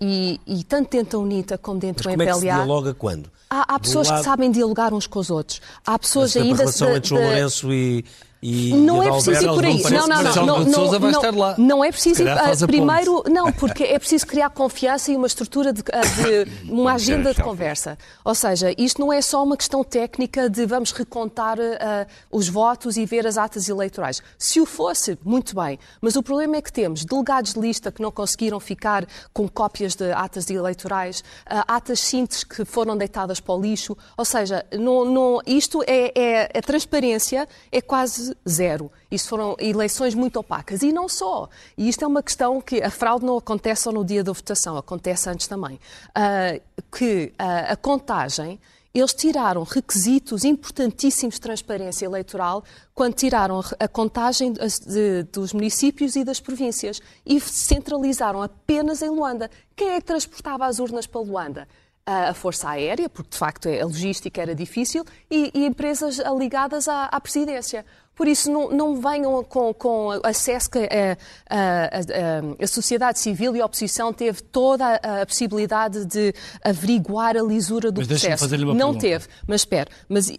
E, 0.00 0.40
e, 0.46 0.64
tanto 0.64 0.90
dentro 0.90 1.18
da 1.18 1.24
UNITA 1.24 1.58
como 1.58 1.78
dentro 1.78 2.08
Mas 2.08 2.16
do 2.16 2.22
MPLA. 2.22 2.32
Como 2.34 2.46
é 2.46 2.50
que 2.50 2.56
se 2.56 2.64
dialoga 2.64 2.94
quando? 2.94 3.30
Há, 3.50 3.74
há 3.74 3.78
pessoas 3.78 4.08
lado... 4.08 4.18
que 4.18 4.24
sabem 4.24 4.50
dialogar 4.50 4.92
uns 4.92 5.06
com 5.06 5.18
os 5.18 5.30
outros. 5.30 5.60
Há 5.86 5.98
pessoas 5.98 6.34
Mas 6.34 6.44
ainda. 6.44 6.54
A 6.54 6.58
relação 6.58 6.88
de, 6.88 6.96
entre 6.96 7.08
João 7.08 7.22
Lourenço 7.22 7.72
e, 7.72 8.04
e 8.40 8.72
não 8.72 9.02
é 9.02 9.10
preciso 9.10 9.44
ir 9.44 9.48
por 9.48 9.64
aí. 9.64 9.82
Não, 9.82 10.06
não, 10.06 10.22
não. 10.22 10.34
Não, 10.34 10.64
não, 10.64 11.00
não, 11.00 11.56
não 11.58 11.84
é 11.84 11.90
preciso 11.90 12.22
ir. 12.22 12.66
Primeiro, 12.66 13.24
não, 13.28 13.52
porque 13.52 13.82
é 13.82 13.98
preciso 13.98 14.26
criar 14.26 14.50
confiança 14.50 15.10
e 15.10 15.16
uma 15.16 15.26
estrutura 15.26 15.72
de, 15.72 15.82
de 15.82 16.50
uma 16.70 16.92
agenda 16.92 17.34
de 17.34 17.42
conversa. 17.42 17.98
Ou 18.24 18.34
seja, 18.34 18.72
isto 18.78 19.00
não 19.00 19.12
é 19.12 19.20
só 19.20 19.42
uma 19.42 19.56
questão 19.56 19.82
técnica 19.82 20.48
de 20.48 20.64
vamos 20.66 20.92
recontar 20.92 21.58
uh, 21.58 22.06
os 22.30 22.48
votos 22.48 22.96
e 22.96 23.04
ver 23.04 23.26
as 23.26 23.36
atas 23.36 23.68
eleitorais. 23.68 24.22
Se 24.38 24.60
o 24.60 24.66
fosse, 24.66 25.18
muito 25.24 25.54
bem. 25.54 25.78
Mas 26.00 26.14
o 26.14 26.22
problema 26.22 26.56
é 26.56 26.62
que 26.62 26.72
temos 26.72 27.04
delegados 27.04 27.54
de 27.54 27.60
lista 27.60 27.90
que 27.90 28.00
não 28.00 28.12
conseguiram 28.12 28.60
ficar 28.60 29.04
com 29.32 29.48
cópias 29.48 29.96
de 29.96 30.12
atas 30.12 30.48
eleitorais, 30.48 31.20
uh, 31.20 31.64
atas 31.66 31.98
simples 31.98 32.44
que 32.44 32.64
foram 32.64 32.96
deitadas 32.96 33.40
para 33.40 33.54
o 33.54 33.60
lixo. 33.60 33.96
Ou 34.16 34.24
seja, 34.24 34.64
não, 34.72 35.04
não, 35.04 35.40
isto 35.44 35.82
é, 35.86 36.12
é 36.14 36.58
a 36.58 36.62
transparência 36.62 37.48
é 37.72 37.80
quase 37.80 38.27
zero. 38.48 38.90
Isto 39.10 39.28
foram 39.28 39.56
eleições 39.58 40.14
muito 40.14 40.38
opacas. 40.38 40.82
E 40.82 40.92
não 40.92 41.08
só. 41.08 41.48
E 41.76 41.88
isto 41.88 42.04
é 42.04 42.08
uma 42.08 42.22
questão 42.22 42.60
que 42.60 42.82
a 42.82 42.90
fraude 42.90 43.24
não 43.24 43.36
acontece 43.36 43.82
só 43.82 43.92
no 43.92 44.04
dia 44.04 44.24
da 44.24 44.32
votação, 44.32 44.76
acontece 44.76 45.28
antes 45.28 45.46
também. 45.46 45.78
Uh, 46.08 46.60
que 46.90 47.32
uh, 47.38 47.72
a 47.72 47.76
contagem 47.76 48.60
eles 48.94 49.12
tiraram 49.12 49.62
requisitos 49.62 50.44
importantíssimos 50.44 51.34
de 51.36 51.40
transparência 51.40 52.04
eleitoral 52.06 52.64
quando 52.94 53.14
tiraram 53.14 53.60
a 53.78 53.86
contagem 53.86 54.52
de, 54.52 55.22
dos 55.30 55.52
municípios 55.52 56.16
e 56.16 56.24
das 56.24 56.40
províncias 56.40 57.00
e 57.24 57.38
centralizaram 57.38 58.42
apenas 58.42 59.02
em 59.02 59.10
Luanda. 59.10 59.50
Quem 59.76 59.90
é 59.90 60.00
que 60.00 60.06
transportava 60.06 60.66
as 60.66 60.78
urnas 60.78 61.06
para 61.06 61.20
Luanda? 61.20 61.68
A 62.08 62.34
Força 62.34 62.70
Aérea, 62.70 63.08
porque 63.08 63.30
de 63.30 63.36
facto 63.36 63.68
a 63.68 63.84
logística 63.84 64.40
era 64.40 64.54
difícil, 64.54 65.04
e, 65.30 65.50
e 65.54 65.66
empresas 65.66 66.18
ligadas 66.38 66.88
à, 66.88 67.04
à 67.04 67.20
presidência. 67.20 67.84
Por 68.18 68.26
isso, 68.26 68.50
não, 68.50 68.70
não 68.70 68.96
venham 69.00 69.44
com, 69.44 69.72
com 69.72 70.10
acesso 70.24 70.68
que 70.68 70.78
a, 70.78 71.16
a, 71.48 71.84
a, 71.86 72.64
a, 72.64 72.66
sociedade 72.66 73.20
civil 73.20 73.54
e 73.54 73.60
a 73.60 73.64
oposição 73.64 74.12
teve 74.12 74.42
toda 74.42 74.96
a, 74.96 75.24
possibilidade 75.24 76.04
de 76.04 76.34
averiguar 76.64 77.36
a 77.36 77.42
lisura 77.42 77.92
do 77.92 78.00
mas 78.00 78.08
processo. 78.08 78.48
Não 78.56 78.74
pergunta. 78.74 78.98
teve. 78.98 79.26
Mas 79.46 79.60
espera, 79.60 79.88
mas 80.08 80.28
uh, 80.30 80.36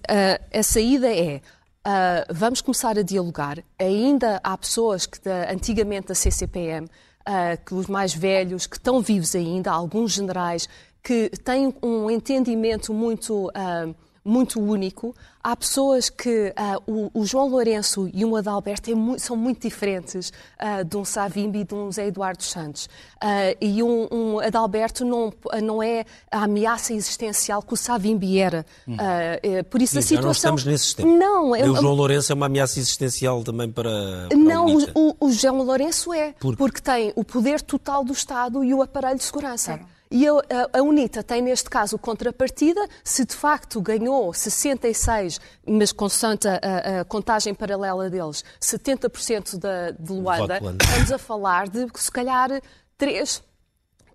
a 0.53 0.61
saída 0.61 1.07
é. 1.07 1.41
Uh, 1.79 2.33
vamos 2.33 2.59
começar 2.59 2.99
a 2.99 3.01
dialogar. 3.01 3.63
Ainda 3.79 4.41
há 4.43 4.57
pessoas 4.57 5.05
que 5.05 5.17
da, 5.21 5.49
antigamente 5.49 6.09
da 6.09 6.15
CCPM, 6.15 6.85
uh, 6.85 7.65
que 7.65 7.73
os 7.73 7.87
mais 7.87 8.13
velhos, 8.13 8.67
que 8.67 8.75
estão 8.75 9.01
vivos 9.01 9.33
ainda, 9.35 9.71
alguns 9.71 10.11
generais, 10.11 10.67
que 11.03 11.29
têm 11.43 11.73
um 11.81 12.09
entendimento 12.09 12.93
muito, 12.93 13.47
uh, 13.47 13.95
muito 14.23 14.59
único 14.61 15.15
Há 15.41 15.55
pessoas 15.55 16.09
que 16.09 16.49
uh, 16.49 16.83
o, 16.85 17.21
o, 17.21 17.25
João 17.25 17.47
Lourenço 17.47 18.09
e 18.13 18.25
o 18.25 18.35
Adalberto 18.35 18.91
é 18.91 18.95
muito, 18.95 19.21
são 19.21 19.37
muito 19.37 19.61
diferentes 19.61 20.33
uh, 20.59 20.83
de 20.83 20.97
um 20.97 21.05
Savimbi 21.05 21.59
e 21.59 21.63
de 21.63 21.73
um 21.73 21.89
Zé 21.89 22.07
Eduardo 22.07 22.43
Santos. 22.43 22.87
Uh, 23.23 23.55
e 23.61 23.81
um, 23.81 24.07
um, 24.11 24.39
Adalberto 24.39 25.05
não, 25.05 25.31
não 25.63 25.81
é 25.81 26.03
a 26.29 26.43
ameaça 26.43 26.93
existencial 26.93 27.61
que 27.61 27.73
o 27.73 27.77
Savimbi 27.77 28.37
era. 28.37 28.65
Hum. 28.85 28.97
É, 29.41 29.63
por 29.63 29.81
isso 29.81 29.93
Sim, 29.93 29.99
a 29.99 30.01
situação. 30.01 30.25
não 30.25 30.31
estamos 30.31 30.65
nesses 30.65 30.93
tempos. 30.93 31.17
Não, 31.17 31.55
é... 31.55 31.69
o 31.69 31.75
João 31.75 31.93
Lourenço 31.93 32.33
é 32.33 32.35
uma 32.35 32.47
ameaça 32.47 32.77
existencial 32.77 33.41
também 33.41 33.71
para. 33.71 34.27
para 34.27 34.37
não, 34.37 34.65
o, 34.93 35.15
o, 35.21 35.31
João 35.31 35.63
Lourenço 35.63 36.13
é. 36.13 36.33
Por... 36.37 36.57
Porque 36.57 36.81
tem 36.81 37.13
o 37.15 37.23
poder 37.23 37.61
total 37.61 38.03
do 38.03 38.11
Estado 38.11 38.61
e 38.61 38.73
o 38.73 38.81
aparelho 38.81 39.17
de 39.17 39.23
segurança. 39.23 39.77
Claro. 39.77 39.98
E 40.11 40.27
a, 40.27 40.31
a, 40.31 40.79
a, 40.79 40.81
UNITA 40.81 41.21
tem, 41.21 41.41
neste 41.41 41.69
caso, 41.69 41.97
contrapartida. 41.99 42.87
Se 43.03 43.23
de 43.25 43.35
facto 43.35 43.79
ganhou 43.79 44.33
66, 44.33 45.39
mas 45.67 45.91
consoante 45.91 46.47
a, 46.47 47.01
a 47.01 47.05
contagem 47.05 47.53
paralela 47.53 48.09
deles, 48.09 48.43
70% 48.59 49.57
da, 49.57 49.91
de 49.91 50.11
Luanda, 50.11 50.59
estamos 50.81 51.11
a 51.11 51.17
falar 51.19 51.69
de, 51.69 51.87
se 51.95 52.11
calhar, 52.11 52.49
3, 52.97 53.43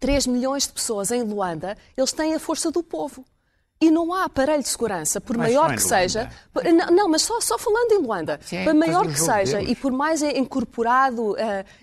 3 0.01 0.27
milhões 0.27 0.67
de 0.67 0.73
pessoas 0.73 1.13
em 1.13 1.23
Luanda, 1.23 1.77
eles 1.97 2.13
têm 2.13 2.35
a 2.35 2.41
força 2.41 2.73
do 2.73 2.83
povo. 2.83 3.25
E 3.81 3.91
não 3.91 4.15
há 4.15 4.25
aparelho 4.25 4.63
de 4.63 4.69
segurança, 4.69 5.21
por 5.21 5.37
mas 5.37 5.49
maior 5.49 5.75
que 5.75 5.83
seja. 5.83 6.31
Não, 6.55 6.87
não, 6.91 7.09
mas 7.09 7.23
só, 7.23 7.41
só 7.41 7.59
falando 7.59 7.93
em 7.93 7.99
Luanda. 7.99 8.41
Sim, 8.43 8.65
por 8.65 8.73
maior 8.73 9.07
que 9.07 9.21
seja 9.21 9.61
e 9.61 9.77
por 9.77 9.93
mais 9.93 10.23
incorporado 10.23 11.33
uh, 11.33 11.37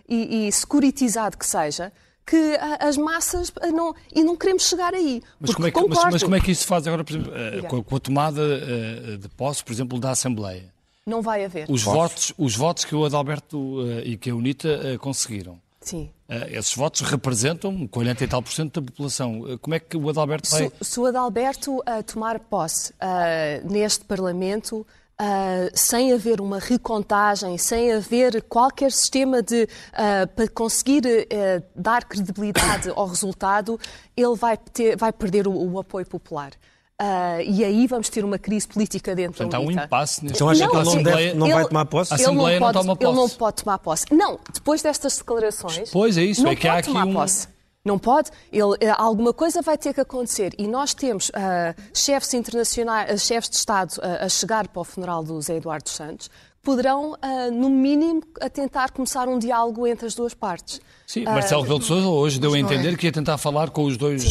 e, 0.08 0.48
e 0.48 0.52
securitizado 0.52 1.38
que 1.38 1.46
seja, 1.46 1.94
que 2.26 2.58
as 2.80 2.98
massas 2.98 3.52
não, 3.74 3.94
e 4.14 4.24
não 4.24 4.36
queremos 4.36 4.64
chegar 4.64 4.94
aí. 4.94 5.22
Mas 5.40 5.54
como, 5.54 5.68
é 5.68 5.72
que, 5.72 5.82
mas, 5.88 6.04
mas 6.12 6.24
como, 6.24 6.36
é 6.36 6.40
que, 6.40 6.52
isso 6.52 6.62
se 6.62 6.68
faz 6.68 6.88
agora, 6.88 7.04
por 7.04 7.14
exemplo, 7.14 7.34
eh, 7.36 7.62
com, 7.62 7.96
a 7.96 8.00
tomada 8.00 8.42
eh, 8.42 9.18
de 9.18 9.28
posse, 9.30 9.64
por 9.64 9.72
exemplo, 9.74 10.00
da 10.00 10.12
Assembleia? 10.12 10.74
Não 11.06 11.22
vai 11.22 11.44
haver. 11.44 11.66
Os, 11.70 11.84
votos, 11.84 12.34
os 12.38 12.56
votos 12.56 12.86
que 12.86 12.96
o 12.96 13.04
Adalberto 13.06 13.82
eh, 13.88 14.10
e 14.10 14.18
que 14.18 14.30
a 14.30 14.36
UNITA 14.36 14.98
conseguiram. 15.00 15.60
Sim. 15.82 16.12
Esses 16.52 16.76
votos 16.76 17.02
representam 17.02 17.88
40 17.88 18.24
e 18.24 18.28
tal 18.28 18.42
por 18.42 18.54
cento 18.54 18.80
da 18.80 18.86
população. 18.86 19.58
Como 19.60 19.74
é 19.74 19.80
que 19.80 19.98
o 19.98 20.10
Adalberto 20.10 20.50
vai... 20.50 20.72
Se, 20.80 20.92
se 20.92 21.00
o 21.00 21.06
Adalberto 21.08 21.78
uh, 21.78 22.04
tomar 22.06 22.40
posse 22.40 22.94
uh, 22.94 23.68
neste 23.68 24.06
Parlamento, 24.06 24.86
Uh, 25.22 25.70
sem 25.76 26.12
haver 26.14 26.42
uma 26.42 26.58
recontagem, 26.58 27.56
sem 27.56 27.94
haver 27.94 28.42
qualquer 28.50 28.92
sistema 28.92 29.44
de, 29.44 29.66
uh, 29.94 30.28
para 30.36 30.48
conseguir 30.48 31.04
uh, 31.06 31.64
dar 31.76 32.06
credibilidade 32.06 32.90
ao 32.90 33.06
resultado, 33.06 33.80
ele 34.18 34.36
vai, 34.36 34.58
ter, 34.58 34.98
vai 34.98 35.14
perder 35.14 35.48
o, 35.48 35.52
o 35.54 35.78
apoio 35.80 36.08
popular. 36.08 36.54
Uh, 37.00 37.42
e 37.46 37.64
aí 37.64 37.86
vamos 37.86 38.10
ter 38.10 38.26
uma 38.26 38.40
crise 38.40 38.68
política 38.68 39.14
dentro 39.16 39.34
Portanto, 39.38 39.52
da 39.52 39.58
há 39.58 39.62
um 39.62 39.70
impasse 39.72 40.26
Então 40.26 40.50
acha 40.50 40.68
que 40.68 40.74
Não, 40.74 40.82
ele 40.82 40.96
não, 40.96 41.04
deve, 41.04 41.34
não 41.36 41.46
Ele- 41.48 41.54
vai 41.56 41.66
tomar 41.68 41.86
posse? 41.86 42.14
A 42.14 42.16
Ele 42.16 42.24
não, 42.24 42.30
Assembleia 42.32 42.60
não 42.60 42.68
pode, 42.68 42.78
toma 42.80 42.98
ele 43.00 43.06
não 43.12 43.22
posse. 43.24 43.38
pode 43.38 43.56
tomar 43.64 43.78
posse. 43.78 44.06
Não, 44.12 44.40
depois 44.52 44.82
destas 44.82 45.18
declarações. 45.18 45.90
Pois 45.92 46.18
é 46.18 46.24
isso, 46.24 46.42
não 46.44 46.52
é 46.52 46.56
que 46.56 46.68
há 46.68 46.78
aqui 46.78 46.88
tomar 46.88 47.06
um- 47.06 47.14
posse. 47.14 47.48
Não 47.84 47.98
pode. 47.98 48.30
Ele, 48.52 48.76
eh, 48.80 48.94
alguma 48.96 49.34
coisa 49.34 49.62
vai 49.62 49.78
ter 49.78 49.94
que 49.94 50.02
acontecer. 50.02 50.54
E 50.58 50.68
nós 50.68 50.94
temos 50.94 51.32
ah, 51.34 51.74
chefes 51.94 52.34
internacionais, 52.36 53.10
ah, 53.12 53.18
chefes 53.18 53.50
de 53.50 53.56
Estado 53.56 53.94
ah, 54.04 54.26
a 54.26 54.30
chegar 54.30 54.68
para 54.68 54.82
o 54.82 54.84
funeral 54.84 55.24
do 55.24 55.42
Zé 55.42 55.56
Eduardo 55.58 55.90
Santos, 55.90 56.28
que 56.28 56.34
poderão, 56.62 57.18
ah, 57.20 57.50
no 57.52 57.72
mínimo, 57.72 58.22
a 58.40 58.48
tentar 58.52 58.92
começar 58.92 59.28
um 59.28 59.40
diálogo 59.40 59.88
entre 59.88 60.06
as 60.06 60.14
duas 60.14 60.36
partes. 60.36 60.80
Sim, 61.08 61.26
Ah, 61.26 61.32
Marcelo 61.34 61.64
Rebelo 61.64 61.80
de 61.80 61.86
Sousa 61.86 62.08
hoje 62.08 62.40
deu 62.40 62.52
a 62.54 62.54
não 62.54 62.70
é. 62.70 62.74
entender 62.74 62.96
que 62.98 63.08
ia 63.08 63.12
tentar 63.12 63.38
falar 63.40 63.72
com 63.72 63.84
os 63.84 63.98
dois, 63.98 64.22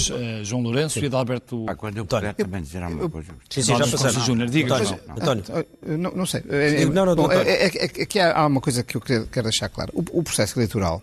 João 0.45 0.63
Lourenço 0.63 1.01
e 1.01 1.07
Adalberto 1.07 1.65
Pá, 1.67 1.75
quando 1.75 1.99
eu 1.99 2.07
puder 2.07 2.33
também 2.35 2.63
dizer 2.63 2.83
alguma 2.85 3.11
coisa. 3.11 3.33
Sim, 3.51 3.63
sim, 3.63 3.77
já 3.77 3.87
passamos. 3.87 4.25
Júnior. 4.25 4.49
Diga, 4.49 4.77
António. 4.77 5.45
Ah, 5.51 5.65
Não, 5.83 6.11
não 6.13 6.25
sei. 6.25 6.43
Não, 6.95 7.05
não, 7.05 7.17
bom, 7.17 7.25
António. 7.25 7.43
é- 7.49 7.67
é- 7.67 7.77
é- 7.99 8.03
Aqui 8.05 8.21
há 8.21 8.33
há 8.39 8.47
uma 8.47 8.61
coisa 8.61 8.85
que 8.85 8.97
eu 8.97 9.01
quero, 9.01 9.27
quero 9.27 9.45
deixar 9.49 9.69
claro. 9.69 9.91
O, 9.93 10.21
o 10.21 10.23
processo 10.23 10.57
eleitoral, 10.57 11.03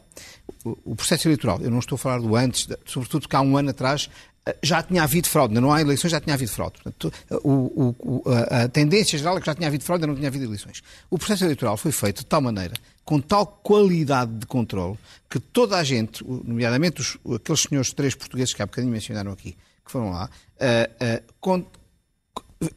o, 0.86 0.96
processo 0.96 1.28
eleitoral, 1.28 1.60
eu 1.62 1.70
não 1.70 1.80
estou 1.80 1.96
a 1.96 2.00
falar 2.00 2.20
do 2.20 2.36
antes, 2.36 2.68
sobretudo 2.86 3.28
que 3.28 3.36
há 3.36 3.42
um 3.42 3.56
ano 3.58 3.70
atrás 3.70 4.10
ah, 4.46 4.56
já 4.64 4.82
tinha 4.82 5.04
havido 5.04 5.28
fraude, 5.28 5.54
não 5.54 5.72
há 5.72 5.82
eleições, 5.82 6.12
já 6.12 6.20
tinha 6.22 6.34
havido 6.34 6.52
fraude. 6.52 6.76
Portanto, 6.82 7.14
o- 7.44 7.96
o- 8.00 8.24
a, 8.50 8.68
tendência 8.68 9.18
geral 9.18 9.38
é 9.38 9.40
que 9.40 9.46
já 9.46 9.54
tinha 9.56 9.68
havido 9.68 9.84
fraude, 9.84 10.06
não 10.08 10.16
tinha 10.16 10.28
havido 10.28 10.46
eleições. 10.46 10.82
O 11.10 11.18
processo 11.18 11.44
eleitoral 11.46 11.76
foi 11.78 11.92
feito 11.92 12.20
de 12.20 12.26
tal 12.26 12.42
maneira, 12.42 12.74
com 13.04 13.20
tal 13.20 13.46
qualidade 13.46 14.32
de 14.34 14.46
controle, 14.46 14.98
que 15.30 15.40
toda 15.40 15.78
a 15.78 15.84
gente, 15.84 16.24
nomeadamente 16.28 17.02
os, 17.02 17.18
aqueles 17.36 17.62
senhores 17.62 17.94
três 17.94 18.16
portugueses 18.16 18.54
que 18.54 18.62
há 18.62 18.66
bocadinho 18.66 18.92
mencionaram 18.92 19.32
aqui, 19.32 19.56
que 19.86 19.92
foram 19.92 20.12
lá, 20.12 20.30
ah, 20.60 20.90
ah, 21.00 21.22
com- 21.40 21.66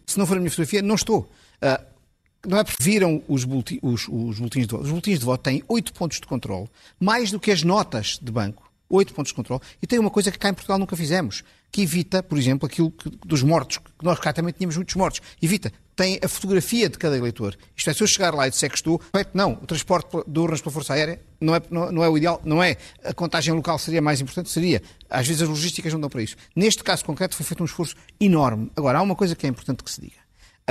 se 0.06 0.18
não 0.18 0.26
for 0.26 0.36
a 0.36 0.40
minha 0.40 0.50
fotografia, 0.50 0.82
não 0.82 0.94
estou. 0.94 1.30
Ah, 1.62 1.80
não 2.46 2.58
é 2.58 2.64
porque 2.64 2.82
viram 2.82 3.22
os, 3.28 3.44
buleti- 3.44 3.78
os- 3.82 4.08
os 4.08 4.38
boletins 4.38 4.66
de 4.66 4.72
voto. 4.72 4.84
Os 4.84 4.90
boletins 4.90 5.18
de 5.18 5.24
voto 5.24 5.42
têm 5.42 5.62
oito 5.68 5.92
pontos 5.92 6.20
de 6.20 6.26
controle, 6.26 6.68
mais 6.98 7.30
do 7.30 7.38
que 7.40 7.50
as 7.50 7.62
notas 7.62 8.18
de 8.20 8.30
banco. 8.32 8.68
Oito 8.88 9.14
pontos 9.14 9.30
de 9.30 9.36
controle. 9.36 9.62
E 9.80 9.86
tem 9.86 9.98
uma 10.00 10.10
coisa 10.10 10.32
que 10.32 10.38
cá 10.38 10.48
em 10.48 10.54
Portugal 10.54 10.76
nunca 10.76 10.96
fizemos, 10.96 11.44
que 11.70 11.82
evita, 11.82 12.24
por 12.24 12.36
exemplo, 12.36 12.66
aquilo 12.66 12.90
que- 12.90 13.08
dos 13.24 13.40
mortos, 13.42 13.78
que 13.78 13.84
nós 14.04 14.18
cá 14.18 14.32
também 14.32 14.52
tínhamos 14.52 14.74
muitos 14.76 14.96
mortos. 14.96 15.20
Evita. 15.40 15.72
Tem 15.94 16.18
a 16.24 16.26
fotografia 16.28 16.88
de 16.88 16.98
cada 16.98 17.16
eleitor. 17.16 17.56
Isto 17.76 17.90
é, 17.90 17.92
se 17.92 18.02
eu 18.02 18.06
chegar 18.06 18.34
lá 18.34 18.48
e 18.48 18.50
disser 18.50 18.68
que 18.70 18.74
estou, 18.76 19.00
não. 19.34 19.52
O 19.52 19.66
transporte 19.66 20.08
de 20.26 20.38
urnas 20.40 20.60
pela 20.62 20.72
Força 20.72 20.94
Aérea 20.94 21.20
não 21.40 21.54
é, 21.54 21.62
não, 21.70 21.92
não 21.92 22.02
é 22.02 22.08
o 22.08 22.16
ideal, 22.16 22.40
não 22.42 22.60
é. 22.60 22.78
A 23.04 23.12
contagem 23.14 23.54
local 23.54 23.78
seria 23.78 24.00
mais 24.02 24.20
importante, 24.20 24.50
seria. 24.50 24.82
Às 25.08 25.28
vezes 25.28 25.42
as 25.42 25.48
logísticas 25.48 25.92
não 25.92 26.00
dão 26.00 26.08
para 26.10 26.22
isso. 26.22 26.34
Neste 26.56 26.82
caso 26.82 27.04
concreto 27.04 27.36
foi 27.36 27.44
feito 27.46 27.62
um 27.62 27.66
esforço 27.66 27.94
enorme. 28.18 28.72
Agora, 28.74 28.98
há 28.98 29.02
uma 29.02 29.14
coisa 29.14 29.36
que 29.36 29.46
é 29.46 29.48
importante 29.48 29.84
que 29.84 29.90
se 29.90 30.00
diga. 30.00 30.16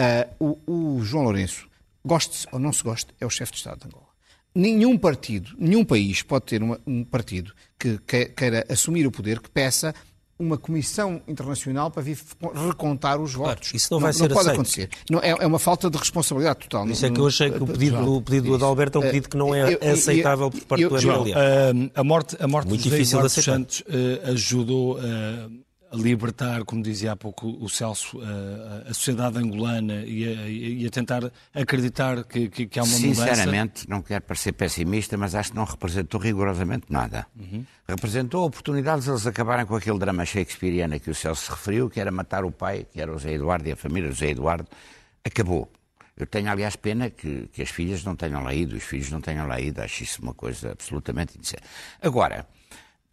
Ah, 0.02 0.28
o, 0.40 0.58
o 0.98 1.04
João 1.04 1.24
Lourenço, 1.26 1.68
goste-se 2.06 2.48
ou 2.52 2.60
não 2.60 2.72
se 2.72 2.84
goste, 2.84 3.08
é 3.20 3.26
o 3.26 3.30
chefe 3.30 3.52
de 3.52 3.58
Estado 3.58 3.80
de 3.82 3.88
Angola. 3.88 4.08
Nenhum 4.56 4.98
partido, 4.98 5.52
nenhum 5.60 5.84
país 5.86 6.22
pode 6.24 6.46
ter 6.46 6.64
uma- 6.64 6.80
um 6.88 7.04
partido 7.04 7.52
que 7.78 7.98
que- 8.08 8.26
queira 8.28 8.66
assumir 8.70 9.06
o 9.06 9.12
poder 9.12 9.40
que 9.40 9.50
peça 9.50 9.94
uma 10.40 10.58
comissão 10.58 11.22
internacional 11.28 11.92
para 11.92 12.02
vir 12.02 12.18
recontar 12.66 13.20
os 13.20 13.34
votos. 13.34 13.74
isso 13.74 13.90
não 13.92 14.00
vai 14.00 14.14
ser 14.14 14.30
pode 14.30 14.40
aceito. 14.40 14.54
acontecer. 14.54 14.90
Não, 15.10 15.20
é, 15.20 15.32
é 15.32 15.46
uma 15.46 15.60
falta 15.60 15.90
de 15.90 15.98
responsabilidade 15.98 16.60
total. 16.60 16.88
Isso 16.90 17.06
é 17.06 17.12
que 17.12 17.20
eu 17.20 17.28
achei 17.28 17.52
que 17.52 17.62
o 17.62 17.68
pedido, 17.68 18.16
o 18.16 18.22
pedido 18.22 18.48
do 18.48 18.56
Adalberto 18.56 18.98
é 18.98 19.02
um 19.02 19.04
pedido 19.04 19.28
que 19.30 19.36
não 19.38 19.54
é 19.54 19.74
Eu- 19.74 19.80
eu- 19.82 19.92
aceitável 19.94 20.50
por 20.50 20.62
parte 20.62 20.82
eu- 20.84 20.90
do 20.90 20.98
João. 20.98 21.26
Ah, 21.36 22.00
a 22.00 22.04
morte, 22.06 22.38
a 22.40 22.48
morte 22.48 22.70
Muito 22.70 22.82
de 22.84 22.90
José 22.90 23.02
Eduardo. 23.02 23.30
Santos 23.30 23.84
eh, 23.88 24.22
ajudou 24.32 24.98
a 24.98 25.50
libertar, 25.94 26.64
como 26.66 26.82
dizia 26.84 27.14
há 27.14 27.16
pouco 27.16 27.48
o 27.48 27.68
Celso, 27.70 28.20
eh, 28.22 28.90
a 28.90 28.94
sociedade 28.94 29.38
angolana 29.40 30.04
e 30.06 30.28
a, 30.28 30.48
e 30.48 30.86
a 30.86 30.90
tentar 30.90 31.32
acreditar 31.54 32.24
que, 32.24 32.48
que- 32.50 32.68
que 32.68 32.80
há 32.80 32.84
uma 32.84 33.00
mudança. 33.00 33.22
Sinceramente, 33.28 33.90
não 33.90 34.02
quero 34.02 34.24
parecer 34.24 34.52
pessimista, 34.54 35.18
mas 35.18 35.34
acho 35.36 35.52
que 35.52 35.56
não 35.58 35.66
representou 35.66 36.20
rigorosamente 36.20 36.86
nada. 36.90 37.26
Representou 37.88 38.44
a 38.44 38.46
oportunidade 38.46 39.04
de 39.04 39.10
eles 39.10 39.26
acabarem 39.26 39.66
com 39.66 39.76
aquele 39.76 39.98
drama 39.98 40.26
shakespeariano 40.26 40.96
a 40.96 41.00
que 41.00 41.10
o 41.10 41.16
Celso 41.16 41.46
se 41.46 41.52
referiu, 41.52 41.90
que 41.90 42.00
era 42.00 42.12
matar 42.12 42.46
o 42.46 42.52
pai, 42.52 42.86
que 42.92 43.02
era 43.02 43.12
o 43.14 43.18
Zé 43.18 43.34
Eduardo 43.34 43.68
e 43.68 43.72
a 43.72 43.76
família 43.76 44.10
do 44.10 44.16
Zé 44.16 44.30
Eduardo. 44.30 44.68
Acabou. 45.26 45.72
Eu 46.16 46.28
tenho, 46.28 46.52
aliás, 46.52 46.76
pena 46.76 47.10
que, 47.10 47.48
que 47.54 47.62
as 47.62 47.70
filhas 47.70 48.04
não 48.04 48.16
tenham 48.16 48.44
lá 48.44 48.54
ido, 48.54 48.76
os 48.76 48.84
filhos 48.84 49.10
não 49.10 49.22
tenham 49.22 49.48
lá 49.48 49.60
ido. 49.60 49.82
Acho 49.82 50.04
isso 50.04 50.22
uma 50.22 50.34
coisa 50.34 50.74
absolutamente 50.74 51.38
indecente. 51.38 51.64
Agora, 52.02 52.46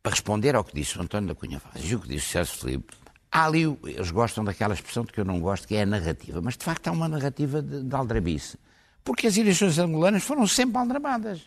para 0.07 0.13
responder 0.13 0.55
ao 0.55 0.63
que 0.63 0.73
disse 0.73 0.97
o 0.97 1.03
António 1.03 1.27
da 1.31 1.35
Cunha 1.35 1.59
Vaz 1.59 1.85
e 1.85 1.97
o 1.97 1.99
que 1.99 2.07
disse 2.07 2.27
o 2.29 2.31
Celso 2.31 2.59
Filipe, 2.61 2.95
há 3.33 3.45
ali, 3.47 3.63
eles 3.87 4.13
gostam 4.13 4.45
daquela 4.45 4.73
expressão 4.73 5.05
de 5.05 5.13
que 5.13 5.19
eu 5.21 5.25
não 5.25 5.41
gosto, 5.41 5.67
que 5.67 5.75
é 5.75 5.83
a 5.83 5.87
narrativa. 5.87 6.41
Mas, 6.41 6.57
de 6.57 6.63
facto, 6.65 6.87
há 6.87 6.93
uma 6.93 7.09
narrativa 7.09 7.61
de, 7.61 7.83
de 7.83 7.93
aldrabice. 7.97 8.57
Porque 9.03 9.27
as 9.27 9.37
eleições 9.37 9.77
angolanas 9.81 10.23
foram 10.23 10.47
sempre 10.47 10.79
aldrabadas. 10.79 11.41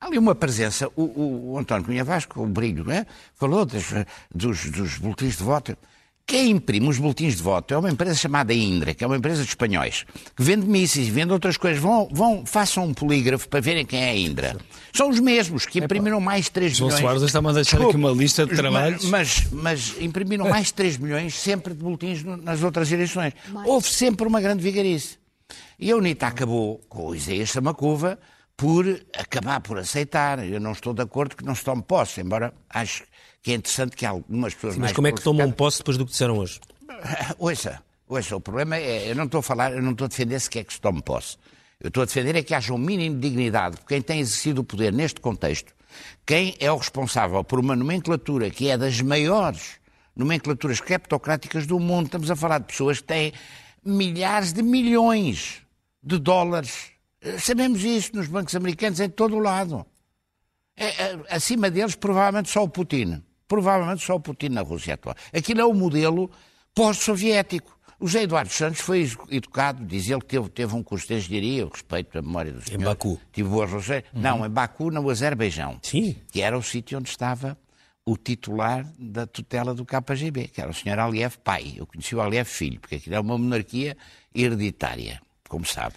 Há 0.00 0.06
ali 0.06 0.18
uma 0.18 0.34
presença. 0.34 0.88
O, 0.96 1.02
o- 1.04 1.52
o 1.52 1.58
António 1.58 1.84
Cunha 1.84 2.02
Vaz, 2.02 2.24
com 2.26 2.42
o 2.42 2.48
brilho, 2.48 2.90
é? 2.90 3.06
falou 3.36 3.64
das- 3.64 3.92
dos, 4.34 4.68
dos 4.72 4.98
boletins 4.98 5.36
de 5.36 5.44
voto. 5.44 5.78
Quem 6.30 6.50
imprime 6.50 6.88
os 6.88 6.96
boletins 6.96 7.34
de 7.34 7.42
voto 7.42 7.74
é 7.74 7.76
uma 7.76 7.90
empresa 7.90 8.14
chamada 8.14 8.54
Indra, 8.54 8.94
que 8.94 9.02
é 9.02 9.06
uma 9.08 9.16
empresa 9.16 9.42
de 9.42 9.48
espanhóis, 9.48 10.06
que 10.36 10.44
vende 10.44 10.64
mísseis 10.64 11.08
e 11.08 11.10
vende 11.10 11.32
outras 11.32 11.56
coisas. 11.56 11.82
Vão, 11.82 12.08
vão, 12.08 12.46
façam 12.46 12.84
um 12.84 12.94
polígrafo 12.94 13.48
para 13.48 13.58
verem 13.58 13.84
quem 13.84 14.00
é 14.00 14.10
a 14.10 14.16
Indra. 14.16 14.56
São 14.94 15.10
os 15.10 15.18
mesmos 15.18 15.66
que 15.66 15.80
imprimiram 15.80 16.20
mais 16.20 16.48
3 16.48 16.76
João 16.76 16.86
milhões. 16.86 17.02
Soares 17.02 17.22
está-me 17.22 17.48
a 17.48 17.52
deixar 17.52 17.82
aqui 17.82 17.96
uma 17.96 18.12
lista 18.12 18.44
de 18.44 18.52
Mas- 18.52 18.60
trabalhos. 18.60 19.04
Mas, 19.06 19.46
mas 19.50 19.94
imprimiram 20.00 20.48
mais 20.48 20.68
de 20.68 20.74
3 20.74 20.98
milhões 20.98 21.34
sempre 21.34 21.74
de 21.74 21.82
boletins 21.82 22.22
nas 22.22 22.62
outras 22.62 22.92
eleições. 22.92 23.32
Houve 23.64 23.88
sempre 23.88 24.24
uma 24.28 24.40
grande 24.40 24.62
vigarice. 24.62 25.18
E 25.80 25.90
a 25.90 25.96
UNITA 25.96 26.28
acabou 26.28 26.80
com 26.88 27.08
o 27.08 27.14
Isaías 27.16 27.50
Samacuva 27.50 28.20
por 28.56 28.86
acabar 29.18 29.58
por 29.58 29.78
aceitar. 29.78 30.46
Eu 30.46 30.60
não 30.60 30.70
estou 30.70 30.94
de 30.94 31.02
acordo 31.02 31.34
que 31.34 31.44
não 31.44 31.56
se 31.56 31.64
tome 31.64 31.82
posse, 31.82 32.20
embora 32.20 32.54
acho 32.68 33.02
que 33.42 33.52
é 33.52 33.54
interessante 33.54 33.96
que 33.96 34.04
algumas 34.04 34.54
pessoas 34.54 34.74
Mas 34.74 34.80
mais 34.80 34.92
como 34.92 35.06
é 35.08 35.12
que 35.12 35.22
tomam 35.22 35.50
posse 35.50 35.78
depois 35.78 35.96
do 35.96 36.04
que 36.04 36.12
disseram 36.12 36.38
hoje? 36.38 36.60
Ouça, 37.38 37.82
ouça, 38.06 38.36
o 38.36 38.40
problema 38.40 38.76
é, 38.76 39.10
eu 39.10 39.14
não 39.14 39.24
estou 39.24 39.40
a 39.40 39.42
falar, 39.42 39.72
eu 39.72 39.82
não 39.82 39.92
estou 39.92 40.04
a 40.04 40.08
defender 40.08 40.38
se 40.40 40.50
quer 40.50 40.64
que 40.64 40.72
se 40.72 40.80
tome 40.80 41.02
posse. 41.02 41.36
Eu 41.80 41.88
estou 41.88 42.02
a 42.02 42.06
defender 42.06 42.36
é 42.36 42.42
que 42.42 42.54
haja 42.54 42.74
um 42.74 42.78
mínimo 42.78 43.16
de 43.18 43.28
dignidade 43.28 43.78
quem 43.88 44.02
tem 44.02 44.20
exercido 44.20 44.60
o 44.60 44.64
poder 44.64 44.92
neste 44.92 45.20
contexto, 45.20 45.72
quem 46.26 46.54
é 46.60 46.70
o 46.70 46.76
responsável 46.76 47.42
por 47.42 47.58
uma 47.58 47.74
nomenclatura 47.74 48.50
que 48.50 48.68
é 48.68 48.76
das 48.76 49.00
maiores 49.00 49.80
nomenclaturas 50.14 50.80
criptocráticas 50.80 51.66
do 51.66 51.78
mundo. 51.80 52.06
Estamos 52.06 52.30
a 52.30 52.36
falar 52.36 52.58
de 52.58 52.66
pessoas 52.66 52.98
que 52.98 53.06
têm 53.06 53.32
milhares 53.84 54.52
de 54.52 54.62
milhões 54.62 55.62
de 56.02 56.18
dólares. 56.18 56.90
Eh, 57.20 57.38
Sabemos 57.38 57.82
isso 57.82 58.14
nos 58.14 58.26
bancos 58.26 58.54
americanos 58.54 59.00
em 59.00 59.08
todo 59.08 59.36
o 59.36 59.40
lado. 59.40 59.86
É, 60.76 60.86
é, 60.86 61.20
acima 61.30 61.70
deles, 61.70 61.94
provavelmente 61.94 62.50
só 62.50 62.62
o 62.62 62.68
Putin. 62.68 63.22
Provavelmente 63.50 64.04
só 64.04 64.14
o 64.14 64.20
Putin 64.20 64.50
na 64.50 64.60
Rússia 64.60 64.94
atual. 64.94 65.16
Aquilo 65.34 65.60
é 65.60 65.64
o 65.64 65.74
modelo 65.74 66.30
pós-soviético. 66.72 67.76
O 67.98 68.06
José 68.06 68.22
Eduardo 68.22 68.52
Santos 68.52 68.80
foi 68.80 69.10
educado, 69.28 69.84
diz 69.84 70.08
ele 70.08 70.20
que 70.20 70.26
teve, 70.26 70.48
teve 70.50 70.72
um 70.72 70.84
curso 70.84 71.08
de 71.08 71.14
engenharia, 71.14 71.62
eu 71.62 71.68
respeito 71.68 72.16
a 72.16 72.22
memória 72.22 72.52
do 72.52 72.62
senhor. 72.62 72.84
Baku. 72.84 73.20
Tive 73.32 73.48
boas 73.48 73.68
relações. 73.68 74.04
Não, 74.14 74.46
em 74.46 74.48
Baku, 74.48 74.92
no 74.92 75.10
Azerbaijão. 75.10 75.80
Sim. 75.82 76.16
Que 76.30 76.40
era 76.42 76.56
o 76.56 76.62
sítio 76.62 76.96
onde 76.96 77.08
estava 77.08 77.58
o 78.04 78.16
titular 78.16 78.86
da 78.96 79.26
tutela 79.26 79.74
do 79.74 79.84
KGB, 79.84 80.46
que 80.46 80.60
era 80.60 80.70
o 80.70 80.74
senhor 80.74 81.00
Aliyev 81.00 81.36
pai. 81.42 81.74
Eu 81.76 81.88
conheci 81.88 82.14
o 82.14 82.20
Aliyev 82.20 82.48
filho, 82.48 82.78
porque 82.78 82.94
aquilo 82.94 83.16
é 83.16 83.20
uma 83.20 83.36
monarquia 83.36 83.96
hereditária, 84.32 85.20
como 85.48 85.66
sabe. 85.66 85.96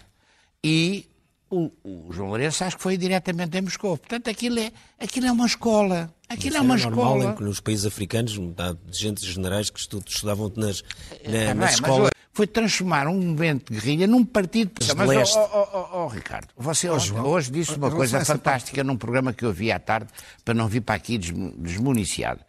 E 0.62 1.08
o, 1.48 1.70
o 1.82 2.12
João 2.12 2.28
Lourenço 2.30 2.64
acho 2.64 2.76
que 2.76 2.82
foi 2.82 2.96
diretamente 2.96 3.56
em 3.56 3.62
Moscou. 3.62 3.96
Portanto, 3.96 4.28
aquilo 4.28 4.58
é, 4.58 4.72
aquilo 4.98 5.26
é 5.26 5.32
uma 5.32 5.46
escola. 5.46 6.13
Aquilo 6.28 6.56
é 6.56 6.60
uma 6.60 6.76
normal 6.76 7.16
escola. 7.18 7.32
em 7.32 7.36
que 7.36 7.42
nos 7.44 7.60
países 7.60 7.84
africanos 7.86 8.38
há 8.58 8.74
gente 8.90 9.24
generais 9.24 9.70
que 9.70 9.78
estu- 9.78 10.02
estudavam 10.06 10.50
nas, 10.56 10.82
na- 10.82 10.88
É 11.22 11.28
bem, 11.28 11.46
nas 11.48 11.56
mas 11.56 11.74
escolas. 11.74 12.10
foi 12.32 12.46
transformar 12.46 13.06
um 13.06 13.20
movimento 13.20 13.72
de 13.72 13.78
guerrilha 13.78 14.06
num 14.06 14.24
partido 14.24 14.72
de 14.80 14.94
Mas, 14.94 15.36
ó, 15.36 15.40
ó, 15.52 15.88
ó, 16.04 16.06
Ricardo, 16.08 16.48
você 16.56 16.88
hoje, 16.88 17.12
hoje 17.12 17.50
disse 17.52 17.74
uma 17.76 17.90
coisa 17.90 18.24
fantástica 18.24 18.82
num 18.82 18.96
programa 18.96 19.32
que 19.32 19.44
eu 19.44 19.52
vi 19.52 19.70
à 19.70 19.78
tarde, 19.78 20.08
para 20.44 20.54
não 20.54 20.66
vir 20.66 20.80
para 20.80 20.94
aqui 20.94 21.18
desmu- 21.18 21.54
desmuniciado. 21.58 22.40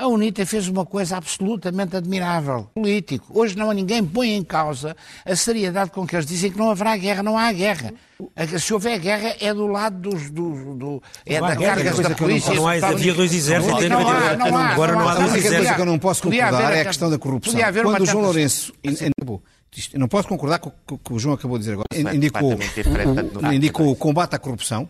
A 0.00 0.06
UNITA 0.08 0.46
fez 0.46 0.66
uma 0.66 0.86
coisa 0.86 1.18
absolutamente 1.18 1.94
admirável, 1.94 2.70
político. 2.74 3.26
Hoje 3.38 3.54
não 3.54 3.70
há 3.70 3.74
ninguém 3.74 4.02
põe 4.02 4.30
em 4.34 4.42
causa 4.42 4.96
a 5.26 5.36
seriedade 5.36 5.90
com 5.90 6.06
que 6.06 6.16
eles 6.16 6.24
dizem 6.24 6.50
que 6.50 6.56
não 6.58 6.70
haverá 6.70 6.96
guerra. 6.96 7.22
Não 7.22 7.36
há 7.36 7.52
guerra. 7.52 7.92
Se 8.58 8.72
houver 8.72 8.98
guerra, 8.98 9.34
é 9.40 9.52
do 9.52 9.66
lado 9.66 9.98
dos. 10.10 10.30
Do, 10.30 10.74
do- 10.74 11.02
é 11.26 11.38
Não 11.38 11.46
há 11.46 11.54
da 11.54 11.56
cargas 11.56 11.94
coisa 11.94 12.02
da 12.02 12.08
eu 12.08 12.10
não 12.10 12.16
polícia. 12.16 12.54
Não 12.54 12.66
há, 12.66 12.72
havia 12.88 13.12
dois 13.14 13.32
exércitos 13.34 13.88
Não 13.88 13.98
há, 13.98 14.02
98. 14.02 14.38
não 14.38 14.56
há, 14.56 14.68
Agora 14.68 14.92
não 14.92 15.00
há 15.00 15.02
não 15.04 15.10
há. 15.10 15.14
dois 15.14 15.26
A 15.26 15.30
única 15.30 15.32
coisa 15.32 15.46
exércitos. 15.48 15.76
que 15.76 15.80
eu 15.82 15.86
não 15.86 15.98
posso 15.98 16.22
concordar 16.22 16.72
é 16.72 16.80
a 16.80 16.84
questão 16.86 17.10
da 17.10 17.18
corrupção. 17.18 17.52
podia 17.52 17.66
haver 17.68 17.84
uma 17.84 17.92
Quando 17.94 18.02
o 18.02 18.06
João 18.06 18.24
Lourenço 18.24 18.72
não 19.94 20.08
posso 20.08 20.26
concordar 20.28 20.58
com 20.60 20.72
o 20.94 20.98
que 20.98 21.12
o 21.12 21.18
João 21.18 21.34
acabou 21.34 21.58
de 21.58 21.64
dizer 21.64 21.74
agora. 21.74 22.14
Indicou, 22.16 22.58
indicou 23.52 23.90
o 23.90 23.96
combate 23.96 24.34
à 24.34 24.38
corrupção. 24.38 24.88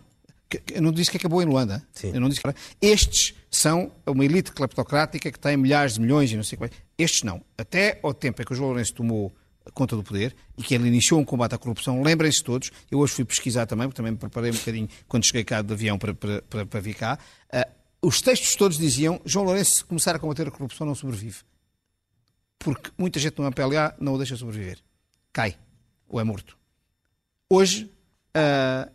Eu 0.73 0.81
não 0.81 0.91
disse 0.91 1.11
que 1.11 1.17
acabou 1.17 1.41
em 1.41 1.45
Luanda. 1.45 1.85
Sim. 1.93 2.11
Eu 2.13 2.19
não 2.19 2.27
disse 2.27 2.41
que... 2.41 2.53
Estes 2.81 3.35
são 3.49 3.91
uma 4.05 4.25
elite 4.25 4.51
cleptocrática 4.51 5.31
que 5.31 5.39
tem 5.39 5.55
milhares 5.57 5.95
de 5.95 6.01
milhões 6.01 6.31
e 6.31 6.35
não 6.35 6.43
sei 6.43 6.57
quais. 6.57 6.71
Estes 6.97 7.23
não. 7.23 7.41
Até 7.57 7.99
ao 8.01 8.13
tempo 8.13 8.41
em 8.41 8.45
que 8.45 8.53
o 8.53 8.55
João 8.55 8.69
Lourenço 8.69 8.93
tomou 8.93 9.31
conta 9.73 9.95
do 9.95 10.03
poder 10.03 10.35
e 10.57 10.63
que 10.63 10.73
ele 10.73 10.87
iniciou 10.87 11.19
um 11.19 11.25
combate 11.25 11.53
à 11.53 11.57
corrupção, 11.57 12.01
lembrem-se 12.01 12.43
todos, 12.43 12.71
eu 12.89 12.99
hoje 12.99 13.13
fui 13.13 13.25
pesquisar 13.25 13.65
também, 13.65 13.87
porque 13.87 13.97
também 13.97 14.11
me 14.11 14.17
preparei 14.17 14.51
um 14.51 14.55
bocadinho 14.55 14.89
quando 15.07 15.25
cheguei 15.25 15.43
cá 15.43 15.61
de 15.61 15.71
avião 15.71 15.97
para, 15.97 16.13
para, 16.13 16.41
para, 16.41 16.65
para 16.65 16.79
vir 16.79 16.95
cá, 16.95 17.19
uh, 17.53 17.81
os 18.01 18.21
textos 18.21 18.55
todos 18.55 18.77
diziam 18.77 19.21
João 19.23 19.45
Lourenço, 19.45 19.75
se 19.75 19.85
começar 19.85 20.15
a 20.15 20.19
combater 20.19 20.47
a 20.47 20.51
corrupção, 20.51 20.87
não 20.87 20.95
sobrevive. 20.95 21.37
Porque 22.57 22.91
muita 22.97 23.19
gente 23.19 23.37
no 23.37 23.45
MPLA 23.45 23.95
não 23.99 24.13
o 24.13 24.17
deixa 24.17 24.35
sobreviver. 24.35 24.79
Cai. 25.31 25.55
Ou 26.07 26.19
é 26.19 26.23
morto. 26.23 26.57
Hoje, 27.49 27.91
uh, 28.35 28.91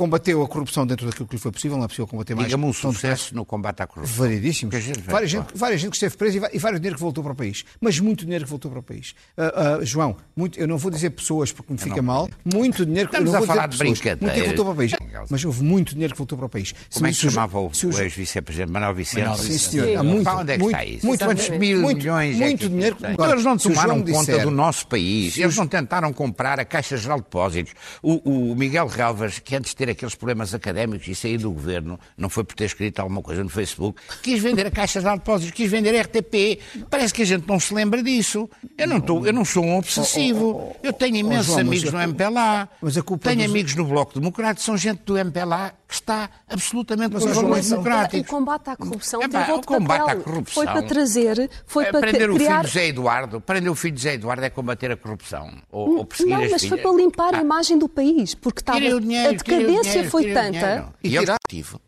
combateu 0.00 0.42
a 0.42 0.48
corrupção 0.48 0.86
dentro 0.86 1.04
daquilo 1.06 1.28
que 1.28 1.36
lhe 1.36 1.40
foi 1.40 1.52
possível, 1.52 1.76
não 1.76 1.84
é 1.84 1.88
possível 1.88 2.06
combater 2.06 2.34
mais. 2.34 2.48
Diga-me 2.48 2.64
um 2.64 2.72
sucesso 2.72 3.34
no 3.34 3.44
combate 3.44 3.82
à 3.82 3.86
corrupção. 3.86 4.16
Variedíssimos. 4.16 4.74
Várias 5.04 5.30
gente, 5.30 5.46
várias 5.54 5.78
gente 5.78 5.90
que 5.90 5.96
esteve 5.96 6.16
presa 6.16 6.48
e, 6.50 6.58
vários 6.58 6.80
dinheiro 6.80 6.96
que 6.96 7.02
voltou 7.02 7.22
para 7.22 7.34
o 7.34 7.36
país. 7.36 7.66
Mas 7.78 8.00
muito 8.00 8.24
dinheiro 8.24 8.44
que 8.44 8.50
voltou 8.50 8.70
para 8.70 8.80
o 8.80 8.82
país. 8.82 9.14
Uh, 9.36 9.82
uh, 9.82 9.84
João, 9.84 10.16
muito, 10.34 10.58
eu 10.58 10.66
não 10.66 10.78
vou 10.78 10.90
dizer 10.90 11.10
pessoas 11.10 11.52
porque 11.52 11.70
me 11.70 11.78
fica 11.78 11.96
não, 11.96 12.02
mal, 12.02 12.30
muito 12.46 12.86
dinheiro 12.86 13.10
que 13.10 13.16
Estamos 13.16 13.34
eu 13.34 13.40
não 13.40 13.44
a 13.44 13.46
falar 13.46 13.66
de 13.66 13.76
brincadeira. 13.76 14.16
Muito 14.20 14.32
dinheiro 14.32 14.50
que 14.50 14.56
voltou 14.56 14.64
para 14.64 14.72
o 14.72 14.76
país. 14.76 15.28
Mas 15.28 15.44
houve 15.44 15.62
muito 15.62 15.92
dinheiro 15.92 16.14
que 16.14 16.18
voltou 16.18 16.38
para 16.38 16.46
o 16.46 16.48
país. 16.48 16.74
Como 16.94 17.06
é 17.06 17.10
que 17.10 17.16
se 17.16 17.30
chamava 17.30 17.60
o, 17.60 17.66
o 17.66 18.00
ex-vice-presidente 18.00 18.72
Manuel 18.72 18.94
Vicente? 18.94 19.24
Manuel 19.24 19.36
Sim, 19.36 19.58
senhor. 19.58 19.98
Há 19.98 20.02
muito, 20.02 20.30
onde 20.30 20.52
é 20.52 20.56
que 20.56 20.62
muito, 20.62 20.76
está 20.76 20.84
isso? 20.86 21.06
Muito, 21.06 21.24
Quantos 21.26 21.48
mil 21.50 21.80
muito, 21.82 21.98
milhões 21.98 22.36
muito 22.38 22.54
é 22.54 22.56
que 22.56 22.68
dinheiro. 22.70 22.96
Agora, 23.02 23.32
eles 23.32 23.44
não 23.44 23.58
tomaram 23.58 24.02
conta 24.02 24.38
do 24.38 24.50
nosso 24.50 24.86
país. 24.86 25.36
Eles 25.36 25.56
não 25.58 25.66
tentaram 25.66 26.10
comprar 26.10 26.58
a 26.58 26.64
Caixa 26.64 26.96
Geral 26.96 27.18
de 27.18 27.24
Depósitos. 27.24 27.74
O, 28.02 28.52
o 28.52 28.56
Miguel 28.56 28.86
Relvas, 28.86 29.38
que 29.38 29.54
antes 29.54 29.72
de 29.72 29.76
ter 29.76 29.89
aqueles 29.90 30.14
problemas 30.14 30.54
académicos 30.54 31.06
e 31.08 31.14
sair 31.14 31.38
do 31.38 31.50
governo, 31.50 31.98
não 32.16 32.28
foi 32.28 32.44
por 32.44 32.54
ter 32.54 32.64
escrito 32.64 33.00
alguma 33.00 33.22
coisa 33.22 33.42
no 33.42 33.50
Facebook, 33.50 34.00
quis 34.22 34.40
vender 34.40 34.66
a 34.66 34.70
Caixa 34.70 35.00
de 35.00 35.10
Depósitos, 35.10 35.52
quis 35.52 35.70
vender 35.70 35.94
a 35.96 36.02
RTP. 36.02 36.60
Parece 36.88 37.12
que 37.12 37.22
a 37.22 37.26
gente 37.26 37.46
não 37.46 37.60
se 37.60 37.74
lembra 37.74 38.02
disso. 38.02 38.48
Eu 38.76 38.86
não, 38.86 39.00
tô, 39.00 39.24
eu 39.24 39.32
não 39.32 39.44
sou 39.44 39.64
um 39.64 39.76
obsessivo. 39.76 40.76
Eu 40.82 40.92
tenho 40.92 41.16
imensos 41.16 41.56
amigos 41.56 41.92
no 41.92 42.00
MPLA. 42.00 42.68
Mas 42.80 42.96
a 42.96 43.02
culpa 43.02 43.30
tenho 43.30 43.44
amigos 43.44 43.74
no 43.74 43.84
Bloco 43.84 44.14
Democrático, 44.18 44.64
são 44.64 44.76
gente 44.76 45.02
do 45.04 45.16
MPLA 45.18 45.74
que 45.90 45.94
está 45.94 46.30
absolutamente 46.48 47.14
mas, 47.14 47.24
os 47.24 47.68
democráticos. 47.68 48.20
O 48.20 48.24
combate 48.30 48.70
à 48.70 48.76
corrupção 48.76 49.20
é, 49.20 49.28
pá, 49.28 49.40
teve 49.40 49.58
o 49.58 49.60
combate 49.60 49.98
papel. 49.98 50.20
à 50.20 50.22
corrupção. 50.22 50.54
Foi 50.54 50.72
para 50.72 50.82
trazer, 50.82 51.50
foi 51.66 51.84
é, 51.84 51.90
para 51.90 52.00
prender 52.00 52.30
criar... 52.30 52.30
o 52.30 52.38
filho 52.38 52.60
de 52.60 52.66
José 52.68 52.86
Eduardo. 52.86 53.40
Prender 53.40 53.72
o 53.72 53.74
filho 53.74 53.94
de 53.94 54.00
José 54.00 54.14
Eduardo 54.14 54.44
é 54.44 54.50
combater 54.50 54.92
a 54.92 54.96
corrupção. 54.96 55.50
Ou, 55.70 55.98
ou 55.98 56.04
perseguir 56.04 56.36
não, 56.36 56.44
as 56.44 56.50
mas 56.52 56.62
filhas. 56.62 56.80
foi 56.80 56.90
para 56.90 57.02
limpar 57.02 57.34
ah. 57.34 57.38
a 57.38 57.40
imagem 57.40 57.76
do 57.76 57.88
país, 57.88 58.36
porque 58.36 58.60
estava, 58.60 58.78
dinheiro, 58.78 59.30
a 59.30 59.32
decadência 59.32 59.69
dinheiro, 59.70 60.10
foi 60.10 60.32
tanta. 60.32 60.92
E 61.02 61.18
o 61.18 61.22
objetivo 61.22 61.80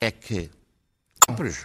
é 0.00 0.10
que 0.10 0.50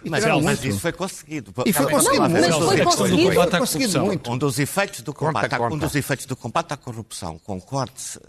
mas, 0.09 0.25
mas, 0.43 0.65
isso 0.65 0.79
foi 0.79 0.91
conseguido. 0.91 1.53
E 1.65 1.71
foi 1.71 1.91
conseguido, 1.91 2.29
mas 2.29 2.47
foi 2.47 2.83
conseguido. 2.83 3.33
Foi 3.33 3.59
conseguido 3.59 4.01
muito. 4.01 4.31
Um 4.31 4.37
dos 4.37 4.57
efeitos 4.57 5.01
do 5.01 5.13
combate, 5.13 5.43
conta, 5.43 5.57
conta. 5.57 5.75
Um 5.75 5.77
dos 5.77 5.95
efeitos 5.95 6.25
do 6.25 6.35
combate 6.35 6.73
à 6.73 6.77
corrupção, 6.77 7.37
concorde-se, 7.37 8.17
uh, 8.17 8.21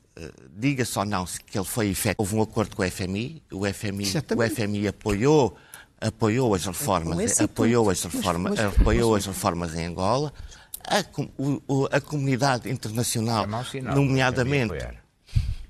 diga-se 0.51 0.99
ou 0.99 1.07
não 1.07 1.24
que 1.47 1.57
ele 1.57 1.64
foi 1.64 1.89
efetivo. 1.89 2.16
Houve 2.18 2.37
um 2.37 2.43
acordo 2.43 2.76
com 2.76 2.83
o 2.83 2.91
FMI, 2.91 3.43
o 3.51 3.64
FMI, 3.66 4.12
o 4.37 4.51
FMI 4.51 4.89
apoiou, 4.89 5.57
apoiou 5.99 6.55
as 6.55 6.66
reformas, 6.66 7.41
apoiou 7.41 7.89
as 7.89 8.03
reformas, 8.03 8.61
apoiou 8.61 9.14
as 9.14 9.24
reformas 9.24 9.74
em 9.74 9.87
Angola. 9.87 10.33
A, 10.87 11.03
o, 11.39 11.89
a 11.91 12.01
comunidade 12.01 12.68
internacional, 12.68 13.47
é 13.72 13.80
nomeadamente, 13.80 14.74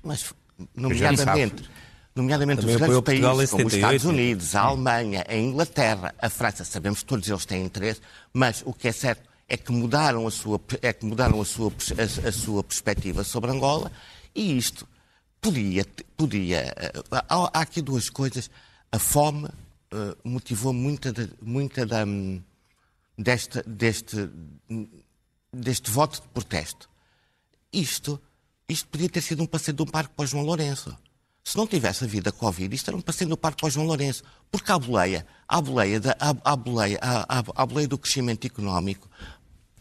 mas 0.03 0.33
nomeadamente 0.75 1.69
nomeadamente 2.15 2.61
Também 2.61 2.75
os 2.75 2.81
grandes 2.81 3.01
países 3.01 3.49
como 3.49 3.65
os 3.65 3.73
Estados 3.73 4.05
Unidos, 4.05 4.55
a 4.55 4.61
Alemanha, 4.61 5.25
a 5.27 5.35
Inglaterra, 5.35 6.13
a 6.19 6.29
França, 6.29 6.63
sabemos 6.63 6.99
que 6.99 7.05
todos 7.05 7.27
eles 7.27 7.43
têm 7.43 7.65
interesse, 7.65 8.01
mas 8.31 8.61
o 8.65 8.71
que 8.71 8.87
é 8.87 8.91
certo 8.91 9.27
é 9.47 9.57
que 9.57 9.71
mudaram 9.71 10.27
a 10.27 10.31
sua, 10.31 10.61
é 10.81 10.93
que 10.93 11.05
mudaram 11.05 11.41
a 11.41 11.45
sua, 11.45 11.71
a, 11.71 12.27
a 12.27 12.31
sua 12.31 12.63
perspectiva 12.63 13.23
sobre 13.23 13.51
Angola 13.51 13.91
e 14.33 14.57
isto 14.57 14.87
podia. 15.41 15.85
podia 16.15 16.73
eh, 16.77 16.91
há, 17.11 17.49
há 17.53 17.61
aqui 17.61 17.81
duas 17.81 18.09
coisas. 18.09 18.49
A 18.91 18.99
fome 18.99 19.45
uh, 19.47 20.15
motivou 20.23 20.71
muita, 20.71 21.11
de, 21.11 21.29
muita 21.41 21.85
da, 21.85 22.05
deste, 23.17 23.61
deste, 23.67 24.29
deste 25.51 25.89
voto 25.91 26.21
de 26.21 26.27
protesto. 26.29 26.89
Isto, 27.71 28.21
isto 28.67 28.87
podia 28.87 29.09
ter 29.09 29.21
sido 29.21 29.43
um 29.43 29.45
passeio 29.45 29.75
de 29.75 29.83
um 29.83 29.85
parque 29.85 30.13
para 30.15 30.23
o 30.23 30.27
João 30.27 30.43
Lourenço. 30.43 30.95
Se 31.43 31.57
não 31.57 31.67
tivesse 31.67 32.05
havido 32.05 32.29
a 32.29 32.31
Covid, 32.31 32.73
isto 32.73 32.89
era 32.89 32.95
um 32.95 33.01
passeio 33.01 33.29
no 33.29 33.35
Parque 33.35 33.61
para 33.61 33.69
João 33.69 33.85
Lourenço. 33.85 34.23
Porque 34.49 34.71
a 34.71 34.79
boleia, 34.79 35.27
a 35.47 35.59
boleia, 35.59 35.99
da, 35.99 36.15
a, 36.19 36.55
boleia, 36.55 36.97
a, 37.01 37.65
boleia 37.65 37.87
do 37.87 37.97
crescimento 37.97 38.47
económico 38.47 39.09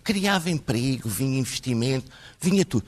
criava 0.03 0.51
emprego, 0.51 1.09
vinha 1.09 1.39
investimento, 1.39 2.11
vinha 2.41 2.64
tudo. 2.64 2.85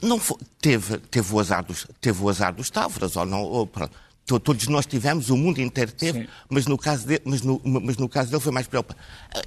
Não 0.00 0.20
foi, 0.20 0.36
teve, 0.60 0.98
teve, 0.98 1.34
o 1.34 1.40
azar 1.40 1.64
dos, 1.64 1.86
teve 2.00 2.22
o 2.22 2.28
azar 2.28 2.54
dos 2.54 2.70
Távoras, 2.70 3.16
ou 3.16 3.26
não, 3.26 3.42
ou, 3.42 3.66
pronto. 3.66 3.96
Todos 4.24 4.68
nós 4.68 4.86
tivemos, 4.86 5.30
o 5.30 5.36
mundo 5.36 5.60
inteiro 5.60 5.90
teve, 5.90 6.28
mas 6.48 6.66
no, 6.66 6.78
caso 6.78 7.06
de, 7.06 7.20
mas, 7.24 7.42
no, 7.42 7.60
mas 7.64 7.96
no 7.96 8.08
caso 8.08 8.30
dele 8.30 8.40
foi 8.40 8.52
mais 8.52 8.68
preocupante. 8.68 9.00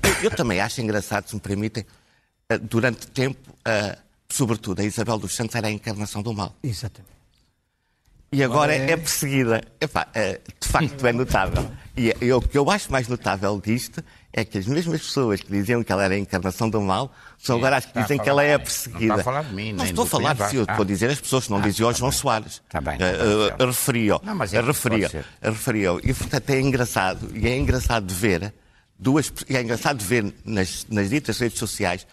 Eu, 0.04 0.30
eu, 0.30 0.32
também 0.32 0.60
acho 0.60 0.82
engraçado, 0.82 1.30
se 1.30 1.34
me 1.34 1.40
permitem, 1.40 1.86
eh, 2.50 2.58
durante 2.58 3.08
tempo, 3.08 3.40
uh, 3.52 4.05
sobretudo, 4.36 4.82
a 4.82 4.84
Isabel 4.84 5.18
dos 5.18 5.36
Santos 5.36 5.56
era 5.56 5.68
a 5.68 5.72
encarnação 5.72 6.22
do 6.22 6.34
mal. 6.34 6.56
Exatamente 6.64 7.16
e 8.36 8.44
agora 8.44 8.76
é, 8.76 8.92
é 8.92 8.98
perseguida. 8.98 9.62
Epá, 9.80 10.08
é, 10.14 10.42
de 10.60 10.68
facto 10.68 11.08
é 11.08 11.14
notável. 11.14 11.72
E 11.96 12.12
o 12.34 12.42
que 12.42 12.58
eu 12.58 12.70
acho 12.70 12.92
mais 12.92 13.08
notável 13.08 13.62
disto 13.64 14.04
é 14.34 14.44
que 14.44 14.58
as 14.58 14.68
mesmas 14.68 15.02
pessoas 15.02 15.40
que 15.40 15.50
diziam 15.50 15.82
que 15.82 15.90
ela 15.90 16.04
era 16.04 16.14
a 16.14 16.18
encarnação 16.18 16.70
do 16.70 16.82
mal 16.82 17.14
são 17.38 17.56
agora 17.56 17.78
as 17.78 17.86
que 17.86 17.98
dizem 17.98 18.20
que 18.20 18.28
ela 18.28 18.44
é 18.44 18.56
a 18.56 18.60
perseguida. 18.60 19.08
Não 19.08 19.20
está 19.20 19.22
a 19.22 19.24
falar 19.24 19.44
de 19.44 19.56
mim, 19.56 19.72
Não 19.72 19.86
estou 19.86 20.04
a 20.04 20.08
falar 20.08 20.36
de 20.36 20.50
si, 20.50 20.58
eu 20.58 20.64
estou 20.64 20.82
a 20.82 20.86
dizer 20.86 21.10
as 21.10 21.22
pessoas, 21.22 21.48
não 21.48 21.60
ah, 21.60 21.62
diziam 21.62 21.88
ao 21.88 21.94
João 21.94 22.12
Soares. 22.12 22.62
Está 22.66 22.82
bem. 22.82 22.98
Uh, 22.98 23.64
uh, 23.64 23.68
referiam. 23.68 24.20
Não, 24.22 24.36
mas 24.36 24.54
é 24.54 24.60
referiam, 24.60 25.10
referiam. 25.42 26.00
E 26.04 26.14
portanto 26.14 26.50
é 26.50 26.60
engraçado, 26.60 27.32
e 27.34 27.48
é 27.48 27.58
engraçado 27.58 28.06
de 28.06 28.14
ver 28.14 28.54
duas, 29.00 29.32
e 29.48 29.56
é 29.56 29.62
engraçado 29.62 29.98
de 29.98 30.06
ver 30.06 30.34
nas, 30.44 30.86
nas 30.90 31.10
ditas 31.10 31.40
redes 31.40 31.58
sociais 31.58 32.06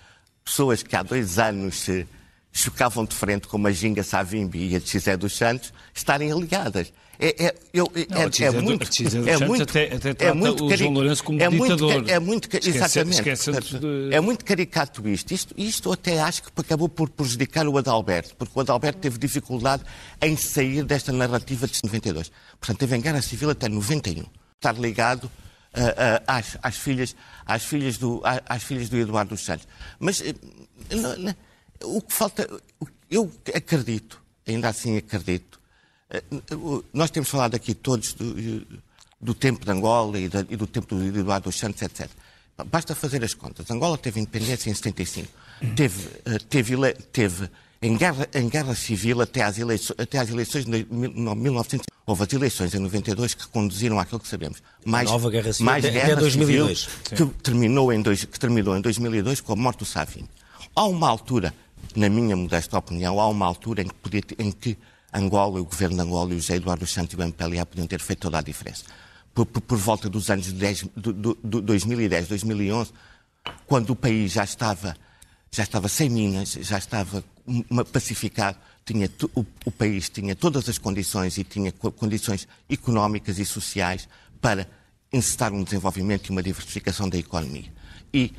pessoas 0.44 0.82
que 0.82 0.94
há 0.96 1.02
dois 1.02 1.38
anos 1.38 1.76
se 1.76 2.06
chocavam 2.52 3.04
de 3.04 3.14
frente 3.14 3.48
com 3.48 3.66
a 3.66 3.72
Ginga 3.72 4.02
Savimbi 4.02 4.72
e 4.72 4.76
a 4.76 4.80
Xé 4.80 5.16
dos 5.16 5.36
Santos 5.36 5.72
estarem 5.94 6.30
aliadas. 6.30 6.92
É, 7.18 7.46
é, 7.46 7.54
eu, 7.72 7.90
não, 8.10 8.18
é, 8.18 8.22
é, 8.22 8.50
muito, 8.50 8.84
é 9.28 9.46
muito, 9.46 9.62
até, 9.62 9.94
até 9.94 10.26
é 10.26 10.32
muito 10.32 10.64
o 10.64 10.76
João 10.76 10.92
Lourenço 10.92 11.22
como 11.22 11.40
é 11.40 11.48
ditador. 11.48 11.92
Muito, 11.92 12.10
é 12.10 12.18
muito, 12.18 12.48
exatamente. 12.56 13.22
De... 13.78 14.08
É 14.12 14.20
muito 14.20 14.44
caricato 14.44 15.08
isto. 15.08 15.32
isto. 15.32 15.54
Isto 15.56 15.92
até 15.92 16.20
acho 16.20 16.42
que 16.42 16.50
acabou 16.56 16.88
por 16.88 17.08
prejudicar 17.08 17.68
o 17.68 17.78
Adalberto, 17.78 18.34
porque 18.34 18.52
o 18.56 18.60
Adalberto 18.60 18.98
teve 18.98 19.18
dificuldade 19.18 19.84
em 20.20 20.36
sair 20.36 20.84
desta 20.84 21.12
narrativa 21.12 21.68
de 21.68 21.78
92. 21.84 22.32
Portanto, 22.58 22.78
teve 22.78 22.96
em 22.96 23.00
guerra 23.00 23.22
civil 23.22 23.50
até 23.50 23.68
91. 23.68 24.24
Estar 24.56 24.76
ligado 24.80 25.30
às, 26.26 26.58
às, 26.62 26.76
filhas, 26.76 27.16
às, 27.46 27.64
filhas 27.64 27.98
do, 27.98 28.22
às 28.24 28.62
filhas 28.62 28.88
do 28.88 28.96
Eduardo 28.96 29.30
dos 29.30 29.44
Santos. 29.44 29.66
Mas... 29.98 30.20
Uh, 30.20 30.34
não, 31.18 31.34
o 31.84 32.00
que 32.00 32.12
falta. 32.12 32.48
Eu 33.10 33.30
acredito, 33.54 34.22
ainda 34.46 34.68
assim 34.68 34.96
acredito. 34.96 35.60
Eh, 36.10 36.22
nós 36.92 37.10
temos 37.10 37.28
falado 37.28 37.54
aqui 37.54 37.74
todos 37.74 38.14
do, 38.14 38.34
do 39.20 39.34
tempo 39.34 39.64
de 39.64 39.70
Angola 39.70 40.18
e, 40.18 40.28
da, 40.28 40.40
e 40.48 40.56
do 40.56 40.66
tempo 40.66 40.94
do 40.94 41.04
Eduardo 41.18 41.44
dos 41.44 41.58
Santos, 41.58 41.82
etc. 41.82 42.08
Basta 42.66 42.94
fazer 42.94 43.22
as 43.24 43.34
contas. 43.34 43.70
Angola 43.70 43.98
teve 43.98 44.20
independência 44.20 44.70
em 44.70 44.74
75. 44.74 45.28
Teve, 45.76 46.08
eh, 46.24 46.38
teve, 46.48 46.92
teve 47.12 47.50
em, 47.82 47.96
guerra, 47.96 48.28
em 48.32 48.48
guerra 48.48 48.74
civil 48.74 49.20
até 49.20 49.42
às 49.42 49.58
eleições, 49.58 49.96
até 49.98 50.18
às 50.18 50.30
eleições 50.30 50.64
de 50.64 50.86
1900. 50.88 51.86
Houve 52.06 52.22
as 52.22 52.32
eleições 52.32 52.74
em 52.74 52.78
92 52.78 53.34
que 53.34 53.46
conduziram 53.48 53.98
àquilo 53.98 54.20
que 54.20 54.28
sabemos. 54.28 54.62
Mais, 54.84 55.10
Nova 55.10 55.30
Guerra 55.30 55.52
Civil 55.52 55.66
mais 55.66 55.84
até, 55.84 55.92
guerra 55.92 56.12
até 56.12 56.20
2002. 56.20 56.78
Civil, 56.78 57.28
que, 57.28 57.42
terminou 57.42 57.92
em 57.92 58.00
dois, 58.00 58.24
que 58.24 58.38
terminou 58.38 58.76
em 58.76 58.80
2002 58.80 59.40
com 59.40 59.52
a 59.52 59.56
morte 59.56 59.80
do 59.80 59.84
Savini. 59.84 60.28
Há 60.74 60.84
uma 60.84 61.08
altura 61.08 61.52
na 61.94 62.08
minha 62.08 62.36
modesta 62.36 62.78
opinião, 62.78 63.20
há 63.20 63.28
uma 63.28 63.46
altura 63.46 63.82
em 63.82 63.88
que, 63.88 63.94
podia, 63.94 64.22
em 64.38 64.50
que 64.50 64.78
Angola, 65.12 65.60
o 65.60 65.64
governo 65.64 65.96
de 65.96 66.02
Angola 66.02 66.32
e 66.32 66.36
o 66.36 66.40
José 66.40 66.56
Eduardo 66.56 66.86
Santos 66.86 67.12
e 67.12 67.16
o 67.16 67.22
MPLA 67.22 67.66
podiam 67.66 67.86
ter 67.86 68.00
feito 68.00 68.20
toda 68.20 68.38
a 68.38 68.42
diferença. 68.42 68.84
Por, 69.34 69.44
por, 69.44 69.60
por 69.60 69.78
volta 69.78 70.08
dos 70.08 70.30
anos 70.30 70.50
10, 70.50 70.84
do, 70.96 71.12
do, 71.12 71.38
do 71.42 71.60
2010, 71.60 72.28
2011, 72.28 72.92
quando 73.66 73.90
o 73.90 73.96
país 73.96 74.32
já 74.32 74.44
estava, 74.44 74.96
já 75.54 75.62
estava 75.62 75.86
sem 75.86 76.08
minas, 76.08 76.52
já 76.60 76.78
estava 76.78 77.22
pacificado, 77.92 78.56
tinha, 78.86 79.08
o, 79.34 79.44
o 79.66 79.70
país 79.70 80.08
tinha 80.08 80.34
todas 80.34 80.66
as 80.68 80.78
condições 80.78 81.36
e 81.36 81.44
tinha 81.44 81.70
condições 81.70 82.48
económicas 82.70 83.38
e 83.38 83.44
sociais 83.44 84.08
para 84.40 84.66
encetar 85.12 85.52
um 85.52 85.62
desenvolvimento 85.62 86.28
e 86.28 86.30
uma 86.30 86.42
diversificação 86.42 87.08
da 87.08 87.18
economia. 87.18 87.70
E 88.14 88.32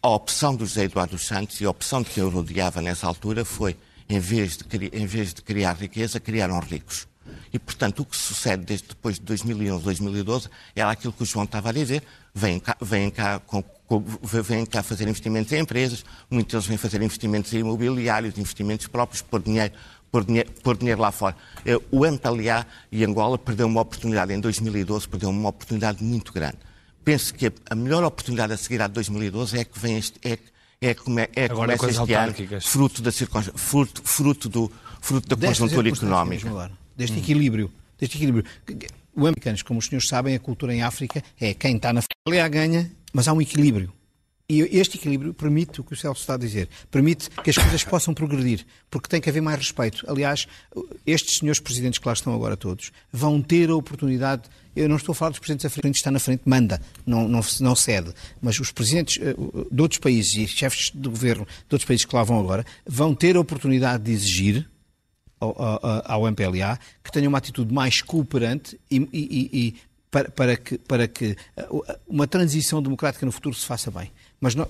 a 0.00 0.08
opção 0.08 0.54
do 0.54 0.64
José 0.64 0.84
Eduardo 0.84 1.18
Santos 1.18 1.60
e 1.60 1.64
a 1.64 1.70
opção 1.70 2.04
quem 2.04 2.22
o 2.22 2.28
rodeava 2.28 2.80
nessa 2.80 3.06
altura 3.06 3.44
foi, 3.44 3.76
em 4.08 4.20
vez 4.20 4.56
de, 4.56 4.64
em 4.92 5.06
vez 5.06 5.34
de 5.34 5.42
criar 5.42 5.72
riqueza, 5.72 6.20
criaram 6.20 6.60
ricos. 6.60 7.08
E, 7.52 7.58
portanto, 7.58 8.00
o 8.00 8.04
que 8.04 8.16
sucede 8.16 8.64
desde 8.64 8.88
depois 8.88 9.16
de 9.16 9.22
2011, 9.22 9.82
2012, 9.84 10.48
era 10.74 10.90
aquilo 10.90 11.12
que 11.12 11.22
o 11.22 11.26
João 11.26 11.44
estava 11.44 11.70
a 11.70 11.72
dizer. 11.72 12.02
Vêm 12.34 12.60
cá, 12.60 12.76
vêm 12.80 13.10
cá, 13.10 13.38
com, 13.40 13.64
vêm 14.42 14.64
cá 14.64 14.82
fazer 14.82 15.06
investimentos 15.08 15.52
em 15.52 15.60
empresas, 15.60 16.04
muitos 16.30 16.52
deles 16.52 16.66
vêm 16.66 16.76
fazer 16.76 17.02
investimentos 17.02 17.52
imobiliários, 17.52 18.38
investimentos 18.38 18.86
próprios, 18.86 19.22
pôr 19.22 19.42
dinheiro, 19.42 19.72
pôr 20.10 20.24
dinheiro, 20.24 20.50
pôr 20.62 20.76
dinheiro 20.76 21.00
lá 21.00 21.12
fora. 21.12 21.36
Eh, 21.66 21.78
o 21.90 22.06
MPLA 22.06 22.66
e 22.90 23.04
Angola 23.04 23.36
perdeu 23.36 23.66
uma 23.66 23.80
oportunidade, 23.80 24.32
em 24.32 24.40
2012, 24.40 25.08
perdeu 25.08 25.28
uma 25.30 25.48
oportunidade 25.48 26.02
muito 26.02 26.32
grande. 26.32 26.58
Penso 27.04 27.34
que 27.34 27.52
a 27.68 27.74
melhor 27.74 28.02
oportunidade 28.04 28.52
a 28.52 28.56
seguir 28.56 28.80
à 28.80 28.86
de 28.86 28.94
2012 28.94 29.58
é 29.58 29.64
que 29.64 29.78
vem 29.78 29.98
este, 29.98 30.18
é, 30.24 30.38
é, 30.80 30.90
é, 30.90 31.44
é 31.44 31.48
começa 31.48 31.90
este 31.90 32.12
ano, 32.14 32.34
fruto, 32.62 33.02
da 33.02 33.12
fruto, 33.12 34.02
fruto, 34.02 34.48
do, 34.48 34.72
fruto 35.00 35.36
da 35.36 35.48
conjuntura 35.48 35.88
económica 35.88 36.70
deste 36.96 37.18
equilíbrio. 37.18 37.70
Deste 37.98 38.16
equilíbrio. 38.16 38.44
Os 39.14 39.28
americanos, 39.28 39.62
como 39.62 39.78
os 39.78 39.86
senhores 39.86 40.08
sabem, 40.08 40.34
a 40.34 40.40
cultura 40.40 40.74
em 40.74 40.82
África 40.82 41.22
é 41.38 41.54
quem 41.54 41.76
está 41.76 41.92
na 41.92 42.00
a 42.00 42.48
ganha, 42.48 42.90
mas 43.14 43.28
há 43.28 43.32
um 43.32 43.40
equilíbrio. 43.40 43.92
E 44.46 44.60
este 44.78 44.98
equilíbrio 44.98 45.32
permite 45.32 45.80
o 45.80 45.84
que 45.84 45.94
o 45.94 45.96
Celso 45.96 46.20
está 46.20 46.34
a 46.34 46.36
dizer, 46.36 46.68
permite 46.90 47.30
que 47.42 47.48
as 47.48 47.56
coisas 47.56 47.82
possam 47.82 48.12
progredir, 48.12 48.66
porque 48.90 49.08
tem 49.08 49.18
que 49.18 49.30
haver 49.30 49.40
mais 49.40 49.56
respeito. 49.56 50.04
Aliás, 50.06 50.46
estes 51.06 51.38
senhores 51.38 51.58
presidentes 51.58 51.98
que 51.98 52.06
lá 52.06 52.12
estão 52.12 52.34
agora 52.34 52.54
todos 52.54 52.92
vão 53.10 53.40
ter 53.40 53.70
a 53.70 53.74
oportunidade. 53.74 54.42
Eu 54.76 54.86
não 54.86 54.96
estou 54.96 55.14
a 55.14 55.16
falar 55.16 55.30
dos 55.30 55.38
presidentes 55.38 55.64
africanos, 55.64 55.96
está 55.96 56.10
na 56.10 56.18
frente, 56.18 56.42
manda, 56.44 56.78
não, 57.06 57.26
não, 57.26 57.40
não 57.60 57.74
cede. 57.74 58.12
Mas 58.42 58.60
os 58.60 58.70
presidentes 58.70 59.18
eh, 59.22 59.34
de 59.70 59.80
outros 59.80 59.98
países 59.98 60.34
e 60.34 60.46
chefes 60.46 60.90
de 60.94 61.08
governo 61.08 61.46
de 61.46 61.74
outros 61.74 61.86
países 61.86 62.04
que 62.04 62.14
lá 62.14 62.22
vão 62.22 62.38
agora 62.38 62.66
vão 62.84 63.14
ter 63.14 63.36
a 63.36 63.40
oportunidade 63.40 64.02
de 64.02 64.12
exigir 64.12 64.68
ao, 65.40 66.26
MPLA 66.26 66.78
que 67.02 67.10
tenha 67.10 67.28
uma 67.28 67.38
atitude 67.38 67.72
mais 67.72 68.00
cooperante 68.02 68.78
e, 68.90 68.96
e, 69.12 69.50
e 69.52 69.74
para, 70.14 70.30
para, 70.30 70.56
que, 70.56 70.78
para 70.78 71.08
que 71.08 71.36
uh, 71.58 71.82
uma 72.06 72.28
transição 72.28 72.80
democrática 72.80 73.26
no 73.26 73.32
futuro 73.32 73.56
se 73.56 73.66
faça 73.66 73.90
bem. 73.90 74.12
Mas 74.40 74.54
não, 74.54 74.68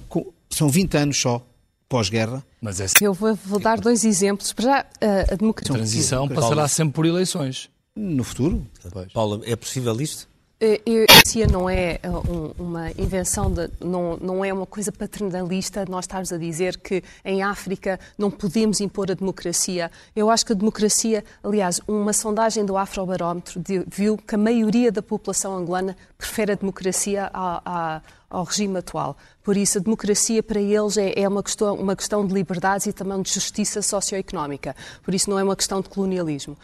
são 0.49 0.71
20 0.71 0.97
anos 0.97 1.21
só 1.21 1.47
pós-guerra. 1.87 2.43
Mas 2.63 2.81
é... 2.81 2.87
Eu 2.99 3.13
vou, 3.13 3.35
vou, 3.35 3.61
dar 3.61 3.79
dois 3.79 4.07
exemplos. 4.07 4.55
Para 4.55 4.65
já, 4.65 4.81
uh, 4.81 5.33
a 5.35 5.37
democracia... 5.37 5.75
A 5.75 5.77
transição 5.77 6.27
passará 6.29 6.67
sempre 6.67 6.95
por 6.95 7.05
eleições. 7.05 7.69
No 7.95 8.25
futuro? 8.25 8.67
Paulo, 9.13 9.43
é 9.45 9.55
possível 9.55 10.01
isto? 10.01 10.27
A 10.65 10.91
democracia 10.91 11.47
não 11.47 11.69
é 11.69 12.01
uh, 12.03 12.55
uma 12.59 12.91
invenção, 12.93 13.53
de, 13.53 13.69
não, 13.81 14.17
não 14.17 14.43
é 14.43 14.51
uma 14.51 14.65
coisa 14.65 14.91
paternalista 14.91 15.85
nós 15.87 16.05
estarmos 16.05 16.33
a 16.33 16.39
dizer 16.39 16.79
que 16.79 17.05
em 17.23 17.43
África 17.43 18.01
não 18.17 18.31
podemos 18.31 18.81
impor 18.81 19.11
a 19.11 19.15
democracia. 19.15 19.91
Eu 20.17 20.31
acho 20.31 20.47
que 20.47 20.53
a 20.53 20.57
democracia, 20.57 21.23
aliás, 21.43 21.83
uma 21.87 22.15
sondagem 22.15 22.65
do 22.65 22.79
Afrobarómetro 22.79 23.63
viu 23.87 24.17
que 24.17 24.35
a 24.35 24.39
maioria 24.39 24.91
da 24.91 25.03
população 25.03 25.55
angolana 25.55 25.95
prefere 26.17 26.53
a 26.53 26.55
democracia 26.55 27.31
à, 27.35 27.97
à 27.97 28.01
ao 28.35 28.45
regime 28.45 28.79
atual. 28.79 29.17
Por 29.43 29.57
isso, 29.57 29.79
a 29.79 29.81
democracia 29.81 30.43
para 30.43 30.61
eles 30.61 30.97
é, 30.97 31.13
é, 31.17 31.29
uma, 31.29 31.43
questão, 31.43 31.75
uma 31.75 31.95
questão 31.95 32.27
de 32.27 32.35
liberdades 32.35 32.87
e 32.87 32.93
também 32.93 33.23
de 33.23 33.33
justiça 33.33 33.81
socioeconómica. 33.81 34.75
Por 35.03 35.15
isso, 35.15 35.31
não 35.31 35.39
é 35.39 35.45
uma 35.45 35.55
questão 35.55 35.81
de 35.81 35.89
colonialismo. 35.89 36.57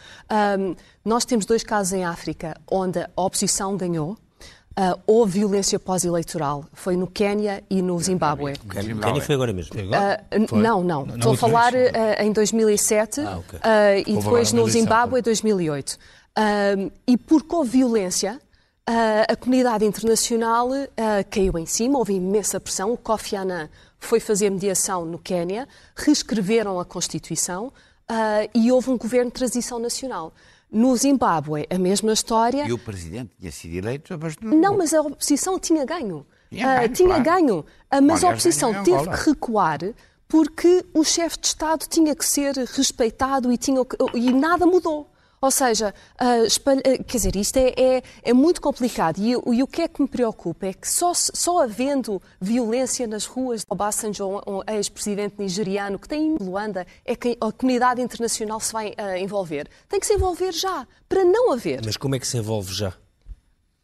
Um, 0.59 0.75
nós 1.05 1.23
temos 1.23 1.45
dois 1.45 1.63
casos 1.63 1.93
em 1.93 2.03
África 2.03 2.59
onde 2.69 2.99
a 2.99 3.09
oposição 3.15 3.77
ganhou. 3.77 4.17
Uh, 4.71 4.97
houve 5.05 5.39
violência 5.39 5.77
pós-eleitoral. 5.77 6.65
Foi 6.73 6.95
no 6.95 7.05
Quênia 7.05 7.61
e 7.69 7.81
no 7.81 7.99
Zimbábue. 7.99 8.53
O 8.53 8.69
Quênia 8.69 9.21
foi 9.21 9.35
agora 9.35 9.51
mesmo. 9.51 9.75
Uh, 9.75 10.55
não, 10.55 10.81
não. 10.81 11.05
não 11.05 11.15
Estou 11.15 11.33
a 11.33 11.37
falar 11.37 11.73
uh, 11.73 12.21
em 12.21 12.31
2007 12.31 13.21
ah, 13.21 13.37
okay. 13.37 13.59
e 14.07 14.15
depois 14.15 14.53
no 14.53 14.67
Zimbábue 14.67 15.19
em 15.19 15.23
2008. 15.23 15.97
e 17.05 17.17
porque 17.17 17.53
houve 17.53 17.69
violência, 17.69 18.39
a 19.27 19.35
comunidade 19.35 19.85
internacional 19.85 20.69
uh, 20.69 20.85
caiu 21.29 21.57
em 21.57 21.65
cima, 21.65 21.97
houve 21.97 22.13
imensa 22.13 22.59
pressão. 22.59 22.91
O 22.91 22.97
Kofi 22.97 23.35
Annan 23.35 23.69
foi 23.99 24.19
fazer 24.19 24.49
mediação 24.49 25.05
no 25.05 25.19
Quênia, 25.19 25.67
reescreveram 25.95 26.79
a 26.79 26.85
Constituição 26.85 27.67
uh, 27.67 28.49
e 28.53 28.71
houve 28.71 28.89
um 28.89 28.97
governo 28.97 29.29
de 29.29 29.35
transição 29.35 29.79
nacional. 29.79 30.33
No 30.71 30.95
Zimbábue, 30.95 31.67
a 31.69 31.77
mesma 31.77 32.13
história. 32.13 32.65
E 32.65 32.73
o 32.73 32.77
presidente 32.77 33.31
tinha 33.39 33.51
sido 33.51 33.75
eleito, 33.75 34.17
mas 34.19 34.35
não. 34.41 34.57
Não, 34.57 34.77
mas 34.77 34.93
a 34.93 35.01
oposição 35.01 35.59
tinha 35.59 35.85
ganho. 35.85 36.25
Tinha 36.49 36.65
ganho. 36.65 36.85
Uh, 36.85 36.93
tinha 36.93 37.21
claro. 37.21 37.23
ganho. 37.23 37.65
mas 38.03 38.23
a 38.23 38.29
oposição 38.29 38.83
teve 38.83 39.09
que 39.09 39.29
recuar 39.29 39.79
porque 40.27 40.85
o 40.93 41.03
chefe 41.03 41.37
de 41.41 41.47
Estado 41.47 41.85
tinha 41.89 42.15
que 42.15 42.25
ser 42.25 42.55
respeitado 42.55 43.51
e, 43.51 43.57
tinha, 43.57 43.81
e 44.13 44.31
nada 44.31 44.65
mudou. 44.65 45.10
Ou 45.41 45.49
seja, 45.49 45.91
uh, 46.21 46.45
espalha, 46.45 46.79
uh, 46.79 47.03
quer 47.03 47.17
dizer, 47.17 47.35
isto 47.35 47.57
é, 47.57 47.73
é, 47.75 48.03
é 48.21 48.31
muito 48.33 48.61
complicado 48.61 49.17
e, 49.17 49.31
e, 49.31 49.63
o 49.63 49.67
que 49.67 49.81
é 49.81 49.87
que 49.87 49.99
me 49.99 50.07
preocupa 50.07 50.67
é 50.67 50.73
que 50.73 50.87
só, 50.87 51.13
só 51.15 51.63
havendo 51.63 52.21
violência 52.39 53.07
nas 53.07 53.25
ruas, 53.25 53.65
Obasanjo, 53.67 54.39
um 54.45 54.61
ex-presidente 54.71 55.35
nigeriano 55.39 55.97
que 55.97 56.07
tem 56.07 56.35
em 56.35 56.37
Luanda, 56.37 56.85
é 57.03 57.15
que 57.15 57.35
a 57.41 57.51
comunidade 57.51 57.99
internacional 58.01 58.59
se 58.59 58.71
vai 58.71 58.89
uh, 58.89 59.17
envolver. 59.17 59.67
Tem 59.89 59.99
que 59.99 60.05
se 60.05 60.13
envolver 60.13 60.51
já, 60.51 60.87
para 61.09 61.25
não 61.25 61.51
haver. 61.51 61.81
Mas 61.83 61.97
como 61.97 62.13
é 62.13 62.19
que 62.19 62.27
se 62.27 62.37
envolve 62.37 62.71
já? 62.71 62.93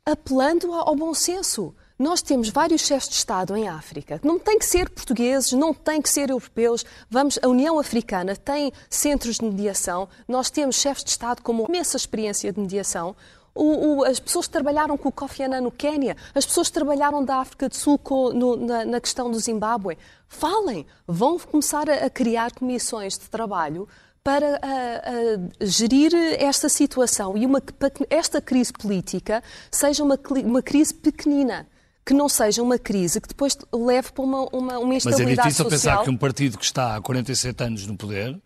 Apelando 0.05 0.71
ao 0.71 0.95
bom 0.95 1.13
senso. 1.15 1.73
Nós 1.99 2.21
temos 2.21 2.49
vários 2.49 2.81
chefes 2.81 3.09
de 3.09 3.15
Estado 3.15 3.55
em 3.55 3.67
África. 3.67 4.19
Não 4.23 4.37
tem 4.37 4.59
que 4.59 4.65
ser 4.67 4.87
portugueses, 4.87 5.53
não 5.53 5.73
tem 5.73 5.99
que 5.99 6.07
ser 6.07 6.29
europeus. 6.29 6.85
Vamos, 7.09 7.39
a 7.41 7.47
União 7.47 7.79
Africana 7.79 8.35
tem 8.35 8.71
centros 8.87 9.37
de 9.37 9.45
mediação. 9.45 10.07
Nós 10.27 10.51
temos 10.51 10.75
chefes 10.75 11.03
de 11.03 11.09
Estado 11.09 11.41
com 11.41 11.65
imensa 11.67 11.97
experiência 11.97 12.53
de 12.53 12.59
mediação. 12.59 13.15
O, 13.55 13.95
o, 13.95 14.03
as 14.03 14.19
pessoas 14.19 14.45
que 14.45 14.53
trabalharam 14.53 14.95
com 14.95 15.09
o 15.09 15.11
Kofi 15.11 15.41
Annan 15.41 15.61
no 15.61 15.71
Quênia, 15.71 16.15
as 16.35 16.45
pessoas 16.45 16.67
que 16.67 16.75
trabalharam 16.75 17.25
da 17.25 17.37
África 17.37 17.67
do 17.67 17.75
Sul 17.75 17.97
com, 17.97 18.29
no, 18.29 18.55
na, 18.55 18.85
na, 18.85 19.01
questão 19.01 19.31
do 19.31 19.39
Zimbábue, 19.39 19.97
falem, 20.27 20.85
vão 21.07 21.39
começar 21.39 21.89
a, 21.89 22.05
a 22.05 22.09
criar 22.11 22.51
comissões 22.51 23.17
de 23.17 23.27
trabalho 23.27 23.87
para 24.23 24.59
a, 24.61 25.61
a 25.63 25.65
gerir 25.65 26.13
esta 26.37 26.69
situação 26.69 27.35
e 27.35 27.43
uma, 27.43 27.59
para 27.59 27.89
que 27.89 28.05
esta 28.07 28.39
crise 28.39 28.71
política 28.71 29.41
seja 29.71 30.03
uma, 30.03 30.19
uma 30.45 30.61
crise 30.61 30.93
pequenina 30.93 31.65
que 32.07 32.13
não 32.13 32.29
seja 32.29 32.63
uma 32.63 32.79
crise 32.79 33.19
que 33.19 33.27
depois 33.27 33.57
leve 33.73 34.13
para 34.13 34.23
uma, 34.23 34.47
uma, 34.53 34.79
uma 34.79 34.95
instabilidade 34.95 35.03
social. 35.03 35.25
Mas 35.25 35.27
é 35.27 35.49
difícil 35.49 35.63
social. 35.65 35.97
pensar 35.97 36.03
que 36.05 36.09
um 36.09 36.17
partido 36.17 36.57
que 36.57 36.63
está 36.63 36.95
há 36.95 37.01
47 37.01 37.63
anos 37.65 37.85
no 37.85 37.97
poder... 37.97 38.31
O 38.31 38.39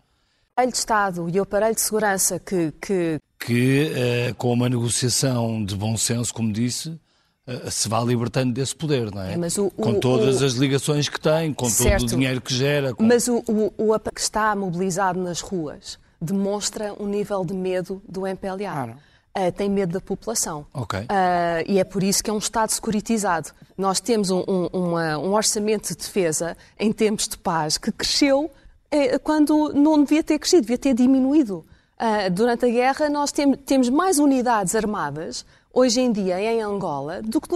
aparelho 0.54 0.72
de 0.72 0.78
Estado 0.80 1.30
e 1.30 1.40
o 1.40 1.44
aparelho 1.44 1.76
de 1.76 1.82
segurança 1.82 2.40
que... 2.40 2.74
Que, 2.82 3.20
que 3.40 3.92
uh, 4.32 4.36
com 4.36 4.52
uma 4.52 4.68
negociação 4.68 5.64
de 5.64 5.76
bom 5.76 5.96
senso, 5.96 6.34
como 6.34 6.52
disse, 6.52 6.90
uh, 6.90 7.70
se 7.70 7.88
vá 7.88 8.02
libertando 8.02 8.52
desse 8.52 8.76
poder, 8.76 9.14
não 9.14 9.22
é? 9.22 9.38
o, 9.60 9.70
com 9.70 10.00
todas 10.00 10.42
o, 10.42 10.46
as 10.46 10.54
ligações 10.54 11.08
que 11.08 11.20
tem, 11.20 11.54
com 11.54 11.70
certo, 11.70 12.00
todo 12.00 12.14
o 12.14 12.16
dinheiro 12.16 12.42
que 12.42 12.56
gera. 12.56 12.96
Com... 12.96 13.04
Mas 13.04 13.28
o, 13.28 13.44
o, 13.48 13.94
o 13.94 14.00
que 14.00 14.20
está 14.20 14.56
mobilizado 14.56 15.20
nas 15.22 15.40
ruas 15.40 16.00
demonstra 16.20 16.96
um 17.00 17.06
nível 17.06 17.46
de 17.46 17.54
medo 17.54 18.02
do 18.10 18.26
MPLA. 18.26 18.58
Claro 18.58 19.11
uh, 19.38 19.52
tem 19.52 19.70
medo 19.70 19.94
da 19.94 20.02
população. 20.02 20.66
Okay. 20.74 21.02
Uh, 21.02 21.64
e 21.68 21.80
é 21.80 21.84
por 21.84 22.04
isso 22.04 22.24
que 22.24 22.30
é 22.30 22.34
um 22.34 22.38
Estado 22.38 22.72
securitizado. 22.72 23.52
Nós 23.78 24.00
temos 24.00 24.30
um, 24.30 24.44
um, 24.48 24.68
uma, 24.72 25.18
um 25.18 25.34
orçamento 25.34 25.90
de 25.90 25.96
defesa 25.96 26.56
em 26.80 26.92
tempos 26.92 27.28
de 27.28 27.38
paz 27.38 27.78
que 27.78 27.92
cresceu 27.92 28.52
eh, 28.92 29.18
quando 29.18 29.72
não 29.74 30.04
devia 30.04 30.22
ter 30.22 30.38
crescido, 30.38 30.64
devia 30.64 30.78
ter 30.78 30.94
diminuído. 30.94 31.66
Uh, 31.98 32.30
durante 32.32 32.66
a 32.66 32.70
guerra, 32.70 33.10
nós 33.10 33.32
tem, 33.32 33.54
temos 33.54 33.88
mais 33.88 34.18
unidades 34.18 34.76
armadas 34.76 35.46
hoje 35.74 36.02
em 36.02 36.12
dia 36.12 36.42
em 36.42 36.62
Angola 36.62 37.22
do 37.22 37.40
que 37.40 37.48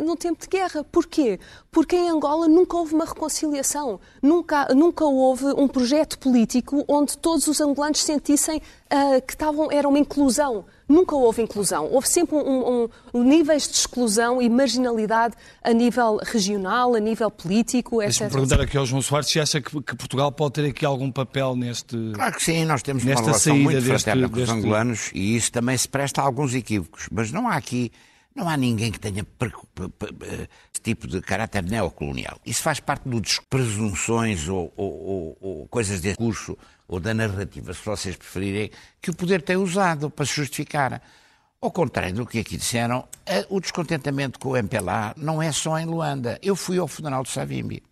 no 0.00 0.16
tempo 0.16 0.40
de 0.40 0.48
guerra. 0.48 0.84
Porquê? 0.84 1.38
Porque 1.70 1.96
em 1.96 2.10
Angola 2.10 2.48
nunca 2.48 2.76
houve 2.76 2.94
uma 2.94 3.04
reconciliação, 3.04 4.00
nunca, 4.20 4.68
nunca 4.74 5.04
houve 5.04 5.46
um 5.56 5.66
projeto 5.68 6.18
político 6.18 6.84
onde 6.86 7.16
todos 7.16 7.46
os 7.46 7.60
angolanos 7.60 8.02
sentissem 8.02 8.60
uh, 8.92 9.22
que 9.22 9.32
estavam, 9.32 9.70
era 9.72 9.88
uma 9.88 9.98
inclusão. 9.98 10.64
Nunca 10.88 11.16
houve 11.16 11.40
inclusão. 11.40 11.86
Houve 11.90 12.08
sempre 12.08 12.36
um, 12.36 12.88
um, 13.14 13.24
níveis 13.24 13.66
de 13.66 13.74
exclusão 13.74 14.42
e 14.42 14.50
marginalidade 14.50 15.34
a 15.62 15.72
nível 15.72 16.18
regional, 16.22 16.94
a 16.94 17.00
nível 17.00 17.30
político, 17.30 18.02
etc. 18.02 18.18
Deixa-me 18.18 18.30
perguntar 18.30 18.60
aqui 18.60 18.76
ao 18.76 18.84
João 18.84 19.00
Soares 19.00 19.28
se 19.28 19.40
acha 19.40 19.60
que, 19.60 19.70
que, 19.82 19.96
Portugal 19.96 20.30
pode 20.30 20.54
ter 20.54 20.66
aqui 20.66 20.84
algum 20.84 21.10
papel 21.10 21.56
neste. 21.56 21.96
Claro 22.12 22.34
que 22.34 22.42
sim, 22.42 22.64
nós 22.66 22.82
temos 22.82 23.04
uma 23.04 23.14
relação 23.14 23.56
muito 23.56 23.76
deste, 23.76 23.88
fraterna 23.88 24.28
com 24.28 24.34
os 24.34 24.40
deste... 24.40 24.54
angolanos 24.54 25.10
e 25.14 25.36
isso 25.36 25.50
também 25.50 25.76
se 25.76 25.88
presta 25.88 26.20
a 26.20 26.24
alguns 26.24 26.54
equívocos. 26.54 27.08
Mas 27.10 27.32
não 27.32 27.48
há 27.48 27.56
aqui. 27.56 27.90
Não 28.34 28.48
há 28.48 28.56
ninguém 28.56 28.90
que 28.90 28.98
tenha 28.98 29.26
esse 30.72 30.80
tipo 30.82 31.06
de 31.06 31.20
caráter 31.20 31.62
neocolonial. 31.62 32.38
Isso 32.46 32.62
faz 32.62 32.80
parte 32.80 33.06
das 33.06 33.38
presunções 33.40 34.48
ou, 34.48 34.72
ou, 34.74 34.90
ou, 34.90 35.38
ou 35.38 35.68
coisas 35.68 36.00
desse 36.00 36.16
curso 36.16 36.56
ou 36.92 37.00
da 37.00 37.14
narrativa, 37.14 37.72
se 37.72 37.82
vocês 37.82 38.16
preferirem, 38.16 38.70
que 39.00 39.08
o 39.08 39.16
poder 39.16 39.40
tem 39.40 39.56
usado 39.56 40.10
para 40.10 40.26
se 40.26 40.34
justificar. 40.34 41.00
Ao 41.58 41.70
contrário 41.70 42.14
do 42.16 42.26
que 42.26 42.38
aqui 42.38 42.58
disseram, 42.58 43.08
o 43.48 43.60
descontentamento 43.60 44.38
com 44.38 44.50
o 44.50 44.56
MPLA 44.58 45.14
não 45.16 45.40
é 45.40 45.50
só 45.52 45.78
em 45.78 45.86
Luanda. 45.86 46.38
Eu 46.42 46.54
fui 46.54 46.76
ao 46.76 46.86
funeral 46.86 47.22
de 47.22 47.30
Savimbi. 47.30 47.82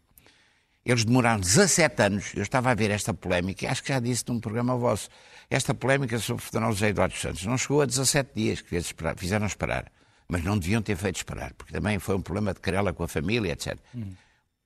Eles 0.84 1.02
demoraram 1.02 1.40
17 1.40 2.02
anos. 2.02 2.32
Eu 2.34 2.42
estava 2.42 2.70
a 2.70 2.74
ver 2.74 2.90
esta 2.90 3.14
polémica, 3.14 3.70
acho 3.70 3.82
que 3.82 3.88
já 3.88 4.00
disse 4.00 4.24
num 4.28 4.38
programa 4.38 4.76
vosso. 4.76 5.08
Esta 5.48 5.72
polémica 5.72 6.18
sobre 6.18 6.42
o 6.42 6.44
Federal 6.44 6.70
José 6.70 6.88
Eduardo 6.90 7.16
Santos 7.16 7.46
não 7.46 7.56
chegou 7.56 7.80
a 7.80 7.86
17 7.86 8.32
dias, 8.34 8.60
que 8.60 8.82
fizeram 9.16 9.46
esperar. 9.46 9.90
Mas 10.28 10.44
não 10.44 10.58
deviam 10.58 10.82
ter 10.82 10.96
feito 10.96 11.16
esperar, 11.16 11.54
porque 11.54 11.72
também 11.72 11.98
foi 11.98 12.16
um 12.16 12.20
problema 12.20 12.52
de 12.52 12.60
querela 12.60 12.92
com 12.92 13.02
a 13.02 13.08
família, 13.08 13.52
etc. 13.52 13.78
Hum. 13.94 14.12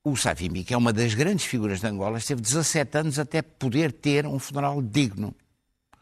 O 0.07 0.17
Savimbi, 0.17 0.65
que 0.65 0.75
é 0.75 0.77
uma 0.77 0.93
das 0.93 1.15
grandes 1.15 1.47
figuras 1.47 1.81
de 1.81 1.87
Angola, 1.87 2.19
esteve 2.19 2.43
17 2.43 2.99
anos 2.99 3.19
até 3.19 3.41
poder 3.41 3.91
ter 3.91 4.27
um 4.27 4.39
funeral 4.39 4.83
digno, 4.83 5.35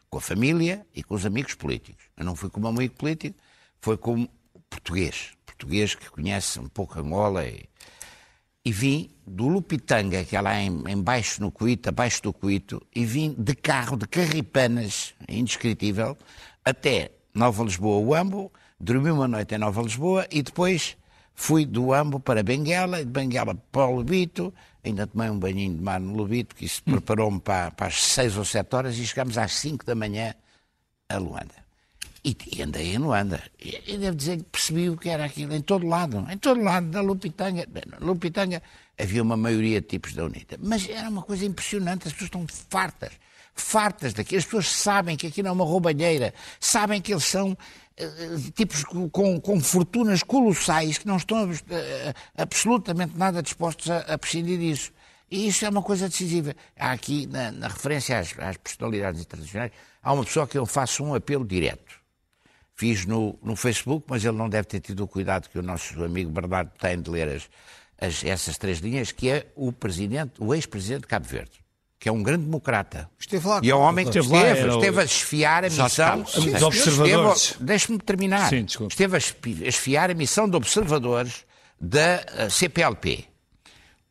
com 0.09 0.17
a 0.17 0.21
família 0.21 0.85
e 0.93 1.01
com 1.01 1.15
os 1.15 1.25
amigos 1.25 1.55
políticos. 1.55 2.03
Eu 2.17 2.25
não 2.25 2.35
fui 2.35 2.49
como 2.49 2.67
amigo 2.67 2.95
político, 2.95 3.39
foi 3.79 3.95
como 3.95 4.29
português, 4.69 5.31
português 5.45 5.95
que 5.95 6.09
conhece 6.09 6.59
um 6.59 6.67
pouco 6.67 6.99
Angola 6.99 7.45
e, 7.45 7.63
e 8.65 8.73
vim 8.73 9.09
do 9.25 9.47
Lupitanga, 9.47 10.25
que 10.25 10.35
é 10.35 10.41
lá 10.41 10.59
em, 10.59 10.83
em 10.85 11.01
baixo 11.01 11.41
no 11.41 11.49
Cuito, 11.49 11.87
abaixo 11.87 12.21
do 12.23 12.33
Cuito, 12.33 12.85
e 12.93 13.05
vim 13.05 13.33
de 13.37 13.55
carro, 13.55 13.95
de 13.95 14.05
carripanas, 14.05 15.13
indescritível, 15.29 16.17
até 16.65 17.09
Nova 17.33 17.63
Lisboa, 17.63 18.05
Uambo, 18.05 18.51
dormi 18.77 19.11
uma 19.11 19.29
noite 19.29 19.55
em 19.55 19.57
Nova 19.57 19.81
Lisboa 19.81 20.27
e 20.29 20.43
depois 20.43 20.97
fui 21.35 21.65
do 21.65 21.93
Ambo 21.93 22.19
para 22.19 22.43
Benguela, 22.43 23.01
e 23.01 23.05
de 23.05 23.11
Benguela 23.11 23.55
para 23.71 23.87
o 23.87 23.97
Lubito, 23.97 24.53
ainda 24.83 25.07
tomei 25.07 25.29
um 25.29 25.39
banhinho 25.39 25.75
de 25.75 25.81
mar 25.81 25.99
no 25.99 26.13
Lubito, 26.13 26.55
que 26.55 26.65
isso 26.65 26.81
hum. 26.87 26.93
preparou-me 26.93 27.39
para, 27.39 27.71
para 27.71 27.87
as 27.87 28.01
seis 28.01 28.37
ou 28.37 28.45
sete 28.45 28.75
horas 28.75 28.97
e 28.97 29.05
chegámos 29.05 29.37
às 29.37 29.53
cinco 29.53 29.85
da 29.85 29.95
manhã 29.95 30.33
a 31.09 31.17
Luanda. 31.17 31.63
E, 32.25 32.37
e 32.55 32.61
andei 32.61 32.93
em 32.93 32.97
Luanda. 32.97 33.41
E, 33.59 33.81
e 33.85 33.97
devo 33.97 34.15
dizer 34.15 34.37
que 34.37 34.43
percebi 34.43 34.89
o 34.89 34.95
que 34.95 35.09
era 35.09 35.25
aquilo, 35.25 35.53
em 35.53 35.61
todo 35.61 35.85
lado, 35.85 36.25
em 36.29 36.37
todo 36.37 36.61
lado, 36.61 36.87
da 36.87 37.01
Lupitanga. 37.01 37.67
Na 37.87 38.05
Lupitanga 38.05 38.61
havia 38.97 39.21
uma 39.21 39.35
maioria 39.35 39.81
de 39.81 39.87
tipos 39.87 40.13
da 40.13 40.23
UNITA, 40.23 40.57
mas 40.61 40.87
era 40.87 41.09
uma 41.09 41.21
coisa 41.21 41.45
impressionante, 41.45 42.07
as 42.07 42.13
pessoas 42.13 42.27
estão 42.27 42.47
fartas 42.69 43.11
fartas 43.55 44.13
daquilo. 44.13 44.39
As 44.39 44.45
pessoas 44.45 44.67
sabem 44.67 45.15
que 45.15 45.27
aquilo 45.27 45.47
é 45.47 45.51
uma 45.51 45.63
roubalheira, 45.63 46.33
sabem 46.59 47.01
que 47.01 47.13
eles 47.13 47.25
são 47.25 47.57
tipos 48.55 48.83
com, 48.83 49.39
com, 49.39 49.59
fortunas 49.59 50.23
colossais 50.23 50.97
que 50.97 51.07
não 51.07 51.17
estão 51.17 51.49
uh, 51.49 51.53
absolutamente 52.37 53.17
nada 53.17 53.41
dispostos 53.41 53.89
a, 53.89 53.99
a, 53.99 54.17
prescindir 54.17 54.59
disso. 54.59 54.91
E 55.29 55.47
isso 55.47 55.65
é 55.65 55.69
uma 55.69 55.81
coisa 55.81 56.09
decisiva. 56.09 56.55
Há 56.77 56.91
aqui, 56.91 57.27
na, 57.27 57.51
na 57.51 57.67
referência 57.67 58.19
às, 58.19 58.37
às, 58.39 58.57
personalidades 58.57 59.21
internacionais, 59.21 59.71
há 60.01 60.13
uma 60.13 60.23
pessoa 60.23 60.47
que 60.47 60.57
eu 60.57 60.65
faço 60.65 61.03
um 61.03 61.13
apelo 61.13 61.45
direto. 61.45 62.01
Fiz 62.75 63.05
no, 63.05 63.37
no 63.41 63.55
Facebook, 63.55 64.05
mas 64.09 64.25
ele 64.25 64.37
não 64.37 64.49
deve 64.49 64.67
ter 64.67 64.79
tido 64.79 65.03
o 65.03 65.07
cuidado 65.07 65.47
que 65.49 65.59
o 65.59 65.63
nosso 65.63 66.03
amigo 66.03 66.31
Bernardo 66.31 66.71
tem 66.79 66.99
de 66.99 67.09
ler 67.09 67.29
as, 67.29 67.49
as, 67.99 68.23
essas 68.23 68.57
três 68.57 68.79
linhas, 68.79 69.11
que 69.11 69.29
é 69.29 69.51
o 69.55 69.71
presidente, 69.71 70.33
o 70.39 70.53
ex-presidente 70.53 71.01
de 71.01 71.07
Cabo 71.07 71.27
Verde 71.27 71.62
que 72.03 72.09
é 72.09 72.11
um 72.11 72.21
grande 72.21 72.43
democrata. 72.43 73.09
Esteve 73.17 73.47
lá. 73.47 73.61
E 73.63 73.71
é 73.71 73.73
um 73.73 73.79
homem 73.79 74.03
que 74.03 74.19
esteve, 74.19 74.35
esteve, 74.35 74.67
esteve 74.75 74.99
a 74.99 75.03
esfiar 75.05 75.63
a 75.63 75.69
missão 75.69 76.21
dos 76.21 76.61
observadores. 76.61 77.55
Deixe-me 77.61 77.97
terminar. 77.97 78.49
Sim, 78.49 78.65
esteve 78.89 79.15
a 79.15 79.19
esfiar 79.69 80.11
a 80.11 80.13
missão 80.13 80.49
de 80.49 80.57
observadores 80.57 81.45
da 81.79 82.25
eh, 82.35 82.49
CPLP. 82.49 83.23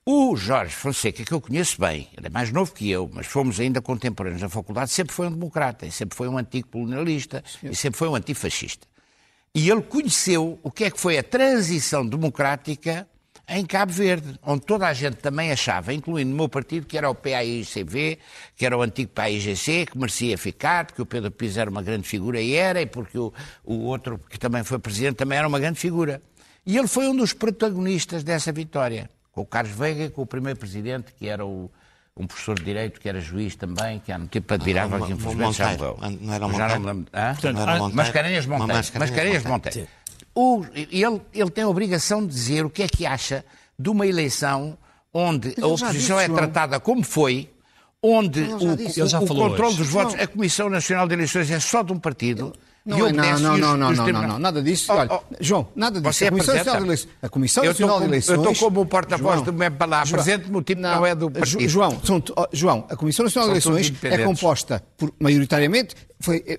O 0.07 0.35
Jorge 0.35 0.75
Fonseca, 0.75 1.23
que 1.23 1.33
eu 1.33 1.41
conheço 1.43 1.79
bem, 1.79 2.09
ele 2.17 2.29
é 2.29 2.31
mais 2.31 2.51
novo 2.51 2.73
que 2.73 2.91
eu, 2.91 3.11
mas 3.13 3.27
fomos 3.27 3.61
ainda 3.61 3.83
contemporâneos 3.83 4.41
na 4.41 4.49
faculdade, 4.49 4.91
sempre 4.91 5.15
foi 5.15 5.27
um 5.27 5.31
democrata, 5.31 5.85
e 5.85 5.93
sempre 5.93 6.17
foi 6.17 6.29
um 6.29 6.39
antigo 6.39 6.69
colonialista, 6.69 7.45
e 7.63 7.77
sempre 7.77 7.99
foi 7.99 8.09
um 8.09 8.15
antifascista. 8.15 8.87
E 9.55 9.69
ele 9.69 9.83
conheceu 9.83 10.59
o 10.63 10.71
que 10.71 10.85
é 10.85 10.91
que 10.91 10.99
foi 10.99 11.19
a 11.19 11.23
transição 11.23 12.07
democrática 12.07 13.07
em 13.49 13.67
Cabo 13.67 13.93
Verde, 13.93 14.39
onde 14.43 14.63
toda 14.63 14.87
a 14.87 14.93
gente 14.93 15.17
também 15.17 15.51
achava, 15.51 15.93
incluindo 15.93 16.33
o 16.33 16.37
meu 16.37 16.49
partido, 16.49 16.87
que 16.87 16.97
era 16.97 17.11
o 17.11 17.15
PAIGCV, 17.15 18.19
que 18.57 18.65
era 18.65 18.77
o 18.77 18.83
antigo 18.83 19.11
PAIGC, 19.11 19.87
que 19.87 19.99
merecia 19.99 20.39
ficar, 20.39 20.87
porque 20.87 21.03
o 21.03 21.07
Pedro 21.07 21.31
Pires 21.31 21.57
era 21.57 21.69
uma 21.69 21.83
grande 21.83 22.07
figura 22.07 22.41
e 22.41 22.55
era, 22.55 22.81
e 22.81 22.87
porque 22.87 23.19
o, 23.19 23.33
o 23.65 23.81
outro, 23.85 24.21
que 24.31 24.39
também 24.39 24.63
foi 24.63 24.79
presidente, 24.79 25.17
também 25.17 25.39
era 25.39 25.47
uma 25.47 25.59
grande 25.59 25.79
figura. 25.79 26.23
E 26.65 26.79
ele 26.79 26.87
foi 26.87 27.09
um 27.09 27.17
dos 27.17 27.33
protagonistas 27.33 28.23
dessa 28.23 28.53
vitória, 28.53 29.11
com 29.33 29.43
o 29.43 29.47
Carlos 29.47 29.75
Veiga, 29.75 30.09
com 30.11 30.23
o 30.23 30.27
primeiro 30.27 30.59
presidente, 30.59 31.13
que 31.19 31.29
era 31.29 31.45
o, 31.45 31.71
um 32.17 32.27
professor 32.27 32.57
de 32.57 32.65
Direito, 32.65 33.01
que 33.01 33.09
era 33.09 33.21
juiz 33.21 33.57
também, 33.57 33.99
que 33.99 34.13
era 34.13 34.23
um 34.23 34.27
tipo 34.29 34.55
admirável, 34.55 35.03
ah, 35.03 35.07
que 35.07 35.13
infelizmente 35.13 35.59
já 35.59 35.73
morreu. 35.73 35.99
Não 36.21 36.33
era 36.33 36.39
não 36.41 36.49
me 36.49 36.55
Mascarenhas 37.93 38.47
Monteiro. 38.47 38.99
Mascarenhas 38.99 39.45
Monteiro 39.45 39.89
o, 40.35 40.65
ele, 40.75 41.21
ele 41.33 41.51
tem 41.51 41.65
a 41.65 41.69
obrigação 41.69 42.27
de 42.27 42.33
dizer 42.33 42.65
o 42.65 42.71
que 42.71 42.83
é 42.83 42.89
que 42.89 43.05
acha 43.07 43.45
de 43.79 43.89
uma 43.89 44.07
eleição 44.07 44.79
onde 45.13 45.55
a 45.61 45.67
oposição 45.67 45.93
disse, 45.93 46.13
é 46.13 46.29
tratada 46.29 46.81
como 46.81 47.03
foi, 47.03 47.51
onde 48.03 48.41
o, 48.41 48.57
o, 48.57 49.25
o, 49.25 49.27
controle 49.27 49.77
dos 49.77 49.89
votos, 49.89 50.15
a 50.15 50.27
Comissão 50.27 50.71
Nacional 50.71 51.07
de 51.07 51.15
Eleições 51.15 51.51
é 51.51 51.61
só 51.61 51.83
de 51.83 51.93
um 51.93 51.99
partido. 51.99 52.53
Não, 52.85 53.07
é, 53.07 53.13
não, 53.13 53.39
não, 53.39 53.39
não, 53.39 53.77
não, 53.77 53.93
não, 53.93 54.07
não, 54.09 54.29
não, 54.29 54.39
nada 54.41 54.61
disso. 54.61 54.91
Oh, 54.93 54.97
Olha, 54.97 55.13
oh, 55.13 55.23
João, 55.39 55.69
nada 55.77 56.01
disso. 56.01 56.13
Você 56.13 56.27
a 56.27 56.31
Comissão 56.31 56.55
Nacional 56.57 56.81
de 56.81 56.87
Eleições. 56.87 57.09
A 57.23 57.29
Comissão 57.29 57.65
Nacional 57.65 58.01
de 58.01 58.07
Eleições. 58.07 58.39
Eu 58.39 58.53
estou 58.53 58.69
como 58.69 58.81
o 58.81 58.87
porta-voz 58.87 59.43
do 59.43 59.53
MEP 59.53 59.87
lá, 59.87 60.03
apresente-me 60.03 60.57
o 60.57 60.63
tipo 60.63 60.81
não, 60.81 60.97
não 60.97 61.07
é 61.07 61.15
do 61.15 61.31
partido. 61.31 61.69
João, 61.69 62.01
são, 62.03 62.21
oh, 62.37 62.47
João, 62.53 62.85
a 62.91 62.97
Comissão 62.97 63.25
Nacional 63.25 63.51
de 63.51 63.53
Eleições 63.53 63.93
é 64.03 64.19
composta 64.25 64.83
por, 64.97 65.15
maioritariamente, 65.21 65.95
foi 66.19 66.43
eh, 66.45 66.59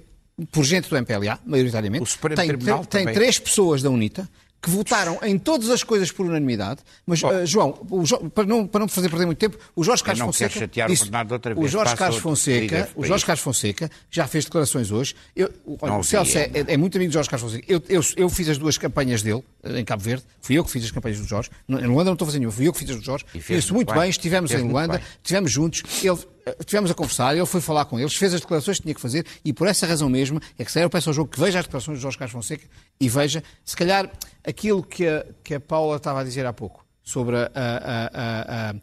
por 0.52 0.64
gente 0.64 0.90
do 0.90 0.98
MPLA, 0.98 1.40
maioritariamente. 1.46 2.04
O 2.04 2.06
Supremo 2.06 2.36
tem, 2.36 2.48
Tribunal 2.48 2.86
tem, 2.86 3.06
tem 3.06 3.14
três 3.14 3.40
pessoas 3.40 3.82
da 3.82 3.90
UNITA 3.90 4.28
que 4.64 4.70
votaram 4.70 5.20
em 5.24 5.38
todas 5.38 5.70
as 5.70 5.84
coisas 5.84 6.10
por 6.10 6.26
unanimidade, 6.26 6.80
mas, 7.06 7.22
oh. 7.22 7.28
uh, 7.28 7.46
João, 7.46 7.86
o, 7.90 8.30
para, 8.30 8.46
não, 8.46 8.66
para 8.66 8.80
não 8.80 8.88
fazer 8.88 9.10
perder 9.10 9.26
muito 9.26 9.38
tempo, 9.38 9.58
o 9.76 9.84
Jorge 9.84 10.02
Carlos 10.02 10.24
Fonseca. 10.24 10.88
Disse, 10.88 11.10
o, 11.58 11.60
o 11.60 11.68
Jorge 11.68 11.96
Carlos 11.98 12.18
Fonseca, 12.20 12.90
o 12.96 13.04
Jorge 13.04 13.26
Carlos 13.26 13.44
Fonseca 13.44 13.92
já 14.10 14.26
fez 14.26 14.46
declarações 14.46 14.90
hoje. 14.90 15.16
Eu, 15.36 15.52
olha, 15.82 15.96
o 15.96 16.04
Celso 16.04 16.38
é, 16.38 16.50
é, 16.54 16.78
muito 16.78 16.98
amigo 16.98 17.10
de 17.10 17.14
Jorge 17.14 17.30
Carlos 17.30 17.52
Fonseca. 17.52 17.74
Eu, 17.74 17.84
eu, 17.90 18.02
eu, 18.16 18.30
fiz 18.30 18.48
as 18.48 18.58
duas 18.58 18.78
campanhas 18.78 19.22
dele 19.22 19.44
eh, 19.64 19.82
em 19.82 19.84
Cabo 19.84 20.02
Verde, 20.02 20.24
fui 20.40 20.58
eu 20.58 20.64
que 20.64 20.72
fiz 20.72 20.86
as 20.86 20.92
campanhas 20.92 21.20
do 21.20 21.28
Jorge. 21.28 21.50
Em 21.68 21.86
Luanda 21.86 22.06
não 22.06 22.14
estou 22.14 22.26
fazendo 22.26 22.42
nenhuma, 22.42 22.56
fui 22.56 22.66
eu 22.66 22.72
que 22.72 22.80
fiz 22.80 22.90
as 22.90 22.96
do 22.96 23.04
Jorge. 23.04 23.26
Fiz 23.42 23.70
muito 23.70 23.94
bem, 23.94 24.10
estivemos 24.10 24.50
em 24.52 24.62
Luanda, 24.62 25.02
estivemos 25.22 25.52
juntos. 25.52 25.84
Ele 26.02 26.18
Tivemos 26.66 26.91
a 26.91 26.94
conversar, 26.94 27.36
ele 27.36 27.46
foi 27.46 27.62
falar 27.62 27.86
com 27.86 27.98
eles, 27.98 28.16
fez 28.16 28.34
as 28.34 28.41
declarações 28.41 28.78
que 28.78 28.84
tinha 28.84 28.94
que 28.94 29.00
fazer 29.00 29.26
e 29.46 29.54
por 29.54 29.68
essa 29.68 29.88
razão 29.88 30.10
mesmo 30.10 30.41
é 30.58 30.66
que 30.66 30.72
se 30.72 30.82
eu 30.82 30.89
peço 30.89 31.10
ao 31.10 31.14
jogo 31.14 31.32
que 31.32 31.39
veja 31.39 31.60
as 31.60 31.66
declarações 31.66 31.98
de 31.98 32.02
Jorge 32.02 32.18
Carlos 32.18 32.34
Fonseca 32.34 32.66
e 33.00 33.08
veja, 33.08 33.41
se 33.64 33.76
calhar, 33.76 34.12
aquilo 34.44 34.84
que 34.84 35.08
a, 35.08 35.26
que 35.44 35.54
a 35.56 35.60
Paula 35.60 35.96
estava 35.98 36.20
a 36.20 36.24
dizer 36.24 36.46
há 36.46 36.52
pouco 36.52 36.86
sobre 37.02 37.38
a, 37.38 37.50
a, 37.56 38.70
a 38.72 38.76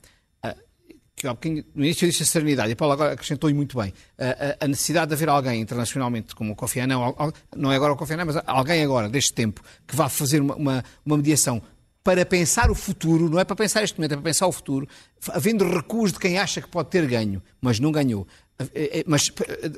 no 1.22 1.84
início 1.84 2.06
eu 2.06 2.10
disse 2.10 2.22
a 2.22 2.26
serenidade, 2.26 2.70
e 2.70 2.72
a 2.72 2.76
Paula 2.76 2.94
agora 2.94 3.12
acrescentou 3.12 3.52
muito 3.54 3.78
bem, 3.78 3.92
a, 4.18 4.64
a, 4.64 4.68
necessidade 4.68 5.08
de 5.08 5.14
haver 5.14 5.28
alguém 5.28 5.60
internacionalmente 5.60 6.34
como 6.34 6.52
o 6.52 6.56
Kofi 6.56 6.80
Annan, 6.80 7.14
não 7.54 7.70
é 7.70 7.76
agora 7.76 7.92
o 7.92 7.96
Kofi 7.96 8.14
Annan, 8.14 8.24
mas 8.24 8.42
alguém 8.46 8.82
agora, 8.82 9.08
deste 9.08 9.34
tempo, 9.34 9.62
que 9.86 9.94
vá 9.94 10.08
fazer 10.08 10.40
uma, 10.40 10.54
uma, 10.54 10.84
uma 11.04 11.16
mediação 11.18 11.60
para 12.02 12.24
pensar 12.24 12.70
o 12.70 12.74
futuro, 12.74 13.28
não 13.28 13.38
é 13.38 13.44
para 13.44 13.56
pensar 13.56 13.82
este 13.82 13.98
momento, 13.98 14.12
é 14.12 14.16
para 14.16 14.24
pensar 14.24 14.46
o 14.46 14.52
futuro, 14.52 14.88
havendo 15.28 15.68
recuos 15.68 16.12
de 16.12 16.18
quem 16.18 16.38
acha 16.38 16.60
que 16.60 16.68
pode 16.68 16.88
ter 16.88 17.06
ganho, 17.06 17.42
mas 17.60 17.78
não 17.78 17.92
ganhou. 17.92 18.26
É, 18.74 19.00
é, 19.00 19.04
mas 19.06 19.30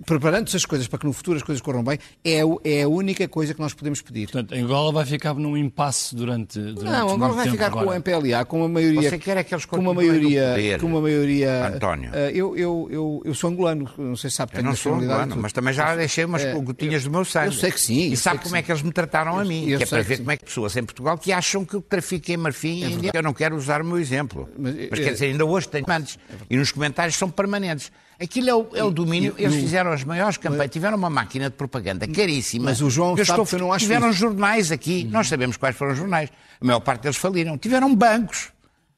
preparando-se 0.05 0.57
as 0.57 0.65
coisas 0.65 0.89
para 0.89 0.99
que 0.99 1.07
no 1.07 1.13
futuro 1.13 1.37
as 1.37 1.43
coisas 1.43 1.63
corram 1.63 1.85
bem, 1.85 1.99
é, 2.25 2.41
é 2.65 2.83
a 2.83 2.89
única 2.89 3.27
coisa 3.29 3.55
que 3.55 3.61
nós 3.61 3.73
podemos 3.75 4.03
pedir. 4.03 4.29
Portanto, 4.31 4.55
Angola 4.55 4.93
vai 4.93 5.05
ficar 5.05 5.35
num 5.35 5.57
impasse 5.57 6.15
durante, 6.15 6.59
durante 6.59 6.85
Não, 6.85 7.11
Angola 7.11 7.35
vai 7.35 7.51
ficar 7.51 7.67
agora. 7.67 7.87
com 7.87 7.93
o 7.93 7.95
MPLA, 7.95 8.45
com 8.45 8.59
uma 8.59 8.69
maioria. 8.69 9.11
Você 9.11 9.19
quer 9.19 9.37
é 9.37 9.45
que 9.45 9.55
eles 9.55 9.65
com 9.65 9.77
uma 9.77 9.95
maioria, 9.95 10.57
com 10.81 10.87
uma 10.87 11.01
maioria. 11.01 11.69
António. 11.69 12.11
Uh, 12.11 12.17
eu, 12.33 12.57
eu, 12.57 12.89
eu, 12.91 13.23
eu 13.25 13.35
sou 13.35 13.51
angolano, 13.51 13.89
não 13.97 14.17
sei 14.17 14.31
se 14.31 14.37
sabe. 14.37 14.53
Eu 14.57 14.63
não 14.63 14.75
sou 14.75 14.95
angolano, 14.95 15.37
mas 15.37 15.53
também 15.53 15.73
já 15.73 15.95
deixei 15.95 16.25
umas 16.25 16.43
uh, 16.45 16.61
gotinhas 16.61 17.05
do 17.05 17.11
meu 17.11 17.25
sangue. 17.25 17.47
Eu 17.47 17.53
sei 17.53 17.71
que 17.71 17.81
sim. 17.81 18.13
E 18.13 18.17
sabe 18.17 18.39
como 18.39 18.51
sim. 18.51 18.59
é 18.59 18.63
que 18.63 18.73
eles 18.73 18.83
me 18.83 18.93
trataram 18.93 19.39
a 19.39 19.45
mim? 19.45 19.69
Eu, 19.69 19.79
que 19.79 19.85
é 19.85 19.87
para 19.87 20.03
ver 20.03 20.19
como 20.19 20.31
é 20.31 20.37
que 20.37 20.45
pessoas 20.45 20.77
em 20.77 20.85
Portugal 20.85 21.17
que 21.19 21.33
acham 21.33 21.65
que 21.65 21.77
o 21.77 21.83
trafico 21.83 22.31
em 22.31 22.37
marfim 22.37 22.85
é 22.85 23.17
Eu 23.17 23.23
não 23.23 23.33
quero 23.33 23.57
usar 23.57 23.81
o 23.83 23.85
meu 23.85 23.99
exemplo. 23.99 24.49
Mas, 24.59 24.75
mas 24.91 25.01
quer 25.01 25.13
dizer, 25.13 25.27
ainda 25.27 25.45
hoje 25.45 25.69
tenho 25.69 25.85
antes. 25.89 26.19
E 26.51 26.57
nos 26.57 26.73
comentários 26.73 27.17
são 27.17 27.31
permanentes. 27.31 27.91
Aquilo 28.21 28.51
é 28.51 28.55
o, 28.55 28.69
é 28.75 28.85
o 28.85 28.91
domínio. 28.91 29.35
Eles 29.37 29.57
fizeram 29.57 29.93
as 29.93 30.05
maiores 30.05 30.37
campanhas, 30.37 30.71
tiveram 30.71 30.97
uma 30.97 31.11
máquina 31.11 31.51
de 31.51 31.57
propaganda 31.57 32.07
caríssima. 32.07 32.67
Mas 32.67 32.81
o 32.81 32.89
João 32.89 33.17
eu 33.17 33.23
estou, 33.23 33.47
eu 33.53 33.59
não 33.59 33.73
acho 33.73 33.85
Tiveram 33.85 34.11
isso. 34.11 34.19
jornais 34.19 34.71
aqui, 34.71 35.05
nós 35.05 35.29
sabemos 35.29 35.57
quais 35.57 35.77
foram 35.77 35.93
os 35.93 35.99
jornais. 35.99 36.31
A 36.61 36.65
maior 36.65 36.81
parte 36.81 37.03
deles 37.03 37.17
faliram. 37.17 37.59
Tiveram 37.59 37.95
bancos. 37.95 38.53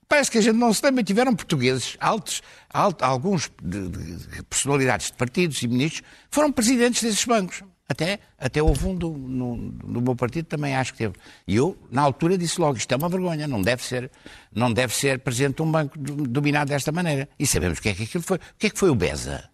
Parece 0.06 0.30
que 0.30 0.38
a 0.38 0.40
gente 0.42 0.56
não 0.56 0.72
se 0.72 0.84
lembra. 0.84 1.02
Tiveram 1.02 1.34
portugueses 1.34 1.96
altos, 1.98 2.42
altos 2.72 3.06
alguns 3.06 3.50
de, 3.62 3.88
de 3.88 4.42
personalidades 4.44 5.06
de 5.06 5.14
partidos 5.14 5.62
e 5.62 5.68
ministros, 5.68 6.02
foram 6.30 6.52
presidentes 6.52 7.02
desses 7.02 7.24
bancos. 7.24 7.62
Até, 7.86 8.18
até 8.38 8.62
houve 8.62 8.86
um 8.86 8.94
do, 8.94 9.10
no, 9.10 9.56
do 9.70 10.00
meu 10.00 10.16
partido 10.16 10.46
também 10.46 10.74
acho 10.74 10.92
que 10.92 10.98
teve. 10.98 11.14
E 11.46 11.56
eu, 11.56 11.76
na 11.90 12.00
altura, 12.00 12.38
disse 12.38 12.58
logo, 12.58 12.78
isto 12.78 12.90
é 12.92 12.96
uma 12.96 13.10
vergonha, 13.10 13.46
não 13.46 13.60
deve 13.60 13.82
ser, 13.82 14.10
não 14.50 14.72
deve 14.72 14.94
ser 14.94 15.18
presidente 15.18 15.56
de 15.56 15.62
um 15.62 15.70
banco 15.70 15.98
dominado 15.98 16.68
desta 16.68 16.90
maneira. 16.90 17.28
E 17.38 17.46
sabemos 17.46 17.78
o 17.78 17.82
que 17.82 17.90
é 17.90 17.94
que 17.94 18.04
aquilo 18.04 18.24
foi. 18.24 18.38
O 18.38 18.40
que 18.58 18.68
é 18.68 18.70
que 18.70 18.78
foi 18.78 18.88
o 18.88 18.94
BESA? 18.94 19.50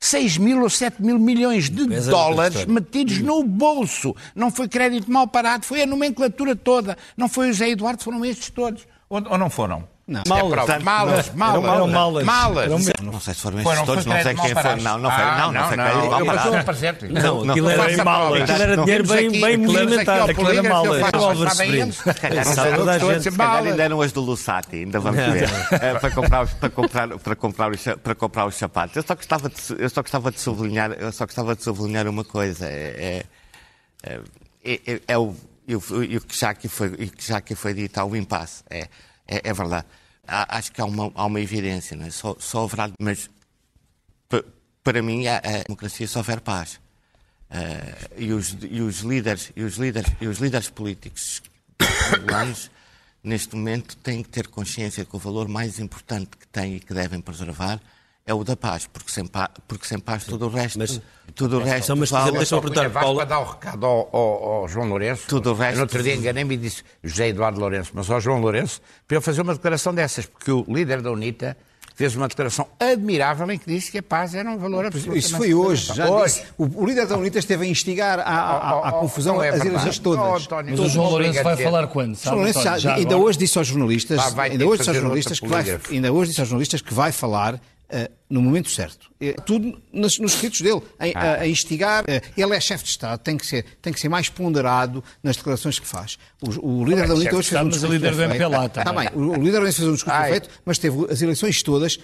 6 0.00 0.38
mil 0.38 0.62
ou 0.62 0.70
7 0.70 1.00
mil 1.00 1.16
milhões 1.18 1.70
de 1.70 1.86
Beza 1.86 2.10
dólares 2.10 2.64
metidos 2.64 3.18
no 3.18 3.44
bolso. 3.44 4.16
Não 4.34 4.50
foi 4.50 4.66
crédito 4.66 5.08
mal 5.12 5.28
parado, 5.28 5.64
foi 5.64 5.82
a 5.82 5.86
nomenclatura 5.86 6.56
toda. 6.56 6.96
Não 7.16 7.28
foi 7.28 7.50
o 7.50 7.52
José 7.52 7.68
Eduardo, 7.68 8.02
foram 8.02 8.24
estes 8.24 8.50
todos. 8.50 8.84
Ou, 9.08 9.22
ou 9.30 9.38
não 9.38 9.48
foram? 9.48 9.91
Não. 10.04 10.22
Malas. 10.26 10.68
É 10.68 10.78
malas, 10.80 11.30
malas. 11.32 11.64
Eram 11.64 11.86
malas. 11.88 12.24
Malas. 12.24 12.64
Eram 12.64 12.78
mesmo. 12.78 12.92
Não 13.12 13.20
sei 13.20 13.34
se 13.34 13.40
foram 13.40 13.60
esses 13.60 13.82
todos, 13.82 14.04
não 14.04 14.20
sei 14.20 14.34
quem 14.34 14.52
foi. 14.54 14.76
Não, 14.82 14.98
não 14.98 15.10
foi. 15.10 15.22
Ah, 15.22 15.38
Não, 15.38 15.52
não 15.52 15.68
foi 15.68 16.58
a 16.58 16.64
presente. 16.64 17.04
Não, 17.08 17.44
Não, 17.44 17.50
aquilo 17.52 17.68
não 17.68 17.82
era 17.82 17.92
em 17.92 17.96
malas. 18.04 18.42
aquilo 18.42 18.62
era 18.62 18.76
dinheiro 18.76 19.06
bem, 19.06 19.30
bem 19.40 19.56
movimentado. 19.58 20.30
aquilo 20.32 20.48
era 20.50 20.62
malas. 20.68 21.00
O 21.02 21.16
Álvaro 21.16 21.50
Sobrinho. 21.50 21.92
Sabe 21.92 22.76
toda 22.76 22.92
a 22.92 22.98
gente. 22.98 23.22
Se 23.22 23.30
calhar 23.36 23.62
ainda 23.64 23.82
eram 23.82 24.00
as 24.02 24.12
do 24.12 24.20
Lusati, 24.20 24.76
ainda 24.76 24.98
vamos 24.98 25.20
ver. 25.24 25.48
Para, 26.00 26.10
comprar, 26.10 26.42
os- 26.44 26.52
para, 26.54 26.70
comprar, 26.70 27.08
para, 27.18 27.36
comprar 27.36 27.70
os, 27.70 27.80
cha- 27.80 27.96
para 27.96 28.14
comprar 28.16 28.46
os 28.46 28.56
sapatos. 28.56 28.96
Eu 28.96 29.02
só 29.04 29.14
gostava 29.14 29.48
de, 29.48 29.60
su- 29.60 29.74
eu 29.78 29.88
só 29.88 30.02
gostava 30.02 30.30
de 30.32 30.40
sublinhar, 30.40 30.90
eu 30.92 31.12
só 31.12 31.24
gostava 31.26 31.54
de 31.54 31.62
sublinhar 31.62 32.08
uma 32.08 32.24
coisa. 32.24 32.66
É, 32.66 33.24
é, 34.04 34.20
é, 34.64 34.80
é- 34.94 35.00
é 35.06 35.18
o, 35.18 35.34
e 35.66 35.76
o, 35.76 35.82
e 36.02 36.16
o 36.16 36.20
que 36.20 36.36
já 36.38 36.50
aqui 36.50 36.66
foi, 36.68 36.90
que 36.90 37.24
já 37.28 37.36
aqui 37.36 37.54
foi 37.54 37.72
dito, 37.72 37.98
há 37.98 38.04
um 38.04 38.16
impasse. 38.16 38.64
É, 38.68 38.88
é, 39.36 39.40
é 39.50 39.52
verdade. 39.52 39.86
Há- 40.26 40.56
acho 40.58 40.72
que 40.72 40.80
há 40.80 40.84
uma, 40.84 41.10
há 41.14 41.26
uma 41.26 41.40
evidência, 41.40 41.96
não 41.96 42.06
é? 42.06 42.10
só, 42.10 42.36
só 42.38 42.64
haverá. 42.64 42.90
Mas 43.00 43.28
pa- 44.28 44.44
para 44.84 45.02
mim, 45.02 45.26
a, 45.26 45.38
a 45.38 45.62
democracia 45.66 46.06
só 46.06 46.20
houver 46.20 46.40
paz. 46.40 46.80
Eh, 47.50 47.94
e, 48.16 48.32
os, 48.32 48.56
e 48.62 48.80
os 48.80 49.00
líderes 49.00 49.52
e 49.54 49.62
os 49.62 49.76
líderes 49.76 50.10
e 50.20 50.26
os 50.26 50.38
líderes 50.38 50.70
políticos 50.70 51.42
angolanos 52.16 52.70
neste 53.22 53.54
momento 53.54 53.94
têm 53.98 54.22
que 54.22 54.30
ter 54.30 54.48
consciência 54.48 55.04
que 55.04 55.14
o 55.14 55.18
valor 55.18 55.48
mais 55.48 55.78
importante 55.78 56.30
que 56.36 56.46
têm 56.48 56.76
e 56.76 56.80
que 56.80 56.94
devem 56.94 57.20
preservar 57.20 57.78
é 58.24 58.32
o 58.32 58.44
da 58.44 58.56
paz, 58.56 58.86
porque 58.92 59.10
sem 59.10 59.26
paz, 59.26 59.48
porque 59.66 59.86
sem 59.86 59.98
paz 59.98 60.24
tudo 60.24 60.46
o 60.46 60.48
resto, 60.48 60.78
Mas- 60.78 61.00
tudo 61.34 61.58
o 61.58 61.62
resto 61.62 61.86
Só, 61.88 61.96
mas, 61.96 62.10
vale- 62.10 62.22
exemplo, 62.24 62.38
deixa-me 62.38 62.60
perguntar, 62.62 62.90
Paulo, 62.90 63.16
para 63.16 63.24
dar 63.26 63.38
o 63.40 63.44
recado 63.44 63.84
ao, 63.86 64.08
ao- 64.12 64.44
ao 64.62 64.68
João 64.68 64.88
Lourenço. 64.88 65.24
Tudo 65.26 65.50
o 65.50 65.54
resto- 65.54 65.76
no 65.76 65.82
outro 65.82 66.02
dia 66.02 66.14
enganei-me 66.14 66.54
e 66.54 66.58
disse 66.58 66.82
José 67.02 67.28
Eduardo 67.28 67.58
Lourenço, 67.58 67.90
mas 67.94 68.08
ao 68.10 68.20
João 68.20 68.40
Lourenço, 68.40 68.80
para 69.08 69.16
ele 69.16 69.24
fazer 69.24 69.40
uma 69.42 69.54
declaração 69.54 69.92
dessas, 69.94 70.26
porque 70.26 70.50
o 70.52 70.64
líder 70.68 71.02
da 71.02 71.10
UNITA 71.10 71.56
fez 71.94 72.16
uma 72.16 72.26
declaração 72.26 72.66
admirável 72.80 73.50
em 73.50 73.58
que 73.58 73.66
disse 73.66 73.90
que 73.92 73.98
a 73.98 74.02
paz 74.02 74.34
era 74.34 74.48
um 74.50 74.56
valor 74.56 74.86
absolutamente 74.86 75.26
Isso 75.26 75.36
foi 75.36 75.52
hoje. 75.52 75.92
Já 75.94 76.08
Hoje. 76.08 76.34
disse. 76.36 76.46
O, 76.56 76.82
o 76.82 76.86
líder 76.86 77.06
da 77.06 77.16
UNITA 77.18 77.38
esteve 77.38 77.66
a 77.66 77.68
instigar 77.68 78.18
à- 78.18 78.70
à 78.70 78.76
Oh, 78.76 78.88
oh, 78.88 79.00
confusão 79.00 79.42
é 79.42 79.50
as 79.50 79.60
eleições 79.64 79.98
Oh, 79.98 80.02
todas. 80.02 80.42
António, 80.44 80.70
Mas 80.70 80.80
o 80.80 80.88
João 80.88 81.10
Lourenço 81.10 81.42
vai 81.42 81.56
falar 81.56 81.86
quando? 81.88 82.12
O 82.12 82.16
Sabe, 82.16 82.24
João 82.24 82.36
Lourenço 82.38 82.62
já-? 82.62 82.78
Já 82.78 82.94
ainda 82.94 83.14
agora? 83.14 83.28
hoje 83.28 83.38
disse 83.38 83.58
aos 83.58 83.66
jornalistas, 83.66 84.18
ainda 84.38 84.58
que 84.58 84.64
hoje 84.64 84.78
disse 84.78 84.90
aos 84.90 84.96
jornalistas 84.98 85.38
que 85.40 85.46
vai, 85.46 85.80
ainda 85.90 86.12
hoje 86.12 86.28
disse 86.30 86.40
aos 86.40 86.48
jornalistas 86.48 86.80
que 86.80 86.94
vai 86.94 87.12
falar 87.12 87.60
no 88.30 88.40
momento 88.40 88.70
certo. 88.70 89.10
Eh, 89.20 89.34
tudo 89.44 89.80
nos, 89.92 90.18
nos 90.18 90.32
escritos 90.34 90.60
dele, 90.62 90.80
a, 90.98 91.18
a- 91.18 91.40
a 91.42 91.46
instigar. 91.48 92.02
eh, 92.06 92.22
ele 92.36 92.54
é 92.56 92.60
chefe 92.60 92.84
de 92.84 92.90
Estado, 92.90 93.20
tem 93.20 93.36
que 93.36 93.46
ser, 93.46 93.64
tem 93.82 93.92
que 93.92 94.00
ser 94.00 94.08
mais 94.08 94.28
ponderado 94.30 95.04
nas 95.22 95.36
declarações 95.36 95.78
que 95.78 95.86
faz. 95.86 96.18
O, 96.40 96.80
o 96.80 96.84
líder 96.84 97.06
da 97.06 97.14
UNITA 97.14 97.36
hoje 97.36 97.48
fez 97.50 97.60
um 97.60 97.64
mas 97.66 97.74
o 97.74 97.78
discurso 97.78 97.92
líder 97.94 98.10
do 98.12 98.16
perfeito. 98.16 98.42
MPLA 98.44 98.66
Está 98.66 98.84
também. 98.84 99.08
bem, 99.10 99.18
o, 99.18 99.30
o 99.30 99.34
líder 99.36 99.52
da 99.52 99.60
UNITA 99.60 99.76
fez 99.76 99.88
um 99.88 99.92
discurso 99.94 100.16
Ai. 100.18 100.30
perfeito, 100.30 100.48
mas 100.64 100.78
teve 100.78 101.12
as 101.12 101.20
eleições 101.22 101.62
todas. 101.62 101.98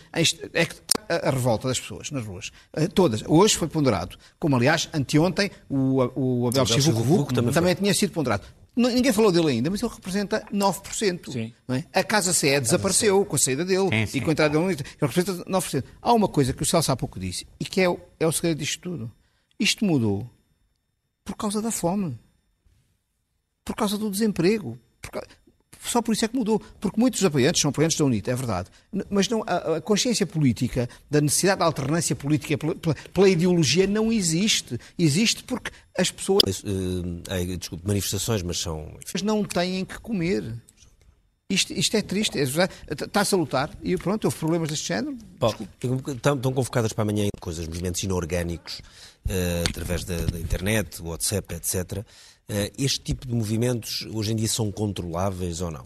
É 0.52 0.66
que 0.66 0.74
a, 1.08 1.28
a 1.28 1.30
revolta 1.30 1.68
das 1.68 1.80
pessoas 1.80 2.10
nas 2.10 2.24
ruas. 2.26 2.50
Eh, 2.76 2.86
Todas. 2.88 3.22
Hoje 3.26 3.56
foi 3.56 3.68
ponderado. 3.68 4.16
Como, 4.38 4.54
aliás, 4.56 4.88
anteontem 4.92 5.50
o, 5.70 5.96
o 6.14 6.48
Abel 6.48 6.62
Abel 6.62 6.66
Chivuco 6.66 6.98
Chivuco 7.02 7.34
também 7.34 7.52
também, 7.54 7.74
tinha 7.74 7.94
sido 7.94 8.12
ponderado. 8.12 8.42
Ninguém 8.78 9.12
falou 9.12 9.32
dele 9.32 9.48
ainda, 9.50 9.68
mas 9.70 9.82
ele 9.82 9.92
representa 9.92 10.46
9%. 10.52 11.32
Sim. 11.32 11.52
não 11.66 11.74
é? 11.74 11.84
A 11.92 12.04
Casa 12.04 12.32
CE 12.32 12.60
desapareceu 12.60 13.24
com 13.26 13.34
a 13.34 13.38
saída 13.38 13.64
dele 13.64 13.88
Sim, 13.90 14.06
sim. 14.06 14.18
e 14.18 14.20
com 14.20 14.30
a 14.30 14.32
entrada 14.32 14.56
dele. 14.56 14.72
Ele 14.72 14.84
representa 15.00 15.44
9%. 15.50 15.84
Há 16.00 16.12
uma 16.12 16.28
coisa 16.28 16.52
que 16.52 16.62
o 16.62 16.66
Celso 16.66 16.92
há 16.92 16.96
pouco 16.96 17.18
disse 17.18 17.44
e 17.58 17.64
que 17.64 17.80
é, 17.80 17.88
o- 17.88 17.98
é 18.20 18.26
o 18.26 18.30
segredo 18.32 18.58
disto 18.58 18.80
tudo. 18.80 19.10
Isto 19.58 19.84
mudou 19.84 20.30
por 21.24 21.34
causa 21.36 21.60
da 21.60 21.70
fome, 21.72 22.16
por 23.64 23.74
causa 23.74 23.98
do 23.98 24.10
desemprego. 24.10 24.78
por 25.02 25.10
ca- 25.12 25.26
Só 25.88 26.00
por 26.02 26.12
isso 26.12 26.24
é 26.24 26.28
que 26.28 26.36
mudou. 26.36 26.60
Porque 26.80 27.00
muitos 27.00 27.24
apoiantes 27.24 27.60
são 27.60 27.70
apoiantes 27.70 27.96
da 27.96 28.04
UNITA, 28.04 28.30
é 28.30 28.34
verdade. 28.34 28.68
Mas 29.10 29.28
não, 29.28 29.42
a, 29.46 29.76
a 29.76 29.80
consciência 29.80 30.26
política, 30.26 30.88
da 31.10 31.20
necessidade 31.20 31.58
de 31.58 31.64
alternância 31.64 32.14
política 32.14 32.56
pela, 32.58 32.74
pela- 32.74 32.94
pela 33.12 33.28
ideologia, 33.28 33.86
não 33.86 34.12
existe. 34.12 34.78
Existe 34.98 35.42
porque 35.44 35.70
as 35.96 36.10
pessoas 36.10 36.62
eh, 36.64 37.56
desculpe, 37.56 37.86
manifestações, 37.86 38.42
mas 38.42 38.58
são 38.58 38.92
não 39.22 39.44
têm 39.44 39.84
que 39.84 39.98
comer. 40.00 40.54
Isto, 41.50 41.72
isto 41.72 41.96
é 41.96 42.02
triste. 42.02 42.38
é. 42.38 42.42
Está-se 42.42 43.34
a 43.34 43.38
lutar 43.38 43.70
e 43.82 43.96
pronto, 43.96 44.26
houve 44.26 44.36
problemas 44.36 44.68
deste 44.68 44.88
género. 44.88 45.16
Paulo, 45.38 45.56
estão, 45.82 46.34
estão 46.34 46.52
convocadas 46.52 46.92
para 46.92 47.02
amanhã 47.02 47.26
coisas, 47.40 47.66
movimentos 47.66 48.02
inorgânicos, 48.02 48.82
eh, 49.26 49.64
através 49.66 50.04
da, 50.04 50.16
da 50.26 50.38
internet, 50.38 51.00
WhatsApp, 51.00 51.54
etc. 51.54 52.04
Eh, 52.48 52.72
este 52.78 53.00
tipo 53.00 53.26
de 53.26 53.34
movimentos 53.34 54.08
hoje 54.12 54.32
em 54.32 54.36
dia 54.36 54.48
são 54.48 54.72
controláveis 54.72 55.60
ou 55.60 55.70
não? 55.70 55.84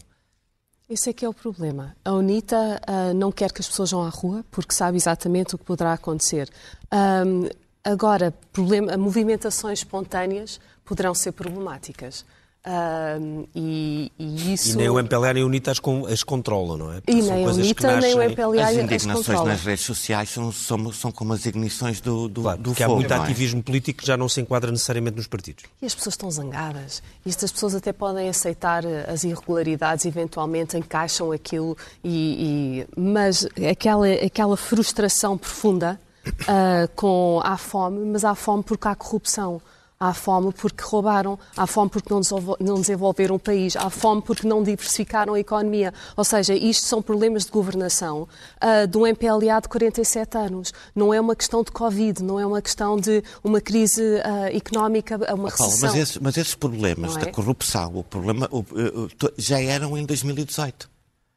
Esse 0.89 1.09
é 1.09 1.13
que 1.13 1.25
é 1.25 1.29
o 1.29 1.33
problema. 1.33 1.95
A 2.05 2.13
UNITA 2.13 2.81
ah, 2.85 3.13
não 3.13 3.31
quer 3.31 3.51
que 3.51 3.61
as 3.61 3.67
pessoas 3.67 3.91
vão 3.91 4.03
à 4.03 4.09
rua 4.09 4.45
porque 4.51 4.73
sabe 4.73 4.95
exatamente 4.95 5.55
o 5.55 5.57
que 5.57 5.65
poderá 5.65 5.93
acontecer. 5.93 6.49
Ahm, 6.91 7.49
agora, 7.83 8.31
problema, 8.51 8.95
movimentações 8.95 9.79
espontâneas 9.79 10.59
poderão 10.85 11.13
ser 11.13 11.31
problemáticas. 11.31 12.25
Ahm, 12.65 13.43
e, 13.53 14.09
e 14.17 14.53
isso. 14.53 14.71
E 14.71 14.75
nem 14.77 14.89
o 14.89 14.97
MPLA 14.97 15.33
nem 15.33 15.43
o 15.43 15.47
UNITA 15.47 15.71
as, 15.71 15.79
con- 15.79 16.05
as 16.07 16.23
controlam, 16.23 16.77
não 16.77 16.93
é? 16.93 17.01
Porque 17.01 17.11
E 17.11 17.21
são 17.21 17.35
nem 17.35 17.45
que 17.45 17.51
UNITA 17.51 17.99
nem 17.99 18.15
o 18.15 18.21
MPLA 18.21 18.61
As 18.63 18.69
as 18.69 18.75
indignações 18.77 19.25
controlam. 19.25 19.45
nas 19.47 19.61
redes 19.65 19.83
sociais 19.85 20.29
são, 20.29 20.49
são, 20.51 20.91
são 20.93 21.11
como 21.11 21.33
as 21.33 21.45
ignições 21.45 21.99
do, 21.99 22.29
do, 22.29 22.41
Claro, 22.43 22.57
do 22.61 22.69
porque 22.69 22.81
há 22.83 22.87
muito 22.87 23.13
é? 23.13 23.17
ativismo 23.17 23.61
político 23.61 23.99
que 23.99 24.07
já 24.07 24.15
não 24.15 24.29
se 24.29 24.39
enquadra 24.39 24.71
necessariamente 24.71 25.17
nos 25.17 25.27
partidos. 25.27 25.65
E 25.81 25.85
as 25.85 25.93
pessoas 25.93 26.13
estão 26.13 26.31
zangadas. 26.31 27.03
E 27.25 27.29
estas 27.29 27.51
pessoas 27.51 27.75
até 27.75 27.91
podem 27.91 28.29
aceitar 28.29 28.85
eh, 28.85 29.05
as 29.11 29.25
irregularidades, 29.25 30.05
eventualmente 30.05 30.77
encaixam 30.77 31.33
aquilo, 31.33 31.75
e, 32.01 32.85
e- 32.87 32.87
mas 32.97 33.45
aquela, 33.69 34.07
aquela 34.09 34.55
frustração 34.55 35.37
profunda 35.37 35.99
ah, 36.47 36.87
com 36.95 37.41
há 37.43 37.57
fome, 37.57 38.05
mas 38.05 38.23
há 38.23 38.33
fome 38.35 38.63
porque 38.63 38.87
há 38.87 38.95
corrupção. 38.95 39.61
Há 40.05 40.13
fome 40.13 40.51
porque 40.51 40.83
roubaram, 40.83 41.39
há 41.55 41.65
fome 41.65 41.89
porque 41.89 42.13
não 42.13 42.19
desenvol- 42.19 42.57
não 42.59 42.75
desenvolveram 42.81 43.35
o 43.35 43.39
país, 43.39 43.75
há 43.77 43.89
fome 43.89 44.21
porque 44.21 44.45
não 44.45 44.61
diversificaram 44.61 45.33
a 45.33 45.39
economia. 45.39 45.93
Ou 46.17 46.23
seja, 46.25 46.53
isto 46.53 46.85
são 46.85 47.01
problemas 47.01 47.45
de 47.45 47.51
governação 47.51 48.27
ah, 48.59 48.85
de 48.85 48.97
um 48.97 49.07
MPLA 49.07 49.61
de 49.61 49.69
47 49.69 50.37
anos. 50.37 50.73
Não 50.93 51.13
é 51.13 51.21
uma 51.21 51.35
questão 51.35 51.63
de 51.63 51.71
Covid, 51.71 52.21
não 52.21 52.37
é 52.37 52.45
uma 52.45 52.61
questão 52.61 52.97
de 52.97 53.23
uma 53.41 53.61
crise 53.61 54.03
ah, 54.25 54.51
económica, 54.53 55.15
uma 55.15 55.25
Paulo, 55.25 55.45
recessão. 55.45 55.89
mas, 55.89 55.95
esses, 55.95 56.17
mas 56.17 56.35
esses 56.37 56.55
problemas 56.55 57.15
é? 57.15 57.19
da 57.21 57.31
corrupção, 57.31 57.95
o 57.95 58.03
problema, 58.03 58.49
o- 58.51 58.57
o- 58.59 59.07
to- 59.17 59.31
já 59.37 59.61
eram 59.61 59.97
em 59.97 60.05
2018. 60.05 60.89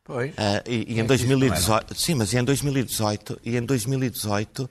Pois. 0.03 0.33
Ah, 0.37 0.63
e, 0.67 0.75
e 0.75 0.77
em 0.77 0.83
isso 0.91 0.99
não 0.99 1.07
2018, 1.07 1.95
sim, 1.95 2.15
mas 2.15 2.33
e 2.33 2.39
em 2.39 2.43
2018, 2.45 3.41
e 3.45 3.57
em 3.57 3.63
2018, 3.63 4.69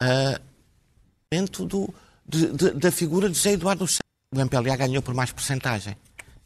ah, 0.00 0.38
dentro 1.30 1.64
do, 1.64 1.88
de- 2.30 2.52
de- 2.52 2.70
da 2.72 2.90
figura 2.90 3.28
de 3.28 3.36
José 3.36 3.52
Eduardo 3.52 3.86
Santos, 3.86 4.00
o 4.34 4.38
MPLA 4.40 4.76
ganhou 4.76 5.02
por 5.02 5.14
mais 5.14 5.32
porcentagem. 5.32 5.96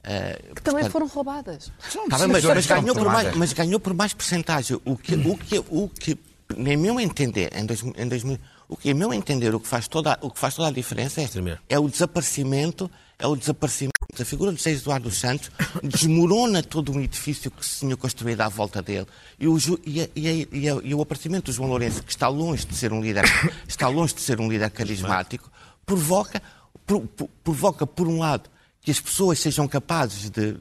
Ah, 0.02 0.36
que 0.54 0.62
também 0.62 0.82
portanto, 0.82 0.92
foram 0.92 1.06
roubadas. 1.06 1.72
Tá 2.10 2.18
bem, 2.18 2.28
mas, 2.28 2.44
mas 2.44 2.66
ganhou 2.66 2.94
por 2.94 3.06
mais, 3.06 3.36
mas 3.36 3.52
ganhou 3.52 3.80
por 3.80 3.94
mais 3.94 4.12
porcentagem. 4.12 4.78
O 4.84 4.96
que, 4.96 5.14
o 5.14 5.36
que, 5.36 5.58
o 5.70 5.88
que, 5.88 6.18
nem 6.56 6.76
meu 6.76 7.00
entender, 7.00 7.50
em, 7.56 7.64
dois, 7.64 7.82
em 7.82 8.06
2000, 8.08 8.38
o 8.68 8.76
que, 8.76 8.90
em 8.90 8.94
meu 8.94 9.14
entender, 9.14 9.54
o 9.54 9.60
que 9.60 9.66
faz 9.68 9.88
toda, 9.88 10.12
a- 10.12 10.18
o 10.20 10.30
que 10.30 10.38
faz 10.38 10.54
toda 10.54 10.68
a 10.68 10.72
diferença 10.72 11.20
é, 11.22 11.28
é 11.70 11.78
o 11.78 11.88
desaparecimento, 11.88 12.90
é 13.18 13.26
o 13.26 13.34
desaparecimento 13.34 13.94
da 14.16 14.24
figura 14.26 14.50
de 14.52 14.58
José 14.58 14.72
Eduardo 14.72 15.08
dos 15.08 15.18
Santos, 15.18 15.50
desmorona 15.82 16.62
todo 16.62 16.92
um 16.92 17.00
edifício 17.00 17.50
que 17.50 17.64
se 17.64 17.80
tinha 17.80 17.96
construído 17.96 18.42
à 18.42 18.48
volta 18.48 18.82
dele. 18.82 19.06
E 19.40 19.48
o, 19.48 19.56
e, 19.86 20.02
a- 20.02 20.08
e, 20.14 20.28
a- 20.28 20.32
e, 20.52 20.68
a- 20.68 20.80
e 20.82 20.94
o 20.94 21.00
aparecimento 21.00 21.46
do 21.46 21.52
João 21.52 21.68
Lourenço, 21.70 22.02
que 22.02 22.10
está 22.10 22.28
longe 22.28 22.66
de 22.66 22.76
ser 22.76 22.92
um 22.92 23.00
líder, 23.00 23.24
está 23.66 23.88
longe 23.88 24.14
de 24.14 24.20
ser 24.20 24.38
um 24.40 24.48
líder 24.50 24.70
carismático, 24.70 25.50
provoca, 25.86 26.42
pro- 26.86 27.00
pro- 27.02 27.28
provoca, 27.42 27.86
por 27.86 28.06
um 28.08 28.18
lado, 28.18 28.48
que 28.80 28.90
as 28.90 29.00
pessoas 29.00 29.38
sejam 29.38 29.66
capazes 29.68 30.30
de, 30.30 30.56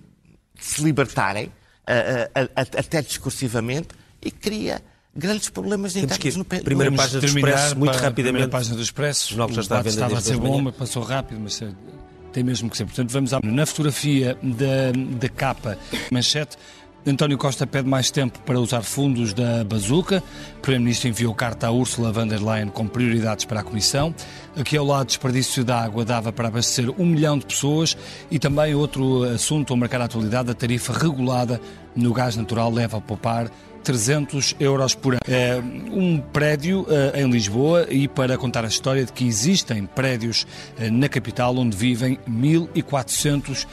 se 0.59 0.81
libertarem, 0.83 1.51
a- 1.85 2.39
a- 2.41 2.61
a- 2.61 2.79
até 2.79 3.01
discursivamente, 3.01 3.89
e 4.21 4.31
cria 4.31 4.81
grandes 5.15 5.49
problemas 5.49 5.93
Temos 5.93 6.11
internos 6.15 6.35
no, 6.37 6.45
pe- 6.45 6.61
Primeira 6.61 6.89
no- 6.91 6.97
página 6.97 7.19
do 7.19 7.25
Expresso, 7.25 7.77
muito 7.77 7.91
para 7.91 7.99
a 7.99 8.03
rapidamente. 8.03 8.13
primeira 8.31 8.47
página 8.49 8.75
do 8.75 8.81
Expresso. 8.81 9.25
O 9.25 9.29
jornal 9.37 9.49
já 9.55 9.61
está 9.61 9.75
debate 9.77 9.93
venda 9.93 10.05
estava 10.05 10.19
a 10.19 10.21
ser 10.21 10.37
bom, 10.37 10.61
mas 10.61 10.75
passou 10.75 11.03
rápido, 11.03 11.39
mas 11.41 11.61
eh, 11.61 11.71
tem 12.31 12.43
mesmo 12.43 12.69
que 12.69 12.77
ser. 12.77 12.85
Portanto, 12.85 13.09
vamos 13.11 13.33
à, 13.33 13.39
na 13.43 13.65
fotografia 13.65 14.37
da, 14.41 14.91
da 15.19 15.29
capa 15.29 15.77
manchete. 16.09 16.57
António 17.05 17.37
Costa 17.37 17.67
pede 17.67 17.89
mais 17.89 18.09
tempo 18.09 18.39
para 18.45 18.57
usar 18.57 18.81
fundos 18.81 19.33
da 19.33 19.61
bazuca. 19.65 20.23
O 20.57 20.61
Primeiro-Ministro 20.61 21.09
enviou 21.09 21.35
carta 21.35 21.67
a 21.67 21.71
Ursula 21.71 22.13
von 22.13 22.25
der 22.25 22.41
Leyen 22.41 22.69
com 22.69 22.87
prioridades 22.87 23.43
para 23.43 23.59
a 23.59 23.63
Comissão. 23.63 24.15
Aqui 24.55 24.77
ao 24.77 24.85
lado, 24.85 25.07
desperdício 25.07 25.65
de 25.65 25.71
água 25.73 26.05
dava 26.05 26.31
para 26.31 26.47
abastecer 26.47 26.89
um 26.97 27.05
milhão 27.05 27.37
de 27.37 27.45
pessoas. 27.45 27.97
E 28.31 28.39
também 28.39 28.73
outro 28.73 29.23
assunto 29.23 29.73
a 29.73 29.75
marcar 29.75 29.99
a 29.99 30.05
atualidade, 30.05 30.49
a 30.49 30.53
tarifa 30.53 30.93
regulada 30.93 31.59
no 31.93 32.13
gás 32.13 32.37
natural 32.37 32.71
leva 32.71 32.97
a 32.97 33.01
poupar 33.01 33.51
300 33.83 34.55
euros 34.59 34.95
por 34.95 35.13
ano. 35.13 35.21
É 35.27 35.61
um 35.91 36.17
prédio 36.19 36.85
eh, 36.89 37.21
em 37.21 37.29
Lisboa 37.29 37.85
e 37.89 38.07
para 38.07 38.37
contar 38.37 38.63
a 38.63 38.67
história 38.67 39.03
de 39.03 39.11
que 39.11 39.27
existem 39.27 39.85
prédios 39.85 40.47
eh, 40.79 40.89
na 40.89 41.09
capital 41.09 41.55
onde 41.57 41.75
vivem 41.75 42.17
1400 42.25 43.67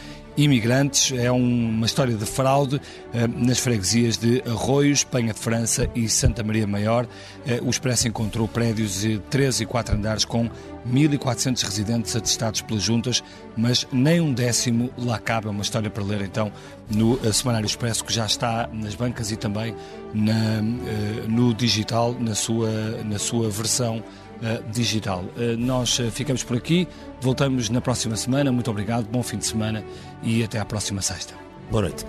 imigrantes. 0.44 1.12
É 1.16 1.30
uma 1.30 1.86
história 1.86 2.14
de 2.14 2.24
fraude 2.24 2.80
eh, 3.12 3.26
nas 3.26 3.58
freguesias 3.58 4.16
de 4.16 4.42
Arroio, 4.46 4.92
Espanha 4.92 5.32
de 5.32 5.38
França 5.38 5.88
e 5.94 6.08
Santa 6.08 6.42
Maria 6.42 6.66
Maior. 6.66 7.06
Eh, 7.46 7.60
o 7.62 7.68
Expresso 7.68 8.08
encontrou 8.08 8.48
prédios 8.48 9.00
de 9.00 9.18
3 9.30 9.60
e 9.60 9.66
4 9.66 9.94
andares 9.94 10.24
com 10.24 10.48
1.400 10.88 11.62
residentes 11.62 12.16
atestados 12.16 12.62
pelas 12.62 12.82
juntas, 12.82 13.22
mas 13.56 13.86
nem 13.92 14.20
um 14.20 14.32
décimo 14.32 14.90
lá 14.96 15.18
cabe. 15.18 15.46
É 15.46 15.50
uma 15.50 15.62
história 15.62 15.90
para 15.90 16.02
ler 16.02 16.22
então 16.22 16.50
no 16.90 17.18
eh, 17.24 17.32
Semanário 17.32 17.66
Expresso, 17.66 18.04
que 18.04 18.12
já 18.12 18.24
está 18.24 18.68
nas 18.72 18.94
bancas 18.94 19.30
e 19.30 19.36
também 19.36 19.74
na, 20.14 20.62
no 21.28 21.54
digital, 21.54 22.16
na 22.18 22.34
sua, 22.34 22.70
na 23.04 23.18
sua 23.18 23.48
versão 23.48 24.02
eh, 24.42 24.62
digital. 24.72 25.24
Eh, 25.36 25.54
nós 25.56 26.00
eh, 26.00 26.10
ficamos 26.10 26.42
por 26.42 26.56
aqui, 26.56 26.88
voltamos 27.20 27.68
na 27.68 27.80
próxima 27.82 28.16
semana. 28.16 28.50
Muito 28.50 28.70
obrigado, 28.70 29.04
bom 29.04 29.22
fim 29.22 29.36
de 29.36 29.44
semana 29.44 29.84
e 30.22 30.42
até 30.42 30.58
à 30.58 30.64
próxima 30.64 31.02
sexta. 31.02 31.34
Boa 31.70 31.82
noite. 31.82 32.06